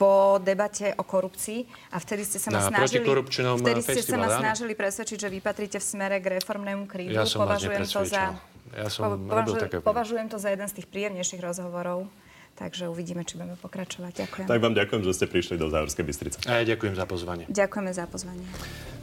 po 0.02 0.42
debate 0.42 0.98
o 0.98 1.06
korupcii 1.06 1.70
a 1.94 2.02
vtedy 2.02 2.26
ste 2.26 2.42
sa 2.42 2.50
ma 2.50 2.66
Na 2.66 2.74
snažili, 2.74 3.06
vtedy 3.06 3.82
ste 3.86 4.02
sa 4.02 4.18
ma 4.18 4.34
snažili 4.34 4.74
presvedčiť, 4.74 5.18
že 5.22 5.30
vypatrite 5.30 5.78
v 5.78 5.86
smere 5.86 6.18
k 6.18 6.42
reformnému 6.42 6.90
krídu. 6.90 7.14
Ja 7.14 7.30
som 7.30 7.46
považujem 7.46 7.86
to 7.86 8.02
za, 8.02 8.34
ja 8.74 8.90
som 8.90 9.14
považujem, 9.30 9.86
považujem 9.86 10.28
to 10.34 10.42
za 10.42 10.50
jeden 10.50 10.66
z 10.66 10.82
tých 10.82 10.90
príjemnejších 10.90 11.38
rozhovorov 11.38 12.10
Takže 12.54 12.86
uvidíme, 12.86 13.26
či 13.26 13.42
budeme 13.42 13.58
pokračovať. 13.58 14.14
Ďakujem. 14.30 14.46
Tak 14.46 14.62
vám 14.62 14.78
ďakujem, 14.78 15.02
že 15.02 15.12
ste 15.18 15.26
prišli 15.26 15.58
do 15.58 15.74
Záhorskej 15.74 16.06
Bystrice. 16.06 16.38
A 16.46 16.62
ja 16.62 16.78
ďakujem 16.78 16.94
za 16.94 17.06
pozvanie. 17.10 17.46
Ďakujeme 17.50 17.92
za 17.92 18.06
pozvanie. 18.06 18.46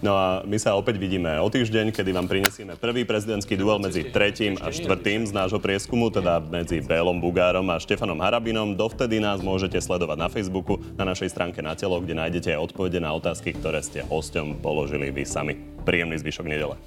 No 0.00 0.14
a 0.14 0.46
my 0.46 0.54
sa 0.56 0.78
opäť 0.78 1.02
vidíme 1.02 1.34
o 1.42 1.50
týždeň, 1.50 1.90
kedy 1.90 2.14
vám 2.14 2.30
prinesieme 2.30 2.78
prvý 2.78 3.02
prezidentský 3.02 3.58
duel 3.58 3.82
medzi 3.82 4.06
tretím 4.06 4.54
a 4.62 4.70
štvrtým 4.70 5.26
z 5.26 5.32
nášho 5.34 5.58
prieskumu, 5.58 6.14
teda 6.14 6.38
medzi 6.40 6.78
Bélom 6.78 7.18
Bugárom 7.18 7.66
a 7.68 7.76
Štefanom 7.82 8.22
Harabinom. 8.22 8.78
Dovtedy 8.78 9.18
nás 9.18 9.42
môžete 9.42 9.82
sledovať 9.82 10.16
na 10.16 10.28
Facebooku, 10.30 10.78
na 10.94 11.04
našej 11.10 11.34
stránke 11.34 11.58
na 11.58 11.74
telo, 11.74 11.98
kde 11.98 12.16
nájdete 12.16 12.54
aj 12.54 12.70
odpovede 12.70 13.02
na 13.02 13.12
otázky, 13.12 13.52
ktoré 13.52 13.82
ste 13.82 14.06
hosťom 14.06 14.62
položili 14.62 15.10
vy 15.10 15.26
sami. 15.26 15.58
Príjemný 15.82 16.22
zvyšok 16.22 16.46
nedele. 16.46 16.78